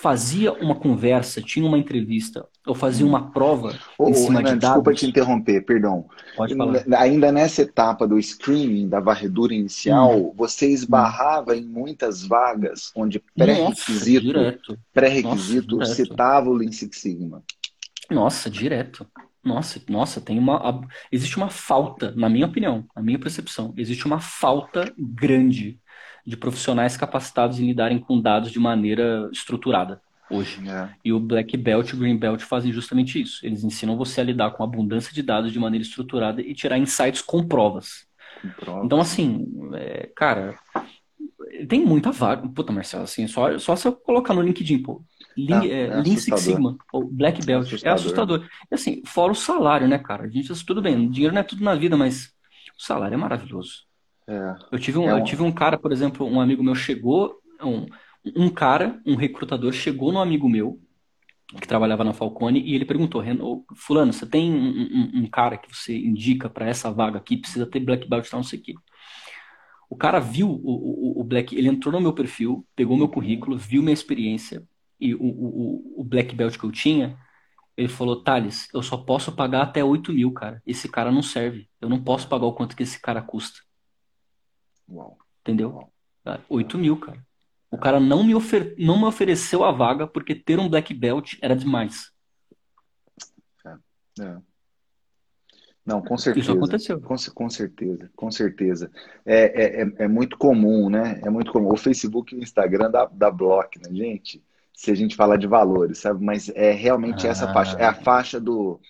fazia 0.00 0.52
uma 0.52 0.74
conversa, 0.74 1.42
tinha 1.42 1.66
uma 1.66 1.78
entrevista, 1.78 2.46
eu 2.66 2.74
fazia 2.74 3.04
uma 3.06 3.30
prova 3.30 3.78
em 4.06 4.14
cima 4.14 4.40
Renan, 4.40 4.54
de 4.54 4.58
desculpa 4.60 4.90
dados, 4.90 5.00
te 5.00 5.06
interromper, 5.06 5.64
perdão. 5.64 6.08
pode 6.36 6.54
falar. 6.56 6.84
Ainda 6.98 7.30
nessa 7.30 7.62
etapa 7.62 8.06
do 8.08 8.20
screening, 8.20 8.88
da 8.88 9.00
varredura 9.00 9.52
inicial, 9.54 10.16
Hum. 10.18 10.32
você 10.36 10.68
esbarrava 10.70 11.56
em 11.56 11.64
muitas 11.64 12.22
vagas 12.26 12.90
onde 12.94 13.22
pré-requisito, 13.36 14.20
direto. 14.26 14.78
citava 15.94 16.48
o 16.48 16.54
Lean 16.54 16.72
Six 16.72 16.98
Sigma. 16.98 17.42
Nossa, 18.10 18.50
direto. 18.50 19.06
Nossa, 19.42 19.80
nossa, 19.88 20.20
tem 20.20 20.38
uma. 20.38 20.80
Existe 21.10 21.36
uma 21.36 21.48
falta, 21.48 22.12
na 22.12 22.28
minha 22.28 22.46
opinião, 22.46 22.84
na 22.94 23.02
minha 23.02 23.18
percepção, 23.18 23.72
existe 23.76 24.04
uma 24.06 24.20
falta 24.20 24.92
grande 24.98 25.80
de 26.26 26.36
profissionais 26.36 26.96
capacitados 26.96 27.58
em 27.58 27.66
lidarem 27.66 27.98
com 27.98 28.20
dados 28.20 28.50
de 28.50 28.58
maneira 28.58 29.28
estruturada 29.32 30.00
hoje. 30.30 30.66
É. 30.68 30.88
E 31.04 31.12
o 31.12 31.18
Black 31.18 31.56
Belt 31.56 31.90
e 31.90 31.94
o 31.94 31.98
Green 31.98 32.16
Belt 32.16 32.40
fazem 32.42 32.72
justamente 32.72 33.20
isso. 33.20 33.44
Eles 33.44 33.64
ensinam 33.64 33.96
você 33.96 34.20
a 34.20 34.24
lidar 34.24 34.52
com 34.52 34.62
abundância 34.62 35.12
de 35.12 35.22
dados 35.22 35.52
de 35.52 35.58
maneira 35.58 35.84
estruturada 35.84 36.40
e 36.40 36.54
tirar 36.54 36.78
insights 36.78 37.20
com 37.20 37.46
provas. 37.46 38.06
com 38.40 38.48
prova. 38.50 38.86
Então, 38.86 39.00
assim, 39.00 39.46
é, 39.74 40.08
cara, 40.14 40.58
tem 41.68 41.84
muita 41.84 42.12
vaga. 42.12 42.48
Puta, 42.48 42.72
Marcelo, 42.72 43.04
assim, 43.04 43.26
só, 43.26 43.58
só 43.58 43.74
se 43.74 43.88
eu 43.88 43.92
colocar 43.92 44.32
no 44.32 44.42
LinkedIn, 44.42 44.82
pô. 44.82 45.02
Lean, 45.36 45.64
É, 45.64 45.68
é, 45.68 45.86
é 45.86 45.94
Lean 45.96 46.16
Six. 46.16 46.40
Sigma, 46.40 46.76
ou 46.92 47.04
Black 47.04 47.44
Belt, 47.44 47.66
é 47.82 47.88
assustador. 47.88 47.94
assustador. 47.94 48.48
E 48.70 48.74
assim, 48.74 49.02
fora 49.04 49.32
o 49.32 49.34
salário, 49.34 49.88
né, 49.88 49.98
cara? 49.98 50.24
A 50.24 50.28
gente, 50.28 50.52
tudo 50.64 50.80
bem, 50.80 51.10
dinheiro 51.10 51.34
não 51.34 51.40
é 51.40 51.44
tudo 51.44 51.64
na 51.64 51.74
vida, 51.74 51.96
mas 51.96 52.32
o 52.78 52.82
salário 52.82 53.14
é 53.14 53.18
maravilhoso. 53.18 53.89
É. 54.30 54.56
Eu 54.72 54.78
tive 54.78 54.98
um, 54.98 55.08
É 55.08 55.12
eu 55.12 55.16
um- 55.18 55.24
tive 55.24 55.42
um 55.42 55.52
cara, 55.52 55.78
por 55.78 55.92
exemplo, 55.92 56.26
um 56.26 56.40
amigo 56.40 56.62
meu 56.62 56.74
chegou, 56.74 57.40
um, 57.62 57.86
um 58.36 58.48
cara, 58.50 59.00
um 59.06 59.16
recrutador, 59.16 59.72
chegou 59.72 60.12
no 60.12 60.20
amigo 60.20 60.48
meu, 60.48 60.80
que 61.60 61.68
trabalhava 61.68 62.04
na 62.04 62.12
Falcone, 62.14 62.60
e 62.62 62.74
ele 62.74 62.84
perguntou, 62.86 63.20
"Ren- 63.22 63.40
ô, 63.42 63.64
fulano, 63.76 64.12
você 64.12 64.26
tem 64.26 64.52
um, 64.52 64.68
um- 65.20 65.22
um 65.24 65.26
cara 65.30 65.58
que 65.58 65.74
você 65.74 65.96
indica 65.96 66.50
para 66.50 66.66
essa 66.68 66.92
vaga 66.92 67.18
aqui, 67.18 67.36
precisa 67.38 67.66
ter 67.66 67.80
Black 67.80 68.08
Belt, 68.08 68.28
tal, 68.30 68.40
não 68.40 68.44
sei 68.44 68.58
o 68.60 68.62
quê. 68.62 68.74
O 69.88 69.96
cara 69.96 70.20
viu 70.20 70.48
o, 70.48 71.18
o, 71.18 71.20
o 71.20 71.24
Black, 71.24 71.54
ele 71.56 71.68
entrou 71.68 71.92
no 71.92 72.00
meu 72.00 72.12
perfil, 72.12 72.66
pegou 72.76 72.96
meu 72.96 73.08
currículo, 73.08 73.58
viu 73.58 73.82
minha 73.82 73.92
experiência 73.94 74.62
e 75.00 75.14
o, 75.14 75.20
o, 75.22 75.94
o- 75.98 76.00
o 76.00 76.04
Black 76.04 76.34
Belt 76.34 76.56
que 76.56 76.64
eu 76.64 76.70
tinha, 76.70 77.18
ele 77.76 77.88
falou, 77.88 78.22
Thales, 78.22 78.68
eu 78.74 78.82
só 78.82 78.96
posso 78.98 79.32
pagar 79.34 79.62
até 79.62 79.84
8 79.84 80.12
mil, 80.12 80.32
cara. 80.32 80.62
Esse 80.66 80.88
cara 80.88 81.12
não 81.12 81.22
serve. 81.22 81.68
Eu 81.80 81.88
não 81.88 82.02
posso 82.02 82.28
pagar 82.28 82.46
o 82.46 82.54
quanto 82.54 82.76
que 82.76 82.82
esse 82.84 83.00
cara 83.00 83.22
custa. 83.22 83.60
Uau. 84.90 85.16
Entendeu? 85.40 85.90
Ah, 86.24 86.40
8 86.48 86.76
mil, 86.76 86.98
cara. 86.98 87.24
O 87.70 87.78
cara 87.78 88.00
não 88.00 88.24
me, 88.24 88.34
ofer... 88.34 88.74
não 88.78 88.98
me 88.98 89.04
ofereceu 89.04 89.62
a 89.64 89.70
vaga 89.70 90.06
porque 90.06 90.34
ter 90.34 90.58
um 90.58 90.68
black 90.68 90.92
belt 90.92 91.34
era 91.40 91.54
demais. 91.54 92.10
É. 94.20 94.36
Não, 95.86 96.02
com 96.02 96.16
certeza. 96.18 96.44
Isso 96.44 96.52
aconteceu. 96.52 97.00
Com, 97.00 97.16
com 97.34 97.50
certeza, 97.50 98.10
com 98.14 98.30
certeza. 98.30 98.90
É, 99.24 99.80
é, 99.80 99.82
é, 99.82 99.92
é 100.04 100.08
muito 100.08 100.36
comum, 100.36 100.90
né? 100.90 101.20
É 101.24 101.30
muito 101.30 101.52
comum. 101.52 101.72
O 101.72 101.76
Facebook 101.76 102.34
e 102.34 102.38
o 102.38 102.42
Instagram 102.42 102.90
dá, 102.90 103.08
dá 103.10 103.30
bloco, 103.30 103.78
né, 103.78 103.94
gente? 103.94 104.42
Se 104.74 104.90
a 104.90 104.94
gente 104.94 105.16
falar 105.16 105.36
de 105.36 105.46
valores, 105.46 105.98
sabe? 105.98 106.24
Mas 106.24 106.48
é 106.50 106.70
realmente 106.72 107.26
essa 107.26 107.48
Ah. 107.50 107.52
faixa. 107.52 107.76
É 107.78 107.84
a 107.84 107.94
faixa 107.94 108.40
do. 108.40 108.80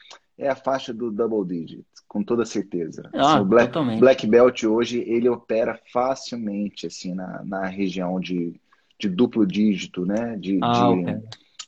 É 0.40 0.48
a 0.48 0.56
faixa 0.56 0.92
do 0.92 1.10
double 1.10 1.44
digit, 1.46 1.84
com 2.08 2.22
toda 2.24 2.44
certeza. 2.44 3.08
Ah, 3.14 3.34
Assim, 3.34 3.40
o 3.40 3.44
Black, 3.44 3.68
totalmente. 3.68 4.00
Black 4.00 4.26
Belt 4.26 4.62
hoje, 4.64 5.00
ele 5.06 5.28
opera 5.28 5.78
facilmente, 5.92 6.86
assim, 6.86 7.14
na, 7.14 7.44
na 7.44 7.66
região 7.66 8.18
de, 8.18 8.54
de 8.98 9.08
duplo 9.08 9.46
dígito, 9.46 10.06
né? 10.06 10.36
De, 10.36 10.60
Ah, 10.62 10.88
de. 10.90 11.02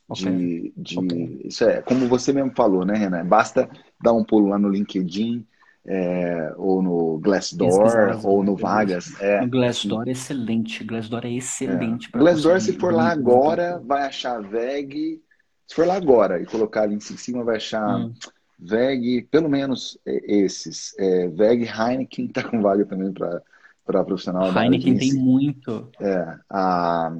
Opera. 0.07 0.31
de, 0.31 0.73
de- 0.75 0.97
Ok. 0.99 1.41
isso 1.45 1.63
é 1.63 1.81
como 1.81 2.07
você 2.07 2.33
mesmo 2.33 2.51
falou, 2.55 2.85
né, 2.85 2.95
Renan? 2.95 3.25
Basta 3.25 3.69
dar 4.01 4.13
um 4.13 4.23
pulo 4.23 4.49
lá 4.49 4.59
no 4.59 4.69
LinkedIn, 4.69 5.45
é, 5.85 6.53
ou 6.57 6.81
no 6.81 7.19
Glassdoor, 7.19 8.25
ou 8.25 8.43
no. 8.43 8.55
Vagas. 8.55 9.19
É, 9.21 9.41
O 9.43 9.47
Glassdoor 9.47 10.07
é 10.07 10.11
excelente. 10.11 10.83
Glassdoor 10.83 11.25
é 11.25 11.31
excelente 11.31 12.09
para 12.09 12.19
Glassdoor, 12.21 12.59
se 12.61 12.73
for 12.73 12.93
lá 12.93 13.09
agora, 13.09 13.79
vai 13.85 14.03
achar 14.03 14.41
VEG. 14.41 15.21
Se 15.67 15.75
for 15.75 15.87
lá 15.87 15.95
agora 15.95 16.41
e 16.41 16.45
colocar 16.45 16.83
ali 16.83 16.95
em 16.95 16.99
cima, 16.99 17.43
vai 17.43 17.55
achar 17.57 17.97
Hum. 17.97 18.13
VEG, 18.59 19.23
pelo 19.23 19.49
menos 19.49 19.97
é, 20.05 20.19
esses. 20.25 20.93
É, 20.97 21.27
VEG, 21.27 21.65
Heineken 21.65 22.27
tá 22.27 22.43
com 22.43 22.61
vaga 22.61 22.85
também 22.85 23.11
para 23.11 24.03
profissional 24.03 24.51
da 24.51 24.61
de 24.61 24.65
Heineken 24.65 24.97
tem 24.97 25.13
muito. 25.13 25.89
É, 25.99 26.37
a 26.49 27.11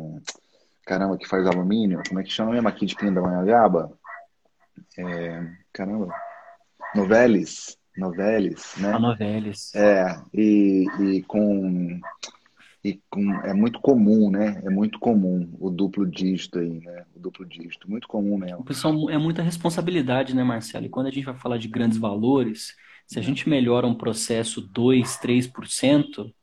caramba 0.85 1.17
que 1.17 1.27
faz 1.27 1.45
alumínio, 1.47 2.01
como 2.07 2.19
é 2.19 2.23
que 2.23 2.31
chama 2.31 2.51
mesmo 2.51 2.67
aqui 2.67 2.85
de 2.85 2.95
Pindamonhangaba? 2.95 3.91
É, 4.97 5.47
caramba, 5.71 6.13
Novelis, 6.95 7.77
Novelis, 7.97 8.75
né? 8.77 8.91
A 8.91 8.99
Novelis. 8.99 9.73
É, 9.75 10.19
e, 10.33 10.85
e 10.99 11.23
com 11.23 11.99
e 12.83 13.01
com 13.09 13.33
é 13.41 13.53
muito 13.53 13.79
comum, 13.79 14.29
né? 14.29 14.61
É 14.65 14.69
muito 14.69 14.99
comum 14.99 15.49
o 15.59 15.69
duplo 15.69 16.05
dígito 16.05 16.59
aí, 16.59 16.81
né? 16.81 17.05
O 17.15 17.19
duplo 17.19 17.45
dígito, 17.45 17.89
muito 17.89 18.07
comum 18.07 18.37
mesmo. 18.37 18.59
O 18.59 18.65
pessoal 18.65 19.09
é 19.09 19.17
muita 19.17 19.41
responsabilidade, 19.41 20.35
né, 20.35 20.43
Marcelo? 20.43 20.85
E 20.85 20.89
quando 20.89 21.07
a 21.07 21.11
gente 21.11 21.23
vai 21.23 21.35
falar 21.35 21.57
de 21.57 21.69
grandes 21.69 21.97
valores, 21.97 22.75
se 23.07 23.17
a 23.17 23.21
gente 23.21 23.47
melhora 23.47 23.87
um 23.87 23.95
processo 23.95 24.61
2, 24.61 25.17
3%, 25.17 26.33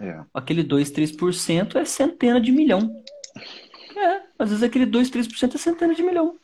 É, 0.00 0.24
aquele 0.34 0.64
2, 0.64 0.90
3% 0.90 1.76
é 1.76 1.84
centena 1.84 2.40
de 2.40 2.52
milhão. 2.52 3.02
É, 3.96 4.22
às 4.36 4.48
vezes 4.48 4.64
aquele 4.64 4.86
2, 4.86 5.08
3% 5.08 5.54
é 5.54 5.56
centena 5.56 5.94
de 5.94 6.02
milhão. 6.02 6.36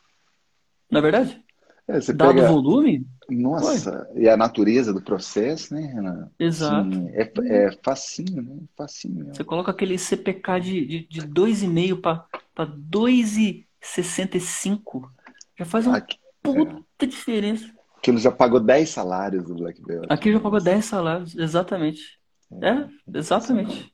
Não 0.89 1.01
é 1.01 1.03
verdade? 1.03 1.45
É, 1.91 2.01
você 2.01 2.13
Dado 2.13 2.35
pega, 2.35 2.49
volume, 2.49 3.07
nossa, 3.29 4.09
e 4.15 4.29
a 4.29 4.37
natureza 4.37 4.93
do 4.93 5.03
processo, 5.03 5.75
né, 5.75 5.81
Renan? 5.81 6.31
exato. 6.39 6.89
Assim, 6.89 7.09
é, 7.13 7.33
é 7.67 7.73
facinho, 7.83 8.43
né? 8.43 8.57
Facinho. 8.77 9.27
Você 9.35 9.45
coloca 9.45 9.71
aquele 9.71 9.99
CPK 9.99 10.61
de, 10.61 10.87
de, 10.87 11.07
de 11.09 11.21
2,5 11.23 12.25
para 12.55 12.65
2 12.65 13.37
65. 13.81 15.11
Já 15.59 15.65
faz 15.65 15.87
uma 15.87 15.97
Aqui, 15.97 16.19
puta 16.43 17.07
diferença. 17.07 17.71
aquilo 17.99 18.19
já 18.19 18.31
pagou 18.31 18.61
10 18.61 18.89
salários 18.89 19.45
do 19.45 19.55
Black 19.55 19.81
Belt. 19.83 20.07
Aqui 20.09 20.33
já 20.33 20.41
pagou 20.41 20.61
10 20.61 20.85
salários, 20.85 21.37
exatamente. 21.37 22.19
É, 22.63 23.19
exatamente. 23.19 23.93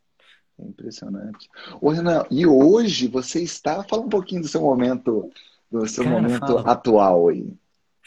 É 0.59 0.65
impressionante. 0.65 1.49
Ô, 1.81 1.91
Renan, 1.91 2.25
e 2.31 2.47
hoje 2.47 3.09
você 3.09 3.43
está. 3.43 3.83
Fala 3.85 4.03
um 4.03 4.09
pouquinho 4.09 4.41
do 4.41 4.49
seu 4.49 4.63
momento, 4.63 5.31
do 5.71 5.87
seu 5.87 6.05
Cara, 6.05 6.17
momento 6.17 6.41
falo. 6.41 6.59
atual 6.67 7.29
aí. 7.29 7.53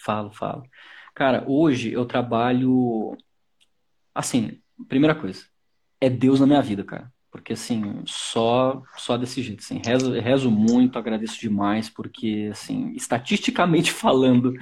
Falo, 0.04 0.32
falo. 0.32 0.64
Cara, 1.14 1.44
hoje 1.48 1.92
eu 1.92 2.06
trabalho. 2.06 3.16
Assim, 4.14 4.60
primeira 4.88 5.16
coisa, 5.16 5.44
é 6.02 6.10
Deus 6.10 6.40
na 6.40 6.48
minha 6.48 6.62
vida, 6.62 6.84
cara. 6.84 7.12
Porque, 7.32 7.54
assim, 7.54 8.02
só 8.08 8.82
só 8.98 9.16
desse 9.16 9.44
jeito, 9.44 9.60
assim. 9.60 9.80
Rezo, 9.86 10.12
rezo 10.20 10.50
muito, 10.50 10.98
agradeço 10.98 11.40
demais, 11.40 11.88
porque, 11.88 12.50
assim, 12.52 12.92
estatisticamente 12.96 13.92
falando, 13.94 14.54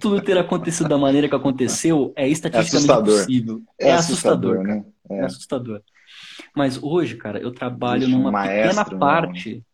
tudo 0.00 0.20
ter 0.20 0.36
acontecido 0.36 0.88
da 0.88 0.98
maneira 0.98 1.28
que 1.28 1.34
aconteceu 1.36 2.12
é 2.16 2.28
estatisticamente 2.28 2.90
assustador. 2.90 3.20
possível. 3.20 3.62
É 3.78 3.88
É 3.88 3.92
assustador, 3.92 4.56
assustador, 4.56 4.66
cara. 4.66 4.74
né? 4.80 4.84
É 5.08 5.20
É. 5.20 5.24
assustador. 5.24 5.82
Mas 6.54 6.82
hoje, 6.82 7.16
cara, 7.16 7.38
eu 7.40 7.52
trabalho 7.52 8.02
Existe 8.02 8.16
um 8.16 8.18
numa 8.22 8.32
pequena 8.42 8.74
maestro, 8.74 8.94
né? 8.94 8.98
parte, 9.00 9.64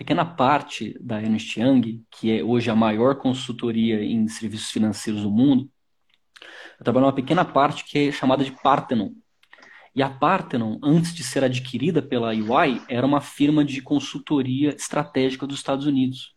pequena 0.00 0.24
parte 0.24 0.96
da 0.98 1.20
Ernst 1.20 1.60
Young, 1.60 2.02
que 2.10 2.32
é 2.32 2.42
hoje 2.42 2.70
a 2.70 2.74
maior 2.74 3.16
consultoria 3.16 4.02
em 4.02 4.26
serviços 4.28 4.70
financeiros 4.70 5.24
do 5.24 5.30
mundo. 5.30 5.70
Eu 6.78 6.84
trabalho 6.84 7.04
numa 7.04 7.12
pequena 7.12 7.44
parte 7.44 7.84
que 7.84 8.08
é 8.08 8.10
chamada 8.10 8.42
de 8.42 8.50
Parthenon. 8.50 9.10
E 9.94 10.02
a 10.02 10.08
Parthenon, 10.08 10.78
antes 10.82 11.12
de 11.12 11.22
ser 11.22 11.44
adquirida 11.44 12.00
pela 12.00 12.34
EY, 12.34 12.80
era 12.88 13.06
uma 13.06 13.20
firma 13.20 13.62
de 13.62 13.82
consultoria 13.82 14.70
estratégica 14.74 15.46
dos 15.46 15.58
Estados 15.58 15.84
Unidos. 15.84 16.34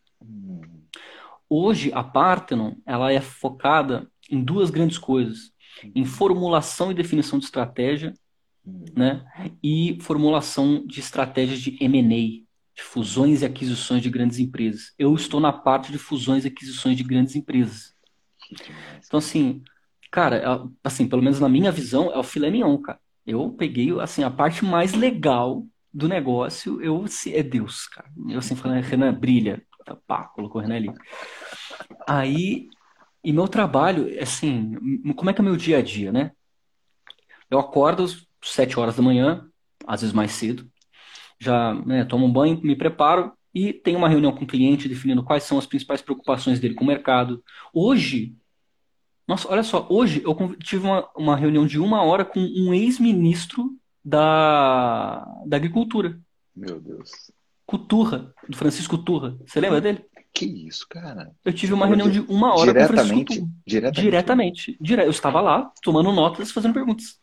Hoje, 1.48 1.90
a 1.94 2.04
Parthenon, 2.04 2.74
ela 2.86 3.14
é 3.14 3.22
focada 3.22 4.12
em 4.30 4.44
duas 4.44 4.70
grandes 4.70 4.98
coisas. 4.98 5.54
Em 5.96 6.04
formulação 6.04 6.92
e 6.92 6.96
definição 6.96 7.40
de 7.40 7.46
estratégia 7.46 8.14
né? 8.96 9.26
E 9.62 9.98
formulação 10.02 10.86
de 10.86 11.00
estratégias 11.00 11.60
de 11.60 11.78
M&A, 11.84 12.43
de 12.76 12.82
fusões 12.82 13.42
e 13.42 13.46
aquisições 13.46 14.02
de 14.02 14.10
grandes 14.10 14.40
empresas. 14.40 14.94
Eu 14.98 15.14
estou 15.16 15.40
na 15.40 15.54
parte 15.54 15.92
de 15.92 15.98
fusões 15.98 16.44
e 16.44 16.48
aquisições 16.48 16.98
de 16.98 17.04
grandes 17.04 17.36
empresas. 17.36 17.94
Então, 19.06 19.18
assim, 19.20 19.62
cara, 20.12 20.38
é- 20.38 20.70
assim, 20.84 21.08
pelo 21.08 21.22
menos 21.22 21.40
na 21.40 21.50
minha 21.50 21.72
visão, 21.72 22.12
é 22.12 22.18
o 22.18 22.24
filé 22.24 22.50
mignon, 22.50 22.78
cara. 22.80 23.00
Eu 23.26 23.52
peguei, 23.52 23.92
assim, 24.02 24.24
a 24.24 24.30
parte 24.32 24.66
mais 24.66 24.94
legal 24.94 25.66
do 25.94 26.08
negócio, 26.08 26.82
eu, 26.82 27.08
se- 27.08 27.34
é 27.36 27.44
Deus, 27.44 27.88
cara. 27.88 28.10
Eu, 28.28 28.40
assim, 28.40 28.56
falando, 28.56 28.84
Renan, 28.84 29.14
brilha. 29.14 29.62
Pá, 30.08 30.24
colocou 30.24 30.60
o 30.60 30.64
Renan 30.64 30.76
ali. 30.78 30.92
Aí, 32.08 32.70
e 33.24 33.32
meu 33.32 33.48
trabalho, 33.48 34.08
assim, 34.22 34.76
como 35.16 35.30
é 35.30 35.34
que 35.34 35.42
é 35.42 35.44
meu 35.44 35.56
dia 35.56 35.78
a 35.78 35.82
dia, 35.82 36.12
né? 36.12 36.32
Eu 37.50 37.60
acordo 37.60 38.04
às 38.04 38.26
sete 38.42 38.80
horas 38.80 38.96
da 38.96 39.02
manhã, 39.02 39.48
às 39.86 40.02
vezes 40.02 40.14
mais 40.14 40.32
cedo, 40.32 40.70
já, 41.40 41.74
né, 41.86 42.06
tomo 42.06 42.26
um 42.26 42.32
banho, 42.32 42.60
me 42.64 42.76
preparo 42.76 43.34
e 43.54 43.72
tenho 43.72 43.98
uma 43.98 44.10
reunião 44.10 44.32
com 44.32 44.44
o 44.44 44.48
cliente 44.48 44.90
definindo 44.90 45.24
quais 45.24 45.44
são 45.44 45.58
as 45.58 45.66
principais 45.66 46.02
preocupações 46.02 46.60
dele 46.60 46.74
com 46.74 46.84
o 46.84 46.88
mercado. 46.88 47.44
Hoje, 47.74 48.36
nossa, 49.28 49.50
olha 49.52 49.64
só, 49.64 49.86
hoje 49.90 50.22
eu 50.26 50.36
tive 50.58 50.86
uma, 50.86 51.08
uma 51.16 51.36
reunião 51.36 51.66
de 51.66 51.80
uma 51.80 52.02
hora 52.02 52.26
com 52.26 52.40
um 52.40 52.74
ex-ministro 52.74 53.70
da, 54.04 55.24
da 55.46 55.58
Agricultura, 55.58 56.20
Meu 56.56 56.80
Deus. 56.80 57.32
Cuturra, 57.66 58.34
do 58.48 58.58
Francisco 58.58 58.98
Turra. 58.98 59.38
Você 59.46 59.60
lembra 59.60 59.80
dele? 59.80 60.06
Que 60.34 60.46
isso, 60.46 60.86
cara? 60.90 61.32
Eu 61.46 61.54
tive 61.54 61.74
uma 61.74 61.86
reunião 61.86 62.10
de 62.10 62.20
uma 62.22 62.56
hora 62.56 62.74
com 62.74 62.84
o 62.84 62.88
Francisco 62.88 63.24
Diretamente, 63.24 63.40
Turra. 63.40 63.52
diretamente. 63.66 64.02
Diretamente. 64.02 64.78
Dire... 64.82 65.04
Eu 65.04 65.12
estava 65.12 65.40
lá, 65.40 65.72
tomando 65.82 66.12
notas, 66.12 66.52
fazendo 66.52 66.74
perguntas. 66.74 67.20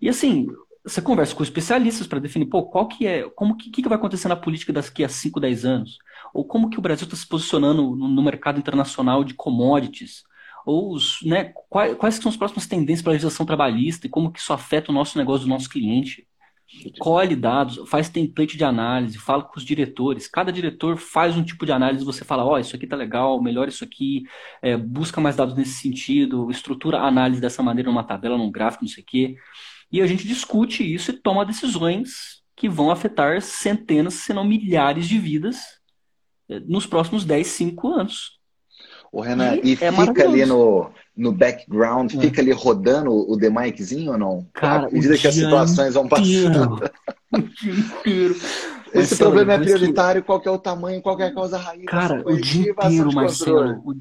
E 0.00 0.08
assim, 0.08 0.46
você 0.84 1.00
conversa 1.00 1.34
com 1.34 1.42
especialistas 1.42 2.06
para 2.06 2.18
definir, 2.18 2.46
pô, 2.46 2.64
qual 2.64 2.86
que 2.86 3.06
é, 3.06 3.28
como 3.30 3.56
que, 3.56 3.70
que 3.70 3.88
vai 3.88 3.96
acontecer 3.96 4.28
na 4.28 4.36
política 4.36 4.72
daqui 4.72 5.02
a 5.02 5.08
5, 5.08 5.40
10 5.40 5.64
anos? 5.64 5.98
Ou 6.32 6.44
como 6.44 6.68
que 6.68 6.78
o 6.78 6.82
Brasil 6.82 7.04
está 7.04 7.16
se 7.16 7.26
posicionando 7.26 7.96
no, 7.96 8.08
no 8.08 8.22
mercado 8.22 8.58
internacional 8.58 9.24
de 9.24 9.34
commodities? 9.34 10.24
Ou, 10.66 10.92
os, 10.94 11.20
né, 11.22 11.52
quais, 11.68 11.96
quais 11.96 12.14
são 12.16 12.30
as 12.30 12.36
próximas 12.36 12.66
tendências 12.66 13.02
para 13.02 13.12
a 13.12 13.14
legislação 13.14 13.46
trabalhista 13.46 14.06
e 14.06 14.10
como 14.10 14.30
que 14.30 14.38
isso 14.38 14.52
afeta 14.52 14.90
o 14.90 14.94
nosso 14.94 15.16
negócio 15.18 15.46
do 15.46 15.50
nosso 15.50 15.68
cliente? 15.68 16.26
colhe 16.98 17.36
dados, 17.36 17.80
faz 17.88 18.08
template 18.08 18.56
de 18.56 18.64
análise, 18.64 19.18
fala 19.18 19.42
com 19.42 19.58
os 19.58 19.64
diretores. 19.64 20.26
Cada 20.26 20.52
diretor 20.52 20.96
faz 20.96 21.36
um 21.36 21.44
tipo 21.44 21.64
de 21.64 21.72
análise, 21.72 22.04
você 22.04 22.24
fala, 22.24 22.44
ó, 22.44 22.58
isso 22.58 22.74
aqui 22.74 22.86
tá 22.86 22.96
legal, 22.96 23.40
melhor 23.42 23.68
isso 23.68 23.84
aqui, 23.84 24.24
é, 24.62 24.76
busca 24.76 25.20
mais 25.20 25.36
dados 25.36 25.54
nesse 25.54 25.74
sentido, 25.74 26.50
estrutura 26.50 26.98
a 26.98 27.06
análise 27.06 27.40
dessa 27.40 27.62
maneira 27.62 27.90
numa 27.90 28.04
tabela, 28.04 28.36
num 28.36 28.50
gráfico, 28.50 28.84
não 28.84 28.90
sei 28.90 29.02
o 29.02 29.06
quê. 29.06 29.36
E 29.94 30.02
a 30.02 30.08
gente 30.08 30.26
discute 30.26 30.82
isso 30.82 31.12
e 31.12 31.16
toma 31.16 31.46
decisões 31.46 32.42
que 32.56 32.68
vão 32.68 32.90
afetar 32.90 33.40
centenas, 33.40 34.14
se 34.14 34.32
não 34.32 34.42
milhares 34.42 35.06
de 35.06 35.20
vidas 35.20 35.78
é, 36.48 36.58
nos 36.58 36.84
próximos 36.84 37.24
10, 37.24 37.46
5 37.46 37.88
anos. 37.88 38.40
Ô, 39.12 39.20
Renan, 39.20 39.54
E 39.62 39.68
e 39.68 39.72
é 39.74 39.92
fica 39.92 40.24
ali 40.24 40.44
no, 40.44 40.90
no 41.16 41.30
background, 41.32 42.12
É. 42.14 42.20
fica 42.20 42.40
ali 42.42 42.50
rodando 42.52 43.10
o 43.12 43.36
The 43.38 43.48
Mikezinho 43.50 44.12
ou 44.12 44.18
não? 44.18 44.46
Cara, 44.52 44.88
à 44.88 44.90
medida 44.90 45.16
que 45.16 45.28
as 45.28 45.34
situações 45.34 45.94
vão 45.94 46.08
passando. 46.08 46.26
inteiro. 46.26 46.80
O 47.34 47.38
dia 47.40 47.72
inteiro. 47.72 48.34
Esse 48.34 48.94
Marcelo, 48.94 49.18
problema 49.32 49.52
é 49.54 49.58
depois 49.58 49.72
que- 49.72 49.78
prioritário, 49.78 50.22
qual 50.22 50.40
que 50.40 50.46
é 50.46 50.50
o 50.52 50.58
tamanho, 50.58 51.02
qual 51.02 51.16
que 51.16 51.24
é 51.24 51.26
a 51.26 51.34
causa 51.34 51.58
raiz, 51.58 51.84
Cara, 51.84 52.22
o 52.24 52.36
dia 52.40 52.70
inteiro, 52.70 53.12
Marcelo. 53.12 53.82
O, 53.84 53.94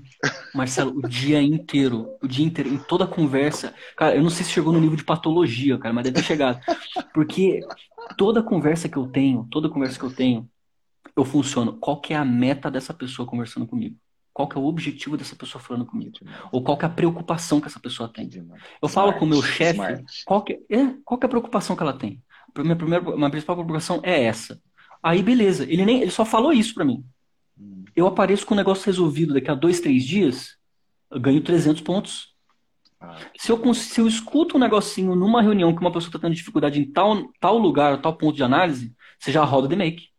Marcelo, 0.55 0.91
o 0.95 1.07
dia 1.09 1.41
inteiro. 1.41 2.09
O 2.21 2.27
dia 2.27 2.45
inteiro, 2.45 2.69
em 2.71 2.77
toda 2.77 3.07
conversa. 3.07 3.73
Cara, 3.97 4.15
eu 4.15 4.21
não 4.21 4.29
sei 4.29 4.45
se 4.45 4.51
chegou 4.51 4.71
no 4.71 4.79
nível 4.79 4.95
de 4.95 5.03
patologia, 5.03 5.79
cara, 5.79 5.91
mas 5.95 6.03
deve 6.03 6.17
ter 6.17 6.23
chegado. 6.23 6.59
Porque 7.11 7.61
toda 8.19 8.43
conversa 8.43 8.87
que 8.87 8.97
eu 8.97 9.07
tenho, 9.07 9.47
toda 9.49 9.67
conversa 9.67 9.97
que 9.97 10.05
eu 10.05 10.11
tenho, 10.13 10.47
eu 11.17 11.25
funciono. 11.25 11.73
Qual 11.73 11.99
que 11.99 12.13
é 12.13 12.17
a 12.17 12.23
meta 12.25 12.69
dessa 12.69 12.93
pessoa 12.93 13.27
conversando 13.27 13.65
comigo? 13.65 13.95
Qual 14.33 14.47
que 14.47 14.57
é 14.57 14.61
o 14.61 14.65
objetivo 14.65 15.15
dessa 15.15 15.35
pessoa 15.35 15.61
falando 15.63 15.85
comigo? 15.85 16.11
Ou 16.51 16.63
qual 16.63 16.77
que 16.77 16.85
é 16.85 16.87
a 16.87 16.91
preocupação 16.91 17.61
que 17.61 17.67
essa 17.67 17.79
pessoa 17.79 18.09
tem? 18.11 18.29
Eu 18.81 18.89
falo 18.89 19.13
com 19.13 19.25
o 19.25 19.27
meu 19.27 19.41
chefe, 19.43 19.79
qual 20.25 20.43
que 20.43 20.53
é, 20.69 20.93
qual 21.05 21.19
que 21.19 21.25
é 21.25 21.27
a 21.27 21.29
preocupação 21.29 21.75
que 21.75 21.83
ela 21.83 21.93
tem? 21.97 22.21
Minha 22.57 22.75
primeira, 22.75 23.15
minha 23.15 23.29
principal 23.29 23.55
preocupação 23.55 23.99
é 24.03 24.23
essa. 24.23 24.59
Aí, 25.01 25.21
beleza, 25.21 25.63
ele 25.71 25.85
nem, 25.85 26.01
ele 26.01 26.11
só 26.11 26.25
falou 26.25 26.51
isso 26.53 26.73
pra 26.73 26.85
mim. 26.85 27.03
Hum, 27.59 27.83
Eu 27.95 28.07
apareço 28.07 28.45
com 28.45 28.53
o 28.53 28.57
negócio 28.57 28.85
resolvido 28.85 29.33
daqui 29.33 29.51
a 29.51 29.55
dois, 29.55 29.79
três 29.79 30.03
dias, 30.05 30.57
eu 31.11 31.19
ganho 31.19 31.41
300 31.43 31.81
pontos. 31.81 32.33
ah, 32.99 33.15
Se 33.37 33.51
eu, 33.51 33.73
se 33.73 33.99
eu 34.01 34.07
escuto 34.07 34.57
um 34.57 34.59
negocinho 34.59 35.15
numa 35.15 35.41
reunião 35.41 35.73
que 35.75 35.81
uma 35.81 35.91
pessoa 35.91 36.09
está 36.09 36.19
tendo 36.19 36.35
dificuldade 36.35 36.79
em 36.79 36.91
tal, 36.91 37.31
tal 37.39 37.57
lugar, 37.57 38.01
tal 38.01 38.15
ponto 38.17 38.35
de 38.35 38.43
análise, 38.43 38.95
você 39.19 39.31
já 39.31 39.43
roda 39.43 39.67
de 39.67 39.75
make. 39.75 40.09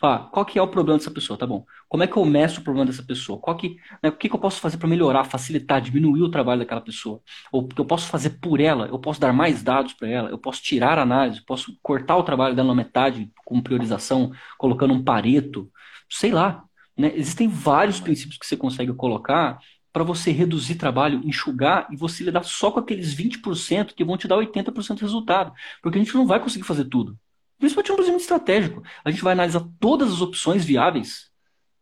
Fala, 0.00 0.28
qual 0.30 0.44
que 0.46 0.58
é 0.58 0.62
o 0.62 0.68
problema 0.68 0.98
dessa 0.98 1.10
pessoa? 1.10 1.38
Tá 1.38 1.46
bom. 1.46 1.64
Como 1.88 2.02
é 2.02 2.06
que 2.06 2.16
eu 2.16 2.24
meço 2.24 2.60
o 2.60 2.64
problema 2.64 2.86
dessa 2.86 3.02
pessoa? 3.02 3.38
Qual 3.38 3.56
que, 3.56 3.76
né, 4.02 4.10
o 4.10 4.12
que 4.12 4.28
que 4.28 4.34
eu 4.34 4.38
posso 4.38 4.60
fazer 4.60 4.76
para 4.76 4.88
melhorar, 4.88 5.24
facilitar, 5.24 5.80
diminuir 5.80 6.22
o 6.22 6.30
trabalho 6.30 6.60
daquela 6.60 6.80
pessoa? 6.80 7.20
Ou 7.50 7.62
o 7.62 7.68
que 7.68 7.80
eu 7.80 7.84
posso 7.84 8.08
fazer 8.08 8.38
por 8.40 8.60
ela? 8.60 8.86
Eu 8.88 8.98
posso 8.98 9.20
dar 9.20 9.32
mais 9.32 9.62
dados 9.62 9.94
para 9.94 10.08
ela? 10.08 10.28
Eu 10.28 10.38
posso 10.38 10.62
tirar 10.62 10.98
a 10.98 11.02
análise? 11.02 11.44
Posso 11.44 11.78
cortar 11.82 12.16
o 12.16 12.22
trabalho 12.22 12.54
dela 12.54 12.68
na 12.68 12.74
metade 12.74 13.30
com 13.44 13.60
priorização, 13.62 14.32
colocando 14.58 14.92
um 14.92 15.02
pareto? 15.02 15.70
Sei 16.10 16.30
lá. 16.30 16.62
Né? 16.96 17.12
Existem 17.14 17.48
vários 17.48 18.00
princípios 18.00 18.38
que 18.38 18.46
você 18.46 18.56
consegue 18.56 18.92
colocar 18.92 19.58
para 19.92 20.04
você 20.04 20.30
reduzir 20.30 20.74
trabalho, 20.74 21.20
enxugar 21.24 21.88
e 21.90 21.96
você 21.96 22.22
lidar 22.22 22.44
só 22.44 22.70
com 22.70 22.80
aqueles 22.80 23.14
20% 23.14 23.94
que 23.94 24.04
vão 24.04 24.16
te 24.16 24.28
dar 24.28 24.36
80% 24.36 24.98
do 24.98 25.00
resultado. 25.00 25.52
Porque 25.82 25.98
a 25.98 26.02
gente 26.02 26.14
não 26.14 26.26
vai 26.26 26.38
conseguir 26.38 26.64
fazer 26.64 26.84
tudo. 26.84 27.18
Principalmente 27.58 27.88
no 27.88 27.96
planejamento 27.96 28.20
estratégico. 28.20 28.82
A 29.04 29.10
gente 29.10 29.22
vai 29.22 29.32
analisar 29.32 29.64
todas 29.80 30.12
as 30.12 30.20
opções 30.20 30.64
viáveis, 30.64 31.27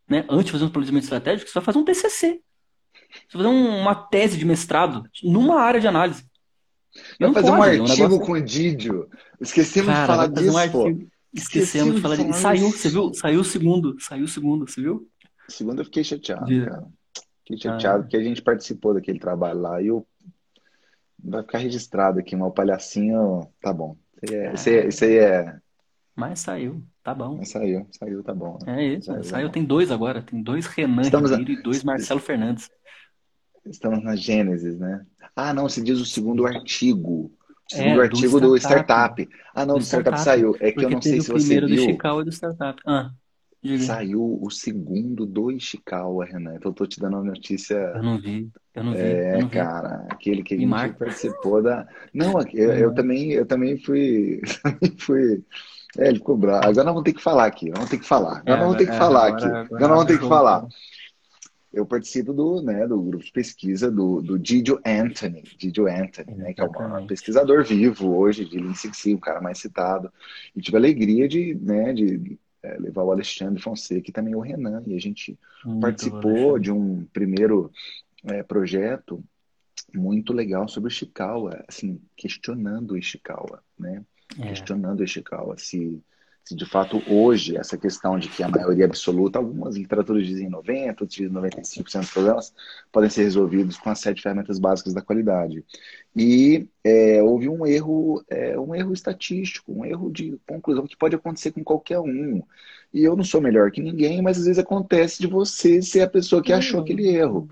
né? 0.09 0.25
Antes 0.29 0.47
de 0.47 0.53
fazer 0.53 0.65
um 0.65 0.71
planejamento 0.71 1.05
estratégico, 1.05 1.49
você 1.51 1.55
vai 1.55 1.65
fazer 1.65 1.79
um 1.79 1.85
TCC. 1.85 2.41
Você 3.29 3.39
vai 3.39 3.45
fazer 3.45 3.49
um- 3.49 3.79
uma 3.81 3.95
tese 3.95 4.37
de 4.39 4.45
mestrado 4.45 5.09
numa 5.23 5.61
área 5.61 5.81
de 5.81 5.87
análise. 5.89 6.25
Vai 7.21 7.29
não 7.29 7.35
fazer 7.35 7.51
um 7.51 7.57
pode, 7.57 7.77
é 7.77 7.81
um 7.81 7.85
artigo 7.85 8.03
negócio- 8.09 8.27
com 8.27 8.33
o 8.33 8.41
Didio. 8.43 9.09
Esquecemos 9.41 9.89
de 9.91 9.95
Cara, 9.95 10.07
falar 10.07 10.27
vai 10.29 10.35
fazer 10.37 10.51
um 10.51 10.53
disso, 10.55 10.73
pô. 10.73 11.09
Esquecemos 11.35 11.95
de 11.97 12.01
falar 12.01 12.17
disso. 12.17 12.29
falar 12.29 12.41
Saiu, 12.57 12.71
você 12.71 12.89
viu? 12.89 13.15
Saiu 13.15 13.41
o 13.41 13.45
segundo. 13.45 13.97
Saiu 14.01 14.25
o 14.25 14.29
segundo, 14.29 14.67
você 14.67 14.81
viu? 14.81 15.09
Segundo, 15.49 15.81
eu 15.81 15.85
fiquei 15.85 16.03
chateado, 16.03 16.47
De- 16.47 16.65
cara. 16.65 16.87
Fiquei 17.47 17.59
chateado 17.59 17.99
Ah. 17.99 18.03
porque 18.03 18.17
a 18.17 18.23
gente 18.23 18.43
participou 18.43 18.95
daquele 18.95 19.19
trabalho 19.19 19.61
lá 19.61 19.81
e 19.83 19.89
eu... 19.89 20.07
vai 21.23 21.43
ficar 21.43 21.59
registrado 21.59 22.19
aqui, 22.19 22.35
mas 22.37 22.49
o 22.49 22.53
palhacinho, 22.53 23.49
tá 23.61 23.73
bom. 23.73 23.97
Isso 24.23 24.33
aí 24.33 24.37
é, 24.41 24.55
isso 24.55 24.69
aí 24.69 24.75
é, 24.77 24.89
isso 24.89 25.05
aí 25.05 25.17
é- 25.19 25.59
Mas 26.15 26.41
saiu. 26.41 26.83
Tá 27.07 27.15
bom. 27.15 27.41
saiu, 27.45 27.87
saiu, 27.93 28.21
tá 28.25 28.35
bom. 28.35 28.59
né? 28.67 28.83
É 28.85 28.95
isso. 28.97 29.07
Saiu, 29.07 29.23
Saiu. 29.23 29.47
tá 29.47 29.53
Tem 29.55 29.65
dois 29.65 29.93
agora. 29.93 30.21
Tem 30.23 30.43
dois 30.43 30.67
Renan 30.67 31.03
Estamos 31.03 31.31
a- 31.31 31.37
Ribeiro 31.37 31.61
e 31.61 31.63
dois 31.63 31.85
Marcelo 31.85 32.19
Fernandes. 32.19 32.69
Estamos 33.65 34.03
na 34.03 34.17
Gênesis, 34.17 34.77
né? 34.77 35.07
Ah, 35.37 35.55
não, 35.55 35.69
se 35.69 35.81
diz 35.83 36.01
o 36.01 36.05
segundo 36.05 36.45
artigo. 36.47 37.11
O 37.13 37.33
É, 37.73 37.77
segundo 37.77 37.95
do 37.95 38.01
artigo 38.03 38.41
do 38.41 38.57
startup. 38.57 39.23
startup. 39.23 39.29
Ah, 39.55 39.65
não, 39.65 39.75
Do 39.75 39.81
do 39.81 39.85
startup 39.85 40.19
startup. 40.19 40.25
saiu. 40.25 40.57
É 40.61 40.73
que 40.73 40.85
eu 40.85 40.91
não 40.91 41.01
sei 41.01 41.21
se 41.21 41.31
o 41.31 41.35
você 41.35 41.45
primeiro 41.47 41.69
do 41.69 41.75
viu. 41.75 41.85
Chicago 41.85 42.21
e 42.21 42.25
do 42.25 42.33
Startup. 42.33 42.83
Ah. 42.85 43.11
Saiu 43.81 44.39
o 44.43 44.51
segundo 44.51 45.27
do 45.27 45.51
Ishikawa, 45.51 46.25
Renan. 46.25 46.55
Então 46.57 46.71
eu 46.71 46.75
tô 46.75 46.87
te 46.87 47.01
dando 47.01 47.15
uma 47.15 47.25
notícia. 47.25 47.75
Eu 47.77 48.03
não 48.03 48.19
vi, 48.21 48.49
eu 48.75 48.85
não 48.85 48.93
vi, 48.93 48.99
É, 48.99 49.33
não 49.41 49.49
vi. 49.49 49.53
cara, 49.55 50.07
aquele 50.09 50.43
que 50.45 50.55
a 50.55 50.59
gente 50.59 50.71
participou 50.99 51.61
da. 51.63 51.87
Não, 52.15 52.35
eu, 52.53 52.73
eu 52.75 52.95
também, 52.95 53.33
eu 53.33 53.45
também 53.47 53.77
fui, 53.79 54.41
também 54.63 54.97
fui. 54.99 55.45
É, 55.99 56.09
ele 56.09 56.19
ficou 56.19 56.37
bravo. 56.37 56.67
Agora 56.67 56.85
nós 56.85 56.95
vamos 56.95 57.03
ter 57.05 57.13
que 57.15 57.23
falar 57.23 57.47
aqui. 57.47 57.71
Vamos 57.71 57.89
ter 57.91 57.99
que 57.99 58.07
falar. 58.07 58.39
É, 58.45 58.53
Agora 58.53 58.57
nós 58.57 58.65
vamos 58.67 58.77
ter 58.79 58.87
que 58.87 58.93
é, 58.93 58.99
falar 58.99 59.27
agora- 59.27 59.37
aqui. 59.37 59.47
agora 59.47 59.65
Agora 59.67 59.81
nós 59.81 59.91
vamos 59.91 60.07
ter 60.07 60.13
que 60.15 60.21
show. 60.21 60.29
falar. 60.29 60.67
Eu 61.73 61.85
participo 61.85 62.33
do, 62.33 62.63
né, 62.63 62.87
do 62.87 62.99
grupo 63.03 63.23
de 63.25 63.31
pesquisa 63.33 63.91
do, 63.91 64.23
do 64.23 64.39
Didio 64.39 64.81
Anthony, 64.85 65.43
Didio 65.59 65.87
Anthony, 65.87 66.35
né, 66.35 66.55
que 66.55 66.61
é 66.61 66.65
um 66.65 67.07
pesquisador 67.07 67.65
vivo 67.65 68.17
hoje 68.17 68.47
de 68.47 68.59
Lean 68.59 68.73
Six 68.75 68.97
Sigma, 68.97 69.19
o 69.19 69.21
cara 69.21 69.41
mais 69.43 69.59
citado. 69.59 70.11
E 70.55 70.61
tive 70.63 70.77
a 70.77 70.81
alegria 70.81 71.29
de, 71.29 71.55
né, 71.55 71.93
de 71.93 72.39
é, 72.63 72.79
levar 72.79 73.03
o 73.03 73.13
Alexandre 73.13 73.61
Fonseca 73.63 74.09
e 74.09 74.13
também 74.13 74.35
o 74.35 74.41
Renan. 74.41 74.83
E 74.87 74.95
a 74.97 74.99
gente 75.01 75.39
Muito 75.67 75.81
participou 75.83 76.31
Alexandre. 76.31 76.63
de 76.63 76.73
um 76.73 77.05
primeiro 77.13 77.71
é, 78.25 78.43
projeto 78.43 79.23
muito 79.95 80.33
legal 80.33 80.67
sobre 80.69 80.89
o 80.89 80.91
Ishikawa, 80.93 81.63
assim, 81.69 82.01
questionando 82.17 82.93
o 82.93 82.97
Ishikawa, 82.99 83.63
né? 83.79 84.03
É. 84.39 84.49
Questionando 84.49 85.03
Ishikawa, 85.03 85.57
se, 85.57 86.03
se 86.45 86.55
de 86.55 86.67
fato 86.67 87.03
hoje 87.09 87.57
essa 87.57 87.77
questão 87.77 88.19
de 88.19 88.29
que 88.29 88.43
a 88.43 88.49
maioria 88.49 88.85
absoluta, 88.85 89.39
algumas 89.39 89.77
literaturas 89.77 90.27
dizem 90.27 90.51
90%, 90.51 90.89
outras 91.01 91.09
dizem 91.11 91.33
95% 91.33 92.01
dos 92.01 92.11
problemas 92.11 92.55
podem 92.93 93.11
ser 93.11 93.23
resolvidos 93.23 93.79
com 93.79 93.91
as 93.91 93.99
sete 93.99 94.23
ferramentas 94.23 94.59
básicas 94.59 94.93
da 94.93 95.03
qualidade. 95.03 95.65
E 96.15 96.69
é, 96.85 97.23
houve 97.23 97.49
um 97.49 97.67
erro, 97.67 98.23
é, 98.29 98.59
um 98.59 98.75
erro 98.75 98.93
estatístico, 98.93 99.73
um 99.73 99.85
erro 99.85 100.11
de 100.11 100.39
conclusão 100.47 100.87
que 100.87 100.97
pode 100.97 101.17
acontecer 101.17 101.53
com 101.53 101.65
qualquer 101.65 101.99
um. 101.99 102.43
E 102.93 103.03
eu 103.03 103.17
não 103.17 103.25
sou 103.25 103.41
melhor 103.41 103.71
que 103.71 103.81
ninguém, 103.81 104.23
mas 104.23 104.39
às 104.39 104.45
vezes 104.45 104.59
acontece 104.59 105.21
de 105.21 105.27
você 105.27 105.83
ser 105.83 106.03
a 106.03 106.09
pessoa 106.09 106.43
que 106.43 106.53
achou 106.53 106.81
aquele 106.81 107.09
erro. 107.09 107.49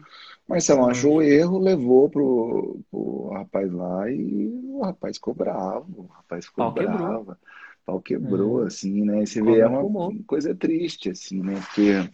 Marcelão 0.49 0.89
achou 0.89 1.17
o 1.17 1.23
erro, 1.23 1.59
levou 1.59 2.09
pro, 2.11 2.81
pro 2.91 3.29
rapaz 3.31 3.73
lá 3.73 4.11
e 4.11 4.47
o 4.65 4.83
rapaz 4.83 5.17
ficou 5.17 5.35
bravo. 5.35 6.03
O 6.03 6.07
rapaz 6.07 6.45
ficou 6.47 6.65
Pau 6.65 6.75
quebrou. 6.75 6.99
bravo. 6.99 7.33
O 7.33 7.37
pau 7.87 8.01
quebrou, 8.01 8.63
É. 8.63 8.67
assim, 8.67 9.05
né? 9.05 9.23
E 9.23 9.27
você 9.27 9.43
vê, 9.43 9.59
é 9.61 9.67
uma 9.67 9.81
fumou. 9.81 10.13
coisa 10.27 10.55
triste, 10.55 11.11
assim, 11.11 11.43
né? 11.43 11.55
Porque, 11.61 12.11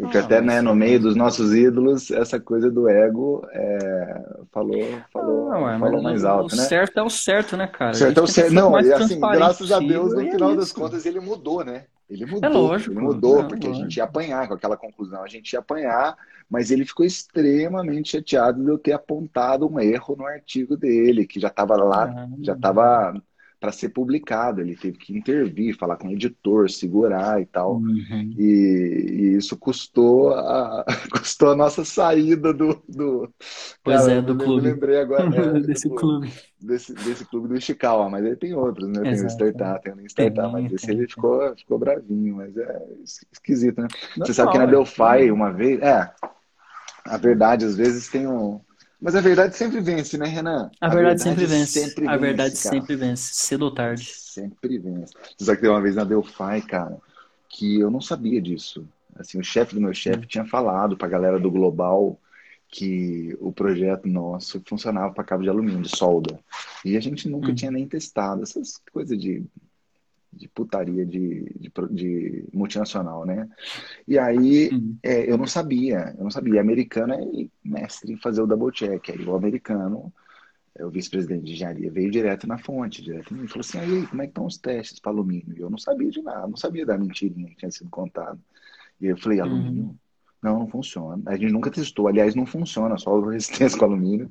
porque 0.00 0.16
Ah, 0.16 0.20
até, 0.20 0.40
né, 0.40 0.60
no 0.62 0.74
meio 0.74 1.00
dos 1.00 1.16
nossos 1.16 1.52
ídolos, 1.54 2.10
essa 2.10 2.40
coisa 2.40 2.70
do 2.70 2.88
ego 2.88 3.42
é, 3.52 4.22
falou, 4.52 5.04
falou, 5.12 5.50
Não, 5.50 5.68
é, 5.68 5.78
falou 5.78 6.02
mais 6.02 6.24
o- 6.24 6.28
alto, 6.28 6.54
o 6.54 6.56
né? 6.56 6.64
certo 6.68 6.98
é 6.98 7.02
o 7.02 7.10
certo, 7.10 7.56
né, 7.56 7.66
cara? 7.66 7.90
A 7.90 7.94
Certo, 7.96 8.18
é 8.20 8.22
o 8.22 8.26
certo. 8.26 8.50
o 8.50 8.54
Não, 8.54 8.78
e 8.80 8.92
assim, 8.92 9.28
graças 9.28 9.72
a 9.72 9.80
Deus, 9.80 10.14
no 10.14 10.20
e 10.20 10.28
é 10.28 10.30
final 10.30 10.54
das 10.54 10.72
contas, 10.72 11.06
ele 11.06 11.20
mudou, 11.20 11.64
né? 11.64 11.86
Ele 12.08 12.24
mudou, 12.26 12.68
lógico, 12.68 12.92
ele 12.92 13.00
mudou, 13.00 13.40
é 13.40 13.42
porque 13.44 13.66
a 13.68 13.70
lógico. 13.70 13.84
gente 13.84 13.96
ia 13.96 14.04
apanhar 14.04 14.46
com 14.48 14.54
aquela 14.54 14.76
conclusão, 14.76 15.22
a 15.22 15.28
gente 15.28 15.52
ia 15.52 15.58
apanhar, 15.60 16.16
mas 16.48 16.70
ele 16.70 16.84
ficou 16.86 17.04
extremamente 17.06 18.10
chateado 18.12 18.62
de 18.64 18.70
eu 18.70 18.78
ter 18.78 18.92
apontado 18.92 19.68
um 19.68 19.78
erro 19.80 20.16
no 20.16 20.26
artigo 20.26 20.76
dele, 20.76 21.26
que 21.26 21.40
já 21.40 21.48
estava 21.48 21.76
lá, 21.76 22.14
Ah, 22.14 22.28
já 22.42 22.54
estava 22.54 23.14
para 23.60 23.72
ser 23.72 23.88
publicado, 23.90 24.60
ele 24.60 24.76
teve 24.76 24.98
que 24.98 25.16
intervir, 25.16 25.76
falar 25.76 25.96
com 25.96 26.08
o 26.08 26.12
editor, 26.12 26.70
segurar 26.70 27.40
e 27.42 27.46
tal. 27.46 27.82
uhum. 27.82 28.36
E, 28.36 28.42
e 29.34 29.36
isso 29.36 29.58
custou 29.58 30.30
a, 30.34 30.84
custou 31.12 31.50
a 31.52 31.56
nossa 31.56 31.84
saída 31.84 32.52
do, 32.54 32.82
do 32.88 33.32
Pois 33.82 34.06
Cara, 34.06 34.08
é, 34.08 34.22
do 34.22 34.36
clube. 34.36 34.78
lembrei 34.78 34.98
agora 35.00 35.28
é, 35.58 35.60
Desse 35.66 35.90
do- 35.90 35.90
clube. 35.90 36.28
desse, 36.60 36.94
desse 36.96 37.24
clube 37.24 37.48
do 37.48 37.56
Ishikawa, 37.56 38.10
mas 38.10 38.24
aí 38.24 38.36
tem 38.36 38.52
outros, 38.54 38.88
né? 38.88 39.06
Tem 39.06 39.20
o. 39.22 39.26
Startup, 39.28 39.82
tem 39.82 39.92
o 40.04 40.06
Startup, 40.08 40.52
mas 40.52 40.70
esse 40.72 40.90
ele 40.90 41.06
ficou, 41.08 41.56
ficou 41.56 41.78
bravinho, 41.78 42.36
mas 42.36 42.56
é 42.56 42.86
esquisito, 43.32 43.80
né? 43.80 43.88
Você 44.22 44.34
Normal, 44.34 44.34
sabe 44.34 44.52
que 44.52 44.58
na 44.58 44.66
é. 44.66 44.66
Delphi, 44.66 45.30
uma 45.30 45.52
vez, 45.52 45.80
é, 45.80 46.12
a 47.08 47.16
verdade 47.16 47.64
às 47.64 47.76
vezes 47.76 48.08
tem 48.08 48.26
um. 48.26 48.60
Mas 49.00 49.14
a 49.14 49.20
verdade 49.20 49.56
sempre 49.56 49.80
vence, 49.80 50.18
né, 50.18 50.26
Renan? 50.26 50.70
A 50.80 50.88
verdade 50.88 51.22
sempre 51.22 51.46
vence. 51.46 51.80
sempre 51.80 52.06
A 52.06 52.16
verdade 52.16 52.50
vence, 52.50 52.62
cara. 52.62 52.80
sempre 52.80 52.96
vence, 52.96 53.30
cedo 53.34 53.62
ou 53.64 53.74
tarde. 53.74 54.04
Sempre 54.04 54.78
vence. 54.78 55.12
Sabe 55.38 55.56
que 55.56 55.62
tem 55.62 55.70
uma 55.70 55.80
vez 55.82 55.94
na 55.96 56.04
Delphi, 56.04 56.62
cara, 56.66 56.96
que 57.48 57.78
eu 57.80 57.90
não 57.90 58.00
sabia 58.00 58.40
disso. 58.40 58.86
Assim, 59.16 59.38
o 59.38 59.44
chefe 59.44 59.74
do 59.74 59.80
meu 59.80 59.94
chefe 59.94 60.26
tinha 60.26 60.44
falado 60.44 60.96
pra 60.96 61.08
galera 61.08 61.38
do 61.40 61.50
Global 61.50 62.18
que 62.70 63.36
o 63.40 63.50
projeto 63.52 64.06
nosso 64.06 64.62
funcionava 64.66 65.12
para 65.14 65.24
cabo 65.24 65.42
de 65.42 65.48
alumínio, 65.48 65.82
de 65.82 65.88
solda. 65.96 66.38
E 66.84 66.96
a 66.96 67.00
gente 67.00 67.28
nunca 67.28 67.52
Hum. 67.52 67.54
tinha 67.54 67.70
nem 67.70 67.88
testado 67.88 68.42
essas 68.42 68.80
coisas 68.92 69.18
de, 69.18 69.44
de 70.38 70.48
putaria 70.48 71.04
de, 71.06 71.44
de, 71.58 71.72
de 71.90 72.44
multinacional, 72.52 73.26
né? 73.26 73.48
E 74.06 74.18
aí 74.18 74.70
Hum. 74.72 74.96
é, 75.02 75.30
eu 75.30 75.38
não 75.38 75.46
sabia, 75.46 76.14
eu 76.18 76.24
não 76.24 76.30
sabia. 76.30 76.60
Americano 76.60 77.14
é 77.14 77.20
mestre 77.64 78.12
em 78.12 78.18
fazer 78.18 78.42
o 78.42 78.46
double 78.46 78.72
check. 78.72 79.10
Aí 79.10 79.24
o 79.26 79.34
americano, 79.36 80.12
é, 80.76 80.84
o 80.84 80.90
vice-presidente 80.90 81.44
de 81.44 81.52
engenharia, 81.52 81.90
veio 81.90 82.10
direto 82.10 82.46
na 82.46 82.58
fonte, 82.58 83.02
direto 83.02 83.34
em 83.34 83.38
mim, 83.38 83.44
e 83.44 83.48
falou 83.48 83.60
assim: 83.60 83.78
aí, 83.78 84.06
como 84.08 84.22
é 84.22 84.26
que 84.26 84.30
estão 84.32 84.46
os 84.46 84.58
testes 84.58 85.00
para 85.00 85.12
alumínio? 85.12 85.56
E 85.56 85.60
eu 85.60 85.70
não 85.70 85.78
sabia 85.78 86.10
de 86.10 86.22
nada, 86.22 86.46
não 86.48 86.56
sabia 86.56 86.86
da 86.86 86.98
mentirinha 86.98 87.48
que 87.50 87.56
tinha 87.56 87.70
sido 87.70 87.90
contado. 87.90 88.40
E 89.00 89.06
aí 89.06 89.12
eu 89.12 89.18
falei: 89.18 89.40
alumínio? 89.40 89.98
Não, 90.42 90.60
não 90.60 90.68
funciona. 90.68 91.22
A 91.26 91.36
gente 91.36 91.52
nunca 91.52 91.70
testou. 91.70 92.06
Aliás, 92.08 92.34
não 92.34 92.46
funciona, 92.46 92.96
só 92.98 93.16
a 93.16 93.30
resistência 93.32 93.78
com 93.78 93.84
alumínio. 93.86 94.30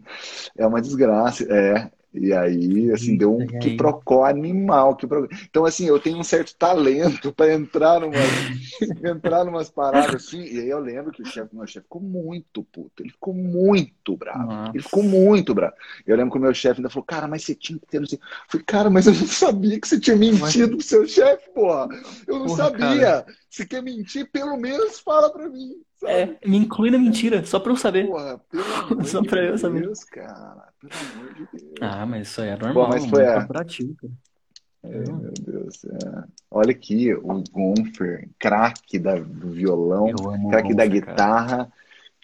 É 0.57 0.65
uma 0.65 0.81
desgraça. 0.81 1.43
É. 1.51 1.91
E 2.13 2.33
aí, 2.33 2.91
assim, 2.91 3.15
deu 3.17 3.35
um 3.35 3.45
que 3.45 3.75
procó 3.75 4.25
animal. 4.25 4.95
Que 4.95 5.05
pro... 5.05 5.27
Então, 5.49 5.65
assim, 5.65 5.87
eu 5.87 5.99
tenho 5.99 6.17
um 6.17 6.23
certo 6.23 6.55
talento 6.55 7.31
para 7.33 7.53
entrar 7.53 7.99
numa, 7.99 8.13
entrar 9.03 9.43
numas 9.43 9.69
paradas 9.69 10.15
assim. 10.15 10.41
E 10.41 10.59
aí 10.59 10.69
eu 10.69 10.79
lembro 10.79 11.11
que 11.11 11.21
o 11.21 11.25
chefe, 11.25 11.55
meu 11.55 11.67
chefe 11.67 11.83
ficou 11.83 12.01
muito 12.01 12.63
puto. 12.63 13.03
Ele 13.03 13.11
ficou 13.11 13.33
muito 13.33 14.15
bravo. 14.17 14.47
Nossa. 14.47 14.71
Ele 14.73 14.83
ficou 14.83 15.03
muito 15.03 15.53
bravo. 15.53 15.73
Eu 16.05 16.15
lembro 16.15 16.31
que 16.31 16.37
o 16.37 16.41
meu 16.41 16.53
chefe 16.53 16.79
ainda 16.79 16.89
falou, 16.89 17.05
cara, 17.05 17.27
mas 17.27 17.43
você 17.43 17.53
tinha 17.53 17.77
que 17.79 17.85
ter. 17.85 17.99
Não 17.99 18.07
sei. 18.07 18.19
Eu 18.19 18.25
falei, 18.47 18.65
cara, 18.65 18.89
mas 18.89 19.07
eu 19.07 19.13
não 19.13 19.27
sabia 19.27 19.79
que 19.79 19.87
você 19.87 19.99
tinha 19.99 20.15
mentido 20.15 20.77
pro 20.77 20.81
seu 20.85 21.07
chefe, 21.07 21.49
porra. 21.51 21.87
Eu 22.25 22.39
não 22.39 22.45
Porra, 22.47 22.57
sabia. 22.57 23.25
Se 23.49 23.65
quer 23.65 23.81
mentir, 23.81 24.29
pelo 24.31 24.57
menos 24.57 24.99
fala 24.99 25.31
pra 25.31 25.47
mim. 25.49 25.75
Sabe? 25.95 26.11
É, 26.13 26.37
me 26.47 26.57
inclui 26.57 26.91
na 26.91 26.97
mentira, 26.99 27.43
só 27.45 27.59
pra 27.59 27.71
eu 27.71 27.77
saber. 27.77 28.07
Porra, 28.07 28.39
pelo 28.51 28.63
amor 28.91 29.05
Só 29.05 29.21
de 29.21 29.27
pra 29.27 29.43
eu 29.43 29.57
saber. 29.57 29.81
Deus, 29.81 30.03
cara. 30.03 30.67
Pelo 30.79 30.93
amor 31.13 31.33
de 31.33 31.47
Deus. 31.51 31.73
Ah, 31.81 32.05
mas 32.05 32.27
isso 32.27 32.41
aí 32.41 32.49
é 32.49 32.57
normal, 32.57 32.89
mas 32.89 33.05
foi, 33.05 33.19
muito 33.23 33.29
é. 33.31 33.35
corporativo, 33.35 33.95
cara. 33.95 34.13
Ai, 34.83 34.91
meu 34.99 35.31
Deus. 35.41 35.85
é. 35.85 36.23
Olha 36.51 36.71
aqui, 36.71 37.13
o 37.13 37.43
Gonfer, 37.51 38.29
craque 38.37 38.99
da- 38.99 39.15
do 39.19 39.49
violão, 39.51 40.11
craque 40.49 40.73
da 40.75 40.85
Gonfer, 40.85 41.05
cara. 41.15 41.71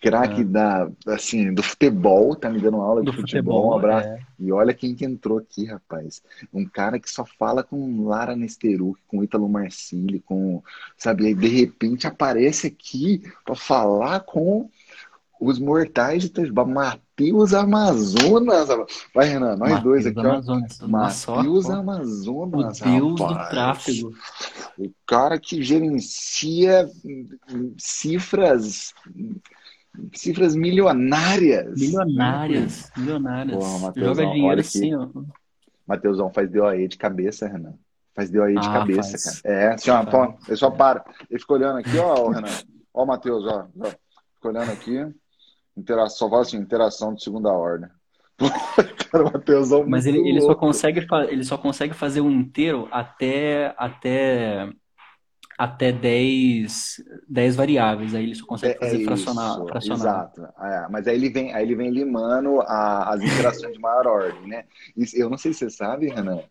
Craque 0.03 0.41
É. 0.41 0.43
da, 0.43 0.89
assim, 1.07 1.53
do 1.53 1.63
futebol, 1.63 2.35
tá 2.35 2.49
me 2.49 2.59
dando 2.59 2.77
aula 2.77 2.99
de 3.01 3.05
Do 3.05 3.13
futebol, 3.13 3.69
um 3.69 3.71
futebol, 3.71 3.77
abraço. 3.77 4.07
é. 4.09 4.19
E 4.37 4.51
olha 4.51 4.73
quem 4.73 4.93
que 4.93 5.05
entrou 5.05 5.37
aqui, 5.37 5.65
rapaz. 5.65 6.21
Um 6.53 6.65
cara 6.65 6.99
que 6.99 7.09
só 7.09 7.23
fala 7.25 7.63
com 7.63 8.05
Lara 8.05 8.35
Nesteruk, 8.35 8.99
com 9.07 9.23
Ítalo 9.23 9.47
Marcilli, 9.47 10.19
com, 10.19 10.61
sabe, 10.97 11.27
aí 11.27 11.33
de 11.33 11.47
repente 11.47 12.05
aparece 12.05 12.67
aqui 12.67 13.23
para 13.45 13.55
falar 13.55 14.19
com 14.19 14.69
os 15.39 15.59
mortais 15.59 16.21
de 16.23 16.27
Itajubá, 16.27 16.65
Matheus 16.65 17.53
Amazonas. 17.53 18.67
Vai, 19.13 19.27
Renan, 19.27 19.55
nós 19.57 19.81
dois 19.83 20.05
Mateus 20.05 20.07
aqui, 20.07 20.27
ó. 20.27 20.31
Amazonas. 20.31 20.79
Ó, 21.27 21.35
Matheus 21.37 21.69
Amazonas, 21.69 22.81
o 22.81 22.83
deus 22.83 23.15
do 23.15 23.23
rapaz. 23.23 23.49
tráfego. 23.49 24.13
O 24.77 24.89
cara 25.05 25.39
que 25.39 25.61
gerencia 25.61 26.89
hum, 27.05 27.73
cifras, 27.77 28.93
cifras 30.13 30.55
milionárias. 30.55 31.79
Milionárias, 31.79 32.91
milionárias. 32.97 33.57
Porra, 33.57 33.79
Mateusão, 33.79 34.15
Joga 34.15 34.33
dinheiro 34.33 34.59
assim, 34.61 34.95
ó. 34.95 35.07
Mateusão 35.87 36.31
faz 36.33 36.49
DOE 36.49 36.87
de 36.87 36.97
cabeça, 36.97 37.47
Renan. 37.47 37.73
Faz 38.15 38.29
DOE 38.29 38.53
de 38.59 38.67
Ah, 38.67 38.73
cabeça, 38.73 39.11
faz. 39.11 39.41
cara. 39.41 39.55
É, 39.55 39.67
assim, 39.73 39.91
ó, 39.91 40.03
pô, 40.05 40.35
ele 40.47 40.57
só 40.57 40.69
para. 40.69 41.03
Ele 41.29 41.39
fica 41.39 41.53
olhando 41.53 41.79
aqui, 41.79 41.97
ó, 41.97 42.29
Renan. 42.29 42.47
Ó, 42.93 43.03
o 43.03 43.07
Matheus, 43.07 43.45
ó, 43.45 43.67
ó. 43.79 43.89
Fica 44.35 44.47
olhando 44.49 44.71
aqui. 44.71 45.05
Interação, 45.75 46.17
só 46.17 46.29
fala 46.29 46.41
assim, 46.43 46.57
interação 46.57 47.13
de 47.15 47.23
segunda 47.23 47.51
ordem. 47.51 47.89
cara, 49.11 49.25
o 49.27 49.31
Mateusão 49.33 49.85
Mas 49.87 50.05
ele, 50.05 50.19
ele 50.19 50.41
só 50.41 50.55
consegue 50.55 51.01
fa- 51.07 51.25
ele 51.25 51.43
só 51.43 51.57
consegue 51.57 51.93
fazer 51.93 52.21
um 52.21 52.31
inteiro 52.31 52.87
até 52.91 53.73
até 53.77 54.69
até 55.63 55.91
10, 55.91 56.95
10 57.27 57.55
variáveis. 57.55 58.13
Aí 58.15 58.23
ele 58.23 58.35
só 58.35 58.45
consegue 58.45 58.75
É, 58.79 58.79
fazer 58.79 58.99
é 58.99 58.99
fracionar, 58.99 59.65
fracionar. 59.67 60.27
exato. 60.27 60.41
É, 60.59 60.87
mas 60.89 61.07
aí 61.07 61.15
ele 61.15 61.29
vem, 61.29 61.53
aí 61.53 61.63
ele 61.63 61.75
vem 61.75 61.89
limando 61.91 62.61
a- 62.61 63.13
as 63.13 63.23
interações 63.23 63.73
de 63.73 63.79
maior 63.79 64.07
ordem, 64.07 64.47
né? 64.47 64.65
Eu 65.13 65.29
não 65.29 65.37
sei 65.37 65.53
se 65.53 65.59
você 65.59 65.69
sabe, 65.69 66.09
Renan. 66.09 66.43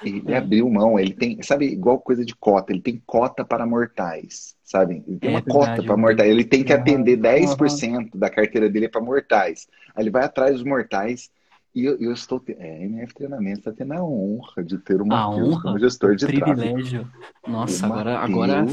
Ele 0.00 0.34
É. 0.34 0.34
abriu 0.34 0.68
mão, 0.70 0.98
ele 0.98 1.14
tem, 1.14 1.42
sabe, 1.42 1.66
igual 1.66 2.00
coisa 2.00 2.24
de 2.24 2.34
cota, 2.36 2.72
ele 2.72 2.82
tem 2.82 3.02
cota 3.06 3.44
para 3.44 3.66
mortais, 3.66 4.56
sabe? 4.64 5.04
Ele 5.06 5.20
tem 5.20 5.30
É 5.30 5.30
uma 5.30 5.42
verdade, 5.42 5.42
cota 5.42 5.82
para 5.84 5.96
mortais, 5.96 6.28
ele 6.30 6.44
tem 6.44 6.64
que 6.64 6.72
atender 6.72 7.16
10% 7.16 8.18
da 8.18 8.30
carteira 8.30 8.68
dele 8.70 8.88
para 8.88 9.00
mortais. 9.00 9.68
Aí 9.94 10.02
ele 10.04 10.10
vai 10.10 10.24
atrás 10.24 10.54
dos 10.54 10.64
mortais 10.64 11.30
e 11.74 11.84
eu, 11.84 11.96
eu 12.00 12.12
estou, 12.12 12.42
é, 12.48 12.84
MF 12.84 13.14
Treinamento 13.14 13.60
está 13.60 13.72
tendo 13.72 13.92
a 13.94 14.04
honra 14.04 14.62
de 14.64 14.78
ter 14.78 15.00
o 15.00 15.06
A 15.10 15.30
Matheus 15.30 15.56
honra, 15.56 15.62
como 15.62 15.78
gestor 15.78 16.14
de 16.16 16.28
tráfego. 16.28 16.44
privilégio. 16.54 17.10
Nossa, 17.46 17.86
O 17.88 17.92
agora, 17.92 18.18
agora 18.18 18.66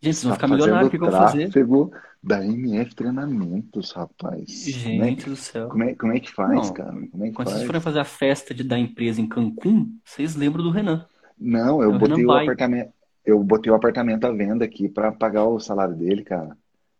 Gente, 0.00 0.14
vocês 0.16 0.22
vão 0.22 0.32
Tá 0.32 0.36
ficar 0.36 0.48
milionários, 0.48 0.88
o 0.88 0.90
que, 0.90 0.96
eu 0.96 1.00
vou 1.00 1.10
fazer? 1.10 1.50
tráfego 1.50 1.92
da 2.22 2.44
MF 2.44 2.94
Treinamentos, 2.94 3.92
rapaz. 3.92 4.70
Né? 4.96 5.16
Gente 5.16 5.28
do 5.28 5.36
céu. 5.36 5.68
Como 5.68 5.84
é, 5.84 5.94
como 5.94 6.12
é 6.12 6.20
que 6.20 6.32
faz, 6.32 6.68
Não, 6.68 6.72
cara? 6.72 6.92
Como 7.10 7.24
é 7.24 7.28
que 7.28 7.32
Quando 7.34 7.48
vocês 7.48 7.62
faz? 7.62 7.66
forem 7.66 7.80
fazer 7.80 8.00
a 8.00 8.04
festa 8.04 8.54
de, 8.54 8.62
da 8.64 8.78
empresa 8.78 9.20
em 9.20 9.28
Cancún, 9.28 9.98
vocês 10.04 10.34
lembram 10.36 10.62
do 10.64 10.70
Renan. 10.70 11.06
Não, 11.38 11.82
É 11.82 11.86
eu 11.86 11.90
o 11.90 11.98
botei 11.98 12.16
Renan 12.16 12.24
o 12.24 12.26
Pai. 12.26 12.42
apartamento, 12.44 12.92
eu 13.24 13.42
botei 13.42 13.72
o 13.72 13.74
apartamento 13.74 14.24
à 14.24 14.32
venda 14.32 14.64
aqui 14.64 14.88
para 14.88 15.12
pagar 15.12 15.44
o 15.46 15.60
salário 15.60 15.94
dele, 15.96 16.24
cara. 16.24 16.56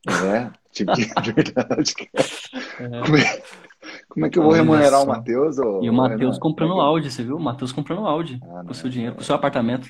É, 0.08 0.50
tipo, 0.72 0.92
de 0.94 1.04
verdade, 1.32 1.94
cara. 1.94 3.02
Como 3.04 3.16
é, 3.16 3.42
como 4.08 4.26
é 4.26 4.30
que 4.30 4.38
eu 4.38 4.42
vou 4.42 4.52
Olha 4.52 4.62
remunerar 4.62 5.02
o. 5.02 5.06
Matheus? 5.06 5.56
E 5.82 5.88
o 5.90 5.92
Matheus 5.92 6.38
comprando 6.38 6.78
é 6.78 6.80
Audi, 6.80 7.10
você 7.10 7.22
viu? 7.22 7.36
O 7.36 7.40
Matheus 7.40 7.72
comprando 7.72 8.06
Audi 8.06 8.38
Ah, 8.42 8.64
com 8.66 8.72
o 8.72 8.74
não, 8.74 8.74
seu 8.74 8.88
dinheiro, 8.90 9.12
não. 9.12 9.16
com 9.16 9.22
o 9.22 9.24
seu 9.24 9.34
apartamento. 9.34 9.88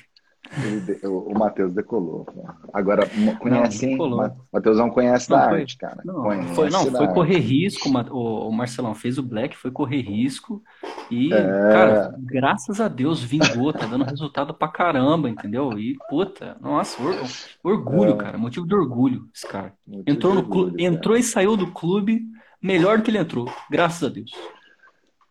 de- 0.51 1.05
o, 1.05 1.31
o 1.31 1.37
Matheus 1.37 1.73
decolou. 1.73 2.25
cara. 2.25 2.57
Agora, 2.73 3.03
conhece, 3.39 3.85
hein? 3.85 3.91
decolou. 3.91 4.17
Ma- 4.17 4.35
Matheusão 4.51 4.89
conhece 4.89 5.29
Não, 5.29 5.37
da 5.37 5.49
foi- 5.49 5.59
arte, 5.61 5.77
cara. 5.77 6.01
Não, 6.03 6.23
Conhece 6.23 6.53
foi, 6.55 6.69
não, 6.69 6.85
foi 6.91 7.05
arte. 7.05 7.13
correr 7.13 7.37
risco, 7.39 7.89
o, 8.11 8.47
o 8.47 8.51
Marcelão 8.51 8.95
fez 8.95 9.17
o 9.17 9.23
Black, 9.23 9.55
foi 9.55 9.69
correr 9.69 10.01
risco 10.01 10.63
e, 11.11 11.31
É. 11.33 11.37
cara, 11.71 12.15
graças 12.19 12.79
a 12.81 12.87
Deus 12.87 13.21
vingou, 13.21 13.71
tá 13.73 13.85
dando 13.85 14.05
resultado 14.05 14.53
pra 14.53 14.67
caramba, 14.69 15.29
entendeu? 15.29 15.77
E, 15.77 15.95
puta, 16.09 16.57
nossa, 16.61 17.01
or- 17.03 17.15
orgulho, 17.63 18.15
cara, 18.17 18.37
motivo 18.37 18.65
de 18.67 18.73
orgulho 18.75 19.27
esse 19.35 19.47
cara. 19.47 19.73
Motivo 19.85 20.03
Entrou 20.09 20.33
no 20.33 20.43
clube, 20.47 20.83
entrou 20.83 21.15
e 21.17 21.21
saiu 21.23 21.55
do 21.57 21.71
clube 21.71 22.21
melhor 22.61 22.97
do 22.97 23.03
que 23.03 23.11
ele 23.11 23.17
entrou, 23.17 23.51
graças 23.69 24.03
a 24.03 24.11
Deus. 24.11 24.31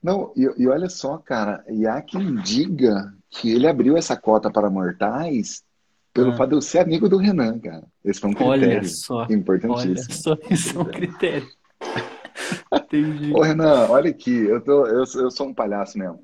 Não, 0.03 0.33
e, 0.37 0.49
e 0.63 0.69
olha 0.69 0.89
só, 0.89 1.19
cara, 1.19 1.65
e 1.69 1.87
há 1.87 2.01
quem 2.01 2.37
diga 2.37 3.13
que 3.31 3.51
ele 3.53 3.67
abriu 3.67 3.97
essa 3.97 4.17
cota 4.17 4.51
para 4.51 4.71
mortais 4.71 5.63
pelo 6.15 6.31
Ah. 6.33 6.37
fato 6.37 6.51
de 6.51 6.55
eu 6.57 6.61
ser 6.63 6.79
amigo 6.79 7.09
do 7.09 7.17
Renan, 7.19 7.59
cara. 7.59 7.85
Esse 8.05 8.21
foi 8.21 8.31
um 8.31 8.35
Olha 8.41 8.61
critério 8.67 8.89
só, 8.89 9.17
olha 9.19 9.35
importantíssimo. 9.35 10.15
só, 10.15 10.37
isso 10.51 10.79
é 10.79 10.83
um 10.83 10.85
critério. 10.87 11.49
Entendi. 12.73 13.33
Ô, 13.35 13.41
Renan, 13.43 13.89
olha 13.89 14.11
aqui, 14.11 14.31
eu, 14.33 14.61
tô, 14.61 14.87
eu, 14.87 15.05
eu 15.17 15.31
sou 15.31 15.49
um 15.49 15.55
palhaço 15.55 15.99
mesmo. 15.99 16.21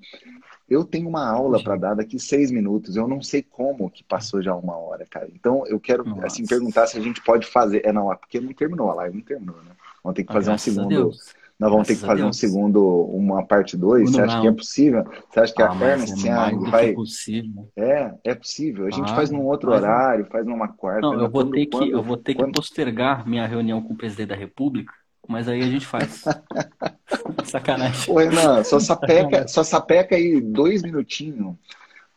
Eu 0.69 0.85
tenho 0.85 1.09
uma 1.09 1.29
aula 1.29 1.63
para 1.63 1.77
dar 1.77 1.95
daqui 1.95 2.19
seis 2.19 2.51
minutos. 2.51 2.97
Eu 2.97 3.07
não 3.07 3.21
sei 3.21 3.43
como 3.43 3.91
que 3.91 4.03
passou 4.03 4.41
já 4.43 4.55
uma 4.55 4.77
hora, 4.77 5.05
cara. 5.09 5.29
Então 5.35 5.67
eu 5.67 5.79
quero 5.79 6.05
Nossa. 6.05 6.27
assim 6.27 6.47
perguntar 6.47 6.87
se 6.87 6.97
a 6.97 7.01
gente 7.01 7.21
pode 7.23 7.47
fazer. 7.47 7.83
É 7.85 7.93
não, 7.93 8.11
é 8.11 8.17
porque 8.17 8.41
não 8.41 8.53
terminou 8.55 8.91
a 8.91 8.95
live, 8.95 9.17
não 9.19 9.25
terminou, 9.25 9.57
né? 9.63 9.73
Vamos 10.05 10.15
ter 10.17 10.25
que 10.25 10.31
Ah, 10.31 10.35
fazer 10.35 10.51
um 10.51 10.53
graças 10.53 10.79
a 10.79 10.83
segundo. 10.83 11.11
Nós 11.57 11.71
vamos 11.71 11.87
ter 11.87 11.95
que 11.95 12.01
Graças 12.01 12.05
a 12.05 12.07
fazer 12.09 12.25
um 12.29 12.33
segundo, 12.33 12.85
uma 13.07 13.45
parte 13.47 13.77
2. 13.77 14.11
Você 14.11 14.21
acha 14.21 14.41
que 14.41 14.47
é 14.49 14.53
possível? 14.53 15.05
Você 15.31 15.41
acha 15.41 15.55
que 15.55 15.63
Ah, 15.63 15.71
a 15.71 15.75
mas 15.75 16.11
é 16.25 16.51
do 16.51 16.65
que 16.65 16.71
vai. 16.71 16.93
possível. 16.93 17.69
É, 17.77 18.13
é 18.25 18.35
possível. 18.35 18.87
A 18.87 18.91
gente 18.91 19.11
Ah, 19.11 19.15
faz 19.15 19.31
num 19.31 19.43
outro 19.47 19.71
mas- 19.71 19.81
horário, 19.83 20.27
faz 20.27 20.45
numa 20.45 20.69
quarta. 20.69 21.01
Não, 21.03 21.11
faz 21.13 21.23
eu 21.23 21.31
vou 21.31 21.43
quando- 21.43 21.53
ter 21.53 21.67
que, 21.67 21.71
quando- 21.79 21.91
eu 21.91 22.03
vou 22.03 22.17
ter 22.17 22.35
que 22.35 22.41
quando- 22.43 22.53
postergar 22.55 23.27
minha 23.27 23.47
reunião 23.47 23.81
com 23.81 23.95
o 23.95 23.97
presidente 23.97 24.29
da 24.31 24.35
República, 24.37 24.93
mas 25.29 25.49
aí 25.49 25.63
a 25.63 25.67
gente 25.67 25.87
faz. 25.87 26.25
Sacanagem. 27.45 28.13
Ô, 28.13 28.19
Renan, 28.19 28.65
só 28.65 28.79
sapeca, 28.81 29.47
só 29.49 29.63
sapeca 29.63 30.17
aí 30.17 30.41
dois 30.41 30.83
minutinhos 30.83 31.55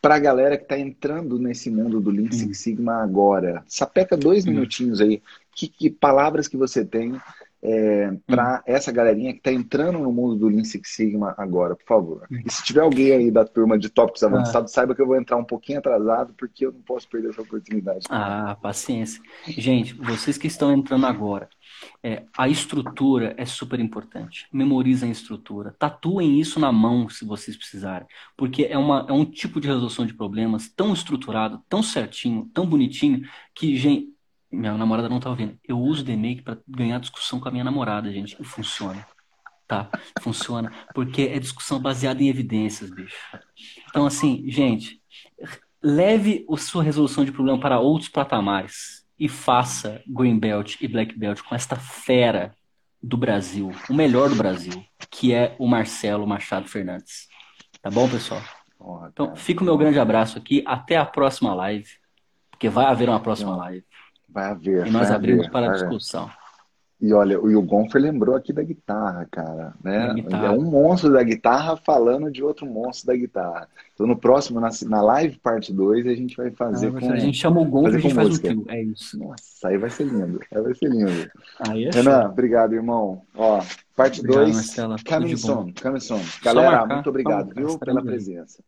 pra 0.02 0.18
galera 0.18 0.56
que 0.56 0.64
tá 0.64 0.78
entrando 0.78 1.38
nesse 1.38 1.70
mundo 1.70 2.00
do 2.00 2.10
Lean 2.10 2.26
Hum. 2.26 2.32
Six 2.32 2.58
Sigma 2.58 3.02
agora. 3.02 3.62
Sapeca 3.66 4.16
dois 4.16 4.44
Hum. 4.46 4.50
minutinhos 4.50 5.00
aí. 5.00 5.22
Que, 5.54 5.66
que 5.68 5.90
palavras 5.90 6.46
que 6.48 6.56
você 6.56 6.84
tem 6.84 7.14
é, 7.62 8.12
para 8.26 8.62
essa 8.66 8.92
galerinha 8.92 9.32
que 9.32 9.40
tá 9.40 9.52
entrando 9.52 9.98
no 9.98 10.12
mundo 10.12 10.36
do 10.36 10.48
Lean 10.48 10.64
Six 10.64 10.94
Sigma 10.94 11.34
agora, 11.36 11.74
por 11.74 11.86
favor. 11.86 12.26
Hum. 12.30 12.42
E 12.44 12.52
se 12.52 12.62
tiver 12.62 12.80
alguém 12.80 13.12
aí 13.12 13.30
da 13.30 13.44
turma 13.44 13.78
de 13.78 13.88
tópicos 13.88 14.22
avançados, 14.22 14.72
saiba 14.72 14.94
que 14.94 15.02
eu 15.02 15.06
vou 15.06 15.16
entrar 15.16 15.36
um 15.36 15.44
pouquinho 15.44 15.78
atrasado 15.78 16.32
porque 16.36 16.66
eu 16.66 16.72
não 16.72 16.80
posso 16.80 17.08
perder 17.08 17.30
essa 17.30 17.42
oportunidade. 17.42 18.06
Ah, 18.08 18.56
paciência. 18.60 19.20
Gente, 19.46 19.94
vocês 19.94 20.38
que 20.38 20.46
estão 20.46 20.72
entrando 20.72 21.06
agora, 21.06 21.48
é, 22.02 22.24
a 22.36 22.48
estrutura 22.48 23.34
é 23.36 23.44
super 23.44 23.80
importante. 23.80 24.46
Memorizem 24.52 25.08
a 25.08 25.12
estrutura. 25.12 25.74
Tatuem 25.78 26.38
isso 26.40 26.60
na 26.60 26.72
mão 26.72 27.08
se 27.08 27.24
vocês 27.24 27.56
precisarem. 27.56 28.06
Porque 28.36 28.64
é, 28.64 28.78
uma, 28.78 29.06
é 29.08 29.12
um 29.12 29.24
tipo 29.24 29.60
de 29.60 29.68
resolução 29.68 30.06
de 30.06 30.14
problemas 30.14 30.68
tão 30.68 30.92
estruturado, 30.92 31.62
tão 31.68 31.82
certinho, 31.82 32.48
tão 32.54 32.66
bonitinho, 32.66 33.22
que, 33.54 33.76
gente, 33.76 34.16
minha 34.50 34.76
namorada 34.76 35.08
não 35.08 35.20
tá 35.20 35.30
ouvindo. 35.30 35.58
Eu 35.66 35.78
uso 35.78 36.02
o 36.02 36.04
DMake 36.04 36.42
para 36.42 36.58
ganhar 36.66 36.98
discussão 36.98 37.38
com 37.38 37.48
a 37.48 37.52
minha 37.52 37.64
namorada, 37.64 38.12
gente. 38.12 38.36
E 38.40 38.44
funciona. 38.44 39.06
Tá? 39.66 39.90
Funciona. 40.20 40.72
Porque 40.94 41.22
é 41.22 41.38
discussão 41.38 41.78
baseada 41.78 42.22
em 42.22 42.28
evidências, 42.28 42.90
bicho. 42.90 43.16
Então, 43.88 44.06
assim, 44.06 44.44
gente, 44.46 45.00
leve 45.82 46.46
a 46.50 46.56
sua 46.56 46.82
resolução 46.82 47.24
de 47.24 47.32
problema 47.32 47.60
para 47.60 47.78
outros 47.78 48.08
patamares 48.08 49.06
e 49.18 49.28
faça 49.28 50.02
Green 50.06 50.38
Belt 50.38 50.76
e 50.80 50.88
Black 50.88 51.18
Belt 51.18 51.42
com 51.42 51.54
esta 51.54 51.76
fera 51.76 52.54
do 53.02 53.16
Brasil, 53.16 53.70
o 53.88 53.94
melhor 53.94 54.28
do 54.28 54.34
Brasil, 54.34 54.84
que 55.10 55.32
é 55.32 55.54
o 55.58 55.68
Marcelo 55.68 56.26
Machado 56.26 56.68
Fernandes. 56.68 57.28
Tá 57.80 57.90
bom, 57.90 58.08
pessoal? 58.08 58.42
Porra, 58.76 59.08
Então, 59.12 59.36
fica 59.36 59.62
o 59.62 59.64
meu 59.64 59.76
grande 59.76 59.98
abraço 59.98 60.38
aqui. 60.38 60.62
Até 60.66 60.96
a 60.96 61.04
próxima 61.04 61.54
live, 61.54 61.88
porque 62.50 62.68
vai 62.68 62.86
haver 62.86 63.08
uma 63.08 63.20
próxima 63.20 63.56
live. 63.56 63.84
Vai 64.28 64.46
haver. 64.46 64.86
E 64.86 64.90
nós 64.90 65.10
abrimos 65.10 65.46
haver, 65.46 65.52
para 65.52 65.72
discussão. 65.72 66.30
E 67.00 67.12
olha, 67.12 67.40
o 67.40 67.62
Gonfer 67.62 68.02
lembrou 68.02 68.34
aqui 68.34 68.52
da 68.52 68.60
guitarra, 68.62 69.24
cara, 69.30 69.72
né? 69.84 70.08
Da 70.08 70.14
guitarra. 70.14 70.46
É 70.46 70.50
um 70.50 70.64
monstro 70.64 71.12
da 71.12 71.22
guitarra 71.22 71.76
falando 71.76 72.28
de 72.28 72.42
outro 72.42 72.66
monstro 72.66 73.06
da 73.06 73.14
guitarra. 73.16 73.68
Então 73.94 74.04
no 74.04 74.18
próximo, 74.18 74.58
na, 74.58 74.68
na 74.86 75.00
live 75.00 75.38
parte 75.38 75.72
2, 75.72 76.08
a 76.08 76.14
gente 76.14 76.36
vai 76.36 76.50
fazer 76.50 76.90
com... 76.90 77.08
Ah, 77.08 77.12
A 77.12 77.18
gente 77.20 77.38
chama 77.38 77.60
o 77.60 77.64
gol 77.64 77.84
e 77.84 77.86
a 77.86 77.90
fazer 77.92 78.00
gente 78.02 78.10
com 78.10 78.16
faz 78.16 78.26
um 78.26 78.30
música. 78.30 78.48
trio. 78.48 78.64
É 78.68 78.82
isso. 78.82 79.16
Nossa, 79.16 79.68
aí 79.68 79.78
vai 79.78 79.90
ser 79.90 80.04
lindo. 80.04 80.40
Aí 80.52 80.60
vai 80.60 80.74
ser 80.74 80.88
lindo. 80.88 81.30
Aí 81.68 81.84
é 81.84 81.90
Renan, 81.90 82.22
show. 82.22 82.30
obrigado, 82.32 82.74
irmão. 82.74 83.22
Ó, 83.36 83.62
parte 83.94 84.18
Obrigado, 84.18 84.42
2, 84.46 84.56
Marcela. 84.56 84.96
Tudo 84.96 85.08
coming 85.08 85.26
de 85.28 85.34
bom. 85.34 85.38
soon, 85.40 85.72
coming 85.80 86.00
soon. 86.00 86.20
Galera, 86.42 86.70
marcar, 86.78 86.94
muito 86.94 87.10
obrigado, 87.10 87.54
viu, 87.54 87.78
pela 87.78 88.00
aí. 88.00 88.06
presença. 88.06 88.60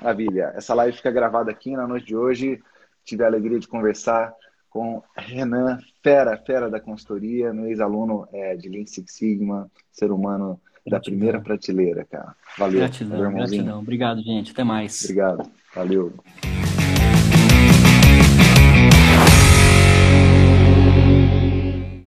Maravilha. 0.00 0.52
Essa 0.56 0.74
live 0.74 0.96
fica 0.96 1.12
gravada 1.12 1.52
aqui 1.52 1.76
na 1.76 1.86
noite 1.86 2.06
de 2.06 2.16
hoje. 2.16 2.60
Tive 3.04 3.22
a 3.22 3.28
alegria 3.28 3.60
de 3.60 3.68
conversar 3.68 4.34
com 4.70 5.02
Renan, 5.16 5.78
fera, 6.02 6.36
fera 6.38 6.70
da 6.70 6.80
consultoria, 6.80 7.52
meu 7.52 7.66
ex-aluno 7.66 8.26
é, 8.32 8.56
de 8.56 8.68
Lean 8.68 8.86
Six 8.86 9.12
Sigma, 9.12 9.70
ser 9.92 10.10
humano 10.12 10.60
da 10.86 10.92
Gratidão. 10.92 11.00
primeira 11.18 11.40
prateleira, 11.40 12.04
cara. 12.04 12.34
Valeu, 12.56 12.78
Gratidão, 12.78 13.10
valeu, 13.10 13.26
irmãozinho. 13.30 13.62
gratidão. 13.64 13.80
Obrigado, 13.80 14.22
gente. 14.22 14.52
Até 14.52 14.64
mais. 14.64 15.02
Obrigado. 15.02 15.50
Valeu. 15.74 16.14